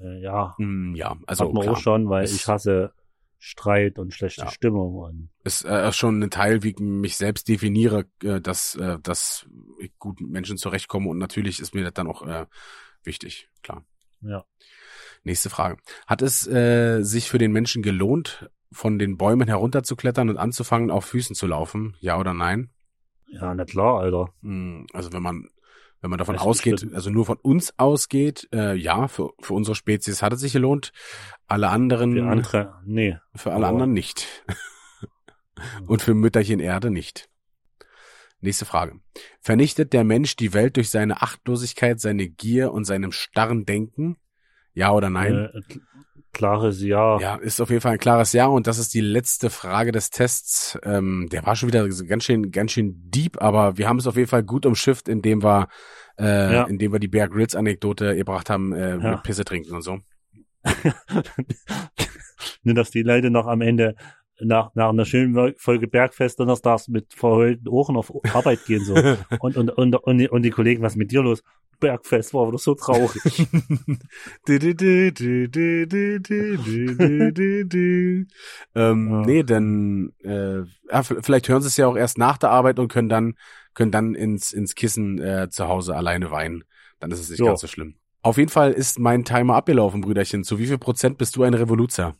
Äh, 0.00 0.20
ja, 0.22 0.54
Hm, 0.58 0.94
ja, 0.94 1.16
also 1.26 1.44
hat 1.46 1.52
man 1.52 1.62
klar. 1.62 1.74
auch 1.74 1.80
schon, 1.80 2.08
weil 2.08 2.24
Es- 2.24 2.34
ich 2.34 2.46
hasse 2.46 2.92
Streit 3.40 3.98
und 3.98 4.12
schlechte 4.12 4.42
Ja. 4.42 4.50
Stimmung 4.50 4.96
und 4.96 5.30
ist 5.44 5.64
äh, 5.64 5.92
schon 5.92 6.20
ein 6.22 6.30
Teil, 6.30 6.62
wie 6.64 6.70
ich 6.70 6.78
mich 6.80 7.16
selbst 7.16 7.48
definiere, 7.48 8.06
äh, 8.22 8.40
dass, 8.40 8.74
äh, 8.74 8.98
dass 9.00 9.48
ich 9.78 9.96
gut 9.98 10.20
mit 10.20 10.30
Menschen 10.30 10.56
zurechtkomme 10.58 11.08
und 11.08 11.18
natürlich 11.18 11.60
ist 11.60 11.72
mir 11.74 11.84
das 11.84 11.94
dann 11.94 12.08
auch 12.08 12.26
äh, 12.26 12.46
wichtig, 13.04 13.48
klar. 13.62 13.84
ja. 14.22 14.44
Nächste 15.24 15.50
Frage. 15.50 15.76
Hat 16.06 16.22
es 16.22 16.46
äh, 16.46 17.02
sich 17.02 17.28
für 17.28 17.38
den 17.38 17.52
Menschen 17.52 17.82
gelohnt, 17.82 18.50
von 18.72 18.98
den 18.98 19.16
Bäumen 19.16 19.48
herunterzuklettern 19.48 20.28
und 20.30 20.36
anzufangen, 20.36 20.90
auf 20.90 21.04
Füßen 21.06 21.34
zu 21.36 21.46
laufen? 21.46 21.96
Ja 22.00 22.18
oder 22.18 22.34
nein? 22.34 22.70
Ja, 23.26 23.54
na 23.54 23.64
klar, 23.64 24.00
Alter. 24.00 24.32
Hm, 24.42 24.86
Also 24.92 25.12
wenn 25.12 25.22
man 25.22 25.48
wenn 26.00 26.10
man 26.10 26.18
davon 26.18 26.36
Also 26.36 26.48
ausgeht, 26.48 26.86
also 26.94 27.10
nur 27.10 27.26
von 27.26 27.38
uns 27.38 27.76
ausgeht, 27.78 28.48
äh, 28.52 28.74
ja, 28.74 29.08
für, 29.08 29.30
für 29.40 29.54
unsere 29.54 29.74
Spezies 29.74 30.22
hat 30.22 30.32
es 30.32 30.40
sich 30.40 30.52
gelohnt. 30.52 30.92
Alle 31.46 31.68
anderen, 31.70 32.14
Für 32.14 32.28
andere, 32.28 32.74
nee. 32.84 33.16
für 33.34 33.50
alle 33.52 33.66
aber- 33.66 33.74
anderen 33.74 33.92
nicht. 33.92 34.26
Und 35.86 36.02
für 36.02 36.14
Mütterchen 36.14 36.60
Erde 36.60 36.90
nicht. 36.90 37.28
Nächste 38.40 38.64
Frage. 38.64 39.00
Vernichtet 39.40 39.92
der 39.92 40.04
Mensch 40.04 40.36
die 40.36 40.54
Welt 40.54 40.76
durch 40.76 40.90
seine 40.90 41.22
Achtlosigkeit, 41.22 41.98
seine 42.00 42.28
Gier 42.28 42.72
und 42.72 42.84
seinem 42.84 43.10
starren 43.10 43.64
Denken? 43.66 44.16
Ja 44.74 44.92
oder 44.92 45.10
nein? 45.10 45.50
Äh, 45.52 45.78
klares 46.32 46.80
Ja. 46.82 47.18
Ja, 47.20 47.36
ist 47.36 47.60
auf 47.60 47.70
jeden 47.70 47.80
Fall 47.80 47.92
ein 47.92 47.98
klares 47.98 48.32
Ja 48.32 48.46
und 48.46 48.66
das 48.66 48.78
ist 48.78 48.94
die 48.94 49.00
letzte 49.00 49.50
Frage 49.50 49.92
des 49.92 50.10
Tests. 50.10 50.78
Ähm, 50.82 51.28
der 51.32 51.44
war 51.46 51.56
schon 51.56 51.68
wieder 51.68 51.88
ganz 51.88 52.24
schön, 52.24 52.50
ganz 52.50 52.72
schön 52.72 52.94
deep, 53.10 53.40
aber 53.42 53.76
wir 53.78 53.88
haben 53.88 53.98
es 53.98 54.06
auf 54.06 54.16
jeden 54.16 54.28
Fall 54.28 54.42
gut 54.42 54.66
umschifft, 54.66 55.08
indem 55.08 55.42
wir, 55.42 55.68
äh, 56.18 56.52
Ja. 56.54 56.64
indem 56.64 56.92
wir 56.92 56.98
die 57.00 57.08
Bear 57.08 57.28
Grylls 57.28 57.54
Anekdote 57.56 58.14
gebracht 58.16 58.50
haben 58.50 58.72
äh, 58.72 58.90
Ja. 58.96 59.10
mit 59.12 59.22
Pisse 59.22 59.44
trinken 59.44 59.74
und 59.74 59.82
so. 59.82 59.98
Nur, 62.62 62.74
dass 62.74 62.90
die 62.90 63.02
Leute 63.02 63.30
noch 63.30 63.46
am 63.46 63.60
Ende 63.60 63.94
nach, 64.40 64.74
nach 64.74 64.90
einer 64.90 65.04
schönen 65.04 65.54
Folge 65.56 65.88
Bergfest 65.88 66.38
Donnerstags 66.40 66.88
mit 66.88 67.12
verheulten 67.12 67.68
Ohren 67.68 67.96
auf 67.96 68.12
Arbeit 68.34 68.64
gehen 68.66 68.84
so. 68.84 68.94
Und, 69.40 69.56
und, 69.56 69.70
und, 69.70 69.94
und, 69.94 70.18
die, 70.18 70.28
und 70.28 70.42
die 70.42 70.50
Kollegen, 70.50 70.82
was 70.82 70.96
mit 70.96 71.10
dir 71.12 71.22
los? 71.22 71.42
Bergfest 71.80 72.34
war 72.34 72.46
aber 72.46 72.58
so 72.58 72.74
traurig. 72.74 73.22
ähm, 78.74 79.10
ja. 79.10 79.20
Nee, 79.26 79.42
denn 79.44 80.12
äh, 80.24 80.62
ja, 80.90 81.02
vielleicht 81.02 81.48
hören 81.48 81.62
sie 81.62 81.68
es 81.68 81.76
ja 81.76 81.86
auch 81.86 81.96
erst 81.96 82.18
nach 82.18 82.38
der 82.38 82.50
Arbeit 82.50 82.78
und 82.78 82.88
können 82.88 83.08
dann, 83.08 83.34
können 83.74 83.92
dann 83.92 84.14
ins, 84.14 84.52
ins 84.52 84.74
Kissen 84.74 85.20
äh, 85.20 85.48
zu 85.50 85.68
Hause 85.68 85.94
alleine 85.94 86.30
weinen. 86.30 86.64
Dann 86.98 87.12
ist 87.12 87.20
es 87.20 87.30
nicht 87.30 87.38
so. 87.38 87.46
ganz 87.46 87.60
so 87.60 87.68
schlimm. 87.68 87.94
Auf 88.22 88.36
jeden 88.36 88.50
Fall 88.50 88.72
ist 88.72 88.98
mein 88.98 89.24
Timer 89.24 89.54
abgelaufen, 89.54 90.00
Brüderchen. 90.00 90.42
Zu 90.42 90.58
wie 90.58 90.66
viel 90.66 90.78
Prozent 90.78 91.18
bist 91.18 91.36
du 91.36 91.44
ein 91.44 91.54
Revoluzer? 91.54 92.16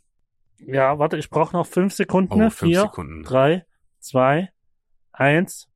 Ja, 0.66 0.98
warte, 0.98 1.16
ich 1.16 1.30
brauche 1.30 1.54
noch 1.54 1.66
fünf 1.66 1.94
Sekunden. 1.94 2.32
Oh, 2.32 2.36
ne? 2.36 2.50
fünf 2.50 2.70
Vier, 2.70 2.80
Sekunden. 2.82 3.22
drei, 3.22 3.64
zwei, 4.00 4.50
eins. 5.12 5.68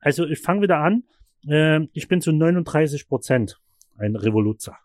Also 0.00 0.26
ich 0.26 0.40
fange 0.40 0.62
wieder 0.62 0.78
an. 0.78 1.04
Ähm, 1.48 1.88
ich 1.92 2.08
bin 2.08 2.20
zu 2.20 2.32
39 2.32 3.08
Prozent 3.08 3.60
ein 3.98 4.16
Revoluzer. 4.16 4.76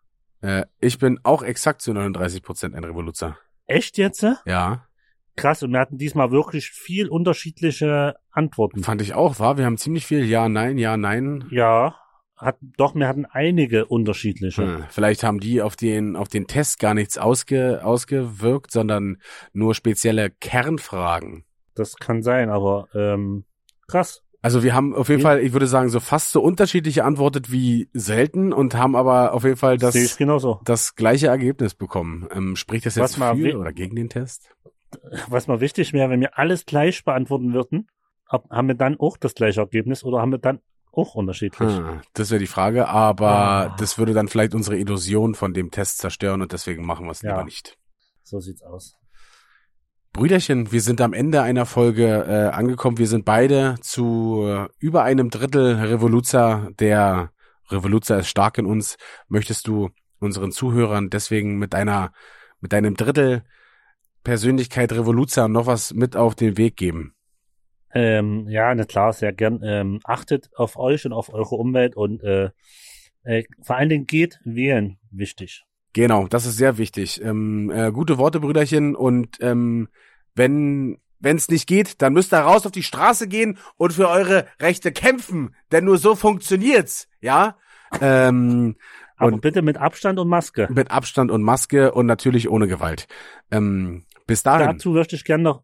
Äh, 0.41 0.65
ich 0.79 0.99
bin 0.99 1.19
auch 1.23 1.43
exakt 1.43 1.81
zu 1.81 1.93
39 1.93 2.41
Prozent 2.43 2.75
ein 2.75 2.83
Revoluzer. 2.83 3.37
Echt 3.67 3.97
jetzt? 3.97 4.25
Ja, 4.45 4.85
Krass, 5.39 5.63
und 5.63 5.71
wir 5.71 5.79
hatten 5.79 5.97
diesmal 5.97 6.31
wirklich 6.31 6.69
viel 6.69 7.07
unterschiedliche 7.07 8.15
Antworten. 8.29 8.83
fand 8.83 9.01
ich 9.01 9.13
auch, 9.13 9.39
war. 9.39 9.57
Wir 9.57 9.65
haben 9.65 9.77
ziemlich 9.77 10.05
viel 10.05 10.25
Ja, 10.25 10.49
Nein, 10.49 10.77
Ja, 10.77 10.97
Nein. 10.97 11.45
Ja, 11.49 11.95
hat, 12.39 12.57
doch, 12.77 12.95
wir 12.95 13.07
hatten 13.07 13.25
einige 13.25 13.85
unterschiedliche. 13.85 14.63
Hm, 14.63 14.83
Vielleicht 14.89 15.23
haben 15.23 15.39
die 15.39 15.61
auf 15.61 15.75
den, 15.75 16.15
auf 16.15 16.29
den 16.29 16.47
Test 16.47 16.79
gar 16.79 16.93
nichts 16.93 17.17
ausge, 17.17 17.81
ausgewirkt, 17.83 18.71
sondern 18.71 19.17
nur 19.51 19.75
spezielle 19.75 20.29
Kernfragen. 20.29 21.43
Das 21.75 21.95
kann 21.97 22.23
sein, 22.23 22.49
aber 22.49 22.87
ähm, 22.93 23.43
krass. 23.87 24.23
Also 24.41 24.63
wir 24.63 24.73
haben 24.73 24.95
auf 24.95 25.09
jeden. 25.09 25.21
Fall, 25.21 25.41
ich 25.41 25.51
würde 25.51 25.67
sagen, 25.67 25.89
so 25.89 25.99
fast 25.99 26.31
so 26.31 26.41
unterschiedlich 26.41 26.95
geantwortet 26.95 27.51
wie 27.51 27.89
selten 27.91 28.53
und 28.53 28.73
haben 28.75 28.95
aber 28.95 29.33
auf 29.33 29.43
jeden 29.43 29.57
Fall 29.57 29.77
Das 29.77 29.93
das, 30.63 30.95
gleiche 30.95 31.27
Ergebnis 31.27 31.75
bekommen. 31.75 32.27
Ähm, 32.33 32.55
spricht 32.55 32.85
das 32.85 32.95
jetzt 32.95 33.15
für 33.15 33.57
oder 33.57 33.73
gegen 33.73 33.97
den 33.97 34.07
Test? 34.07 34.49
Was 35.27 35.47
mal 35.47 35.59
wichtig 35.59 35.91
wäre, 35.91 36.09
wenn 36.09 36.21
wir 36.21 36.37
alles 36.37 36.65
gleich 36.65 37.03
beantworten 37.03 37.53
würden, 37.53 37.87
ob, 38.29 38.49
haben 38.49 38.69
wir 38.69 38.75
dann 38.75 38.97
auch 38.97 39.17
das 39.17 39.35
gleiche 39.35 39.59
Ergebnis 39.59 40.05
oder 40.05 40.21
haben 40.21 40.31
wir 40.31 40.39
dann 40.39 40.61
auch 40.91 41.15
unterschiedlich? 41.15 41.69
Hm, 41.77 42.01
das 42.13 42.31
wäre 42.31 42.39
die 42.39 42.47
Frage, 42.47 42.87
aber 42.87 43.29
Ah. 43.29 43.75
das 43.77 43.97
würde 43.97 44.13
dann 44.13 44.27
vielleicht 44.27 44.53
unsere 44.55 44.77
Illusion 44.77 45.35
von 45.35 45.53
dem 45.53 45.71
Test 45.71 45.99
zerstören 45.99 46.41
und 46.41 46.51
deswegen 46.51 46.85
machen 46.85 47.05
wir 47.05 47.11
es 47.11 47.21
Ja. 47.21 47.31
lieber 47.31 47.45
nicht. 47.45 47.77
So 48.23 48.39
sieht's 48.39 48.61
aus. 48.61 48.95
Brüderchen, 50.13 50.71
wir 50.71 50.81
sind 50.81 51.01
am 51.01 51.13
Ende 51.13 51.41
einer 51.43 51.65
Folge 51.65 52.07
äh, 52.27 52.49
angekommen. 52.49 52.97
Wir 52.97 53.07
sind 53.07 53.25
beide 53.25 53.75
zu 53.81 54.43
äh, 54.47 54.67
über 54.79 55.03
einem 55.03 55.29
Drittel 55.29 55.75
Revoluzer. 55.75 56.69
Der 56.79 57.31
Revoluzer 57.69 58.19
ist 58.19 58.27
stark 58.27 58.57
in 58.57 58.65
uns. 58.65 58.97
Möchtest 59.27 59.67
du 59.67 59.89
unseren 60.19 60.51
Zuhörern 60.51 61.09
deswegen 61.09 61.57
mit 61.59 61.75
einer, 61.75 62.11
mit 62.59 62.73
deinem 62.73 62.95
Drittel 62.95 63.43
Persönlichkeit 64.23 64.91
Revoluzer 64.91 65.47
noch 65.47 65.67
was 65.67 65.93
mit 65.93 66.15
auf 66.17 66.35
den 66.35 66.57
Weg 66.57 66.75
geben? 66.75 67.13
Ähm, 67.93 68.47
ja, 68.47 68.73
na 68.75 68.85
klar, 68.85 69.13
sehr 69.13 69.33
gern. 69.33 69.61
Ähm, 69.63 69.99
achtet 70.03 70.49
auf 70.55 70.77
euch 70.77 71.05
und 71.05 71.13
auf 71.13 71.33
eure 71.33 71.55
Umwelt 71.55 71.95
und 71.95 72.23
äh, 72.23 72.49
äh, 73.23 73.43
vor 73.61 73.77
allen 73.77 73.89
Dingen 73.89 74.05
geht 74.05 74.39
wählen, 74.43 74.97
wichtig. 75.11 75.65
Genau, 75.93 76.27
das 76.27 76.45
ist 76.45 76.57
sehr 76.57 76.77
wichtig. 76.77 77.21
Ähm, 77.23 77.71
äh, 77.71 77.91
gute 77.91 78.17
Worte, 78.17 78.39
Brüderchen. 78.39 78.95
Und 78.95 79.37
ähm, 79.41 79.89
wenn 80.35 80.99
wenn 81.19 81.35
es 81.35 81.49
nicht 81.49 81.67
geht, 81.67 82.01
dann 82.01 82.13
müsst 82.13 82.33
ihr 82.33 82.39
raus 82.39 82.65
auf 82.65 82.71
die 82.71 82.83
Straße 82.83 83.27
gehen 83.27 83.57
und 83.75 83.93
für 83.93 84.07
eure 84.07 84.45
Rechte 84.61 84.91
kämpfen, 84.91 85.53
denn 85.71 85.85
nur 85.85 85.97
so 85.97 86.15
funktioniert's, 86.15 87.07
ja. 87.19 87.57
Ähm, 87.99 88.77
Aber 89.17 89.37
bitte 89.37 89.61
mit 89.61 89.77
Abstand 89.77 90.17
und 90.19 90.29
Maske. 90.29 90.69
Mit 90.71 90.91
Abstand 90.91 91.29
und 91.29 91.43
Maske 91.43 91.91
und 91.91 92.05
natürlich 92.05 92.49
ohne 92.49 92.67
Gewalt. 92.67 93.07
Ähm, 93.51 94.05
bis 94.27 94.43
dahin. 94.43 94.67
Dazu 94.67 94.93
würde 94.93 95.15
ich 95.15 95.25
gerne 95.25 95.43
noch 95.43 95.63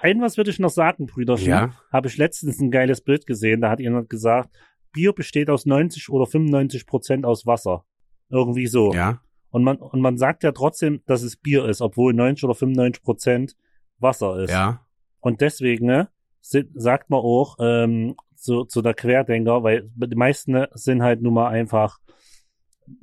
ein 0.00 0.20
was 0.20 0.36
würde 0.36 0.50
ich 0.50 0.58
noch 0.58 0.70
sagen, 0.70 1.06
Brüderchen. 1.06 1.48
Ja. 1.48 1.70
Habe 1.92 2.08
ich 2.08 2.16
letztens 2.16 2.60
ein 2.60 2.70
geiles 2.70 3.00
Bild 3.00 3.26
gesehen, 3.26 3.60
da 3.60 3.70
hat 3.70 3.80
jemand 3.80 4.08
gesagt, 4.08 4.50
Bier 4.92 5.12
besteht 5.12 5.50
aus 5.50 5.66
90 5.66 6.08
oder 6.10 6.26
95 6.26 6.86
Prozent 6.86 7.26
aus 7.26 7.46
Wasser. 7.46 7.84
Irgendwie 8.30 8.66
so. 8.66 8.92
Ja. 8.92 9.20
Und 9.50 9.64
man, 9.64 9.76
und 9.76 10.00
man 10.00 10.16
sagt 10.16 10.42
ja 10.42 10.52
trotzdem, 10.52 11.02
dass 11.06 11.22
es 11.22 11.36
Bier 11.36 11.66
ist, 11.66 11.80
obwohl 11.80 12.14
90 12.14 12.44
oder 12.44 12.54
95 12.54 13.02
Prozent 13.02 13.56
Wasser 13.98 14.38
ist. 14.38 14.50
Ja. 14.50 14.84
Und 15.20 15.40
deswegen 15.40 15.86
ne, 15.86 16.08
sind, 16.40 16.70
sagt 16.74 17.10
man 17.10 17.20
auch 17.20 17.56
ähm, 17.60 18.16
zu, 18.36 18.64
zu 18.64 18.82
der 18.82 18.94
Querdenker, 18.94 19.62
weil 19.62 19.90
die 19.94 20.16
meisten 20.16 20.52
ne, 20.52 20.68
sind 20.74 21.02
halt 21.02 21.22
nun 21.22 21.34
mal 21.34 21.48
einfach 21.48 21.98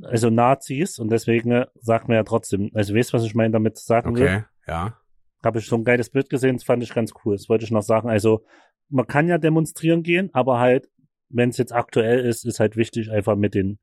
also 0.04 0.30
Nazis 0.30 1.00
und 1.00 1.12
deswegen 1.12 1.50
ne, 1.50 1.70
sagt 1.76 2.08
man 2.08 2.16
ja 2.16 2.24
trotzdem, 2.24 2.70
also 2.74 2.94
weißt 2.96 3.12
du, 3.12 3.18
was 3.18 3.24
ich 3.24 3.36
meine 3.36 3.52
damit 3.52 3.78
sagen 3.78 4.16
will? 4.16 4.24
Okay. 4.24 4.44
Ja. 4.68 4.98
Habe 5.44 5.60
ich 5.60 5.66
so 5.66 5.76
ein 5.76 5.84
geiles 5.84 6.10
Bild 6.10 6.30
gesehen, 6.30 6.56
das 6.56 6.64
fand 6.64 6.84
ich 6.84 6.94
ganz 6.94 7.14
cool. 7.24 7.36
Das 7.36 7.50
wollte 7.50 7.66
ich 7.66 7.72
noch 7.72 7.82
sagen. 7.82 8.10
Also 8.10 8.46
man 8.90 9.08
kann 9.08 9.28
ja 9.28 9.38
demonstrieren 9.38 10.04
gehen, 10.04 10.30
aber 10.34 10.60
halt, 10.60 10.90
wenn 11.30 11.50
es 11.50 11.58
jetzt 11.58 11.74
aktuell 11.74 12.20
ist, 12.26 12.46
ist 12.46 12.60
halt 12.60 12.76
wichtig, 12.76 13.12
einfach 13.12 13.36
mit 13.36 13.56
den 13.56 13.80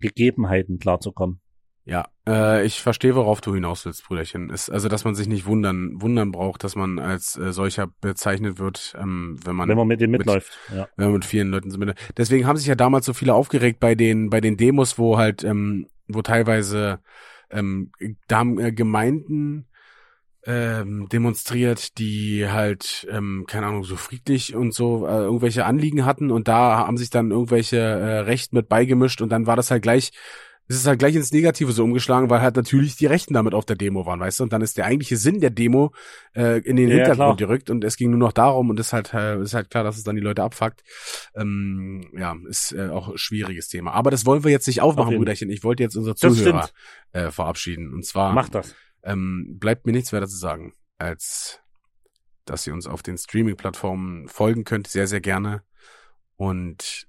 Gegebenheiten 0.00 0.78
klarzukommen. 0.78 1.40
Ja, 1.84 2.08
äh, 2.28 2.64
ich 2.64 2.82
verstehe, 2.82 3.14
worauf 3.16 3.40
du 3.40 3.54
hinaus 3.54 3.84
willst, 3.84 4.06
Brüderchen. 4.06 4.50
Ist, 4.50 4.70
also, 4.70 4.88
dass 4.88 5.04
man 5.04 5.14
sich 5.14 5.26
nicht 5.26 5.46
wundern, 5.46 6.00
wundern 6.00 6.30
braucht, 6.30 6.62
dass 6.62 6.76
man 6.76 6.98
als 6.98 7.36
äh, 7.38 7.52
solcher 7.52 7.88
bezeichnet 8.00 8.58
wird, 8.58 8.94
ähm, 8.98 9.38
wenn 9.44 9.56
man 9.56 9.68
wenn 9.68 9.76
man 9.76 9.88
mit 9.88 10.00
denen 10.00 10.12
mitläuft. 10.12 10.58
Mit, 10.68 10.78
ja. 10.78 10.88
Wenn 10.96 11.06
man 11.06 11.14
mit 11.14 11.24
vielen 11.24 11.50
Leuten 11.50 11.70
so 11.70 11.78
mit. 11.78 11.94
Deswegen 12.16 12.46
haben 12.46 12.56
sich 12.56 12.66
ja 12.66 12.74
damals 12.74 13.06
so 13.06 13.14
viele 13.14 13.34
aufgeregt 13.34 13.80
bei 13.80 13.94
den 13.94 14.30
bei 14.30 14.40
den 14.40 14.56
Demos, 14.56 14.98
wo 14.98 15.16
halt, 15.16 15.42
ähm, 15.42 15.88
wo 16.06 16.22
teilweise 16.22 17.00
ähm, 17.50 17.90
da 18.28 18.38
haben 18.38 18.60
äh, 18.60 18.72
Gemeinden 18.72 19.66
ähm, 20.46 21.08
demonstriert, 21.10 21.98
die 21.98 22.48
halt, 22.48 23.06
ähm, 23.10 23.44
keine 23.46 23.66
Ahnung, 23.66 23.84
so 23.84 23.96
friedlich 23.96 24.54
und 24.54 24.72
so 24.72 25.06
äh, 25.06 25.10
irgendwelche 25.10 25.66
Anliegen 25.66 26.06
hatten 26.06 26.30
und 26.30 26.48
da 26.48 26.78
haben 26.78 26.96
sich 26.96 27.10
dann 27.10 27.30
irgendwelche 27.30 27.76
äh, 27.76 28.18
Recht 28.20 28.52
mit 28.52 28.68
beigemischt 28.68 29.20
und 29.20 29.30
dann 29.30 29.46
war 29.46 29.56
das 29.56 29.70
halt 29.70 29.82
gleich, 29.82 30.12
es 30.66 30.76
ist 30.76 30.86
halt 30.86 31.00
gleich 31.00 31.16
ins 31.16 31.32
Negative 31.32 31.72
so 31.72 31.84
umgeschlagen, 31.84 32.30
weil 32.30 32.40
halt 32.40 32.56
natürlich 32.56 32.96
die 32.96 33.06
Rechten 33.06 33.34
damit 33.34 33.54
auf 33.54 33.66
der 33.66 33.76
Demo 33.76 34.06
waren, 34.06 34.20
weißt 34.20 34.38
du, 34.38 34.44
und 34.44 34.52
dann 34.52 34.62
ist 34.62 34.78
der 34.78 34.86
eigentliche 34.86 35.18
Sinn 35.18 35.40
der 35.40 35.50
Demo 35.50 35.92
äh, 36.34 36.60
in 36.60 36.76
den 36.76 36.88
ja, 36.88 36.94
Hintergrund 36.94 37.16
klar. 37.16 37.36
gerückt 37.36 37.68
und 37.68 37.84
es 37.84 37.96
ging 37.96 38.10
nur 38.10 38.20
noch 38.20 38.32
darum 38.32 38.70
und 38.70 38.80
ist 38.80 38.94
halt 38.94 39.12
äh, 39.12 39.42
ist 39.42 39.52
halt 39.52 39.68
klar, 39.68 39.84
dass 39.84 39.98
es 39.98 40.04
dann 40.04 40.14
die 40.14 40.22
Leute 40.22 40.42
abfuckt. 40.42 40.82
Ähm, 41.34 42.08
ja, 42.16 42.34
ist 42.48 42.72
äh, 42.72 42.88
auch 42.88 43.08
ein 43.10 43.18
schwieriges 43.18 43.68
Thema. 43.68 43.92
Aber 43.92 44.10
das 44.10 44.24
wollen 44.24 44.44
wir 44.44 44.52
jetzt 44.52 44.68
nicht 44.68 44.80
aufmachen, 44.80 45.16
Brüderchen. 45.16 45.50
Ich 45.50 45.64
wollte 45.64 45.82
jetzt 45.82 45.96
unsere 45.96 46.14
Zuhörer 46.14 46.70
äh, 47.12 47.30
verabschieden 47.30 47.92
und 47.92 48.06
zwar 48.06 48.32
Mach 48.32 48.48
das 48.48 48.74
ähm, 49.02 49.58
bleibt 49.58 49.86
mir 49.86 49.92
nichts 49.92 50.12
weiter 50.12 50.28
zu 50.28 50.36
sagen, 50.36 50.74
als 50.98 51.60
dass 52.44 52.66
ihr 52.66 52.72
uns 52.72 52.86
auf 52.86 53.02
den 53.02 53.16
Streaming-Plattformen 53.16 54.28
folgen 54.28 54.64
könnt, 54.64 54.88
sehr, 54.88 55.06
sehr 55.06 55.20
gerne. 55.20 55.62
Und 56.36 57.06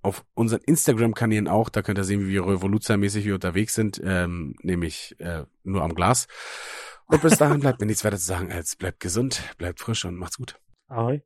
auf 0.00 0.24
unseren 0.34 0.60
Instagram-Kanälen 0.60 1.48
auch, 1.48 1.68
da 1.68 1.82
könnt 1.82 1.98
ihr 1.98 2.04
sehen, 2.04 2.20
wie 2.20 2.28
wir 2.28 2.46
revoluzermäßig 2.46 3.24
hier 3.24 3.34
unterwegs 3.34 3.74
sind, 3.74 4.00
ähm, 4.04 4.54
nämlich 4.62 5.16
äh, 5.18 5.44
nur 5.62 5.82
am 5.82 5.94
Glas. 5.94 6.26
Und 7.06 7.22
bis 7.22 7.36
dahin 7.36 7.60
bleibt 7.60 7.80
mir 7.80 7.86
nichts 7.86 8.04
weiter 8.04 8.18
zu 8.18 8.24
sagen, 8.24 8.52
als 8.52 8.76
bleibt 8.76 9.00
gesund, 9.00 9.42
bleibt 9.58 9.80
frisch 9.80 10.04
und 10.04 10.16
macht's 10.16 10.36
gut. 10.36 10.58
Ahoi. 10.88 11.22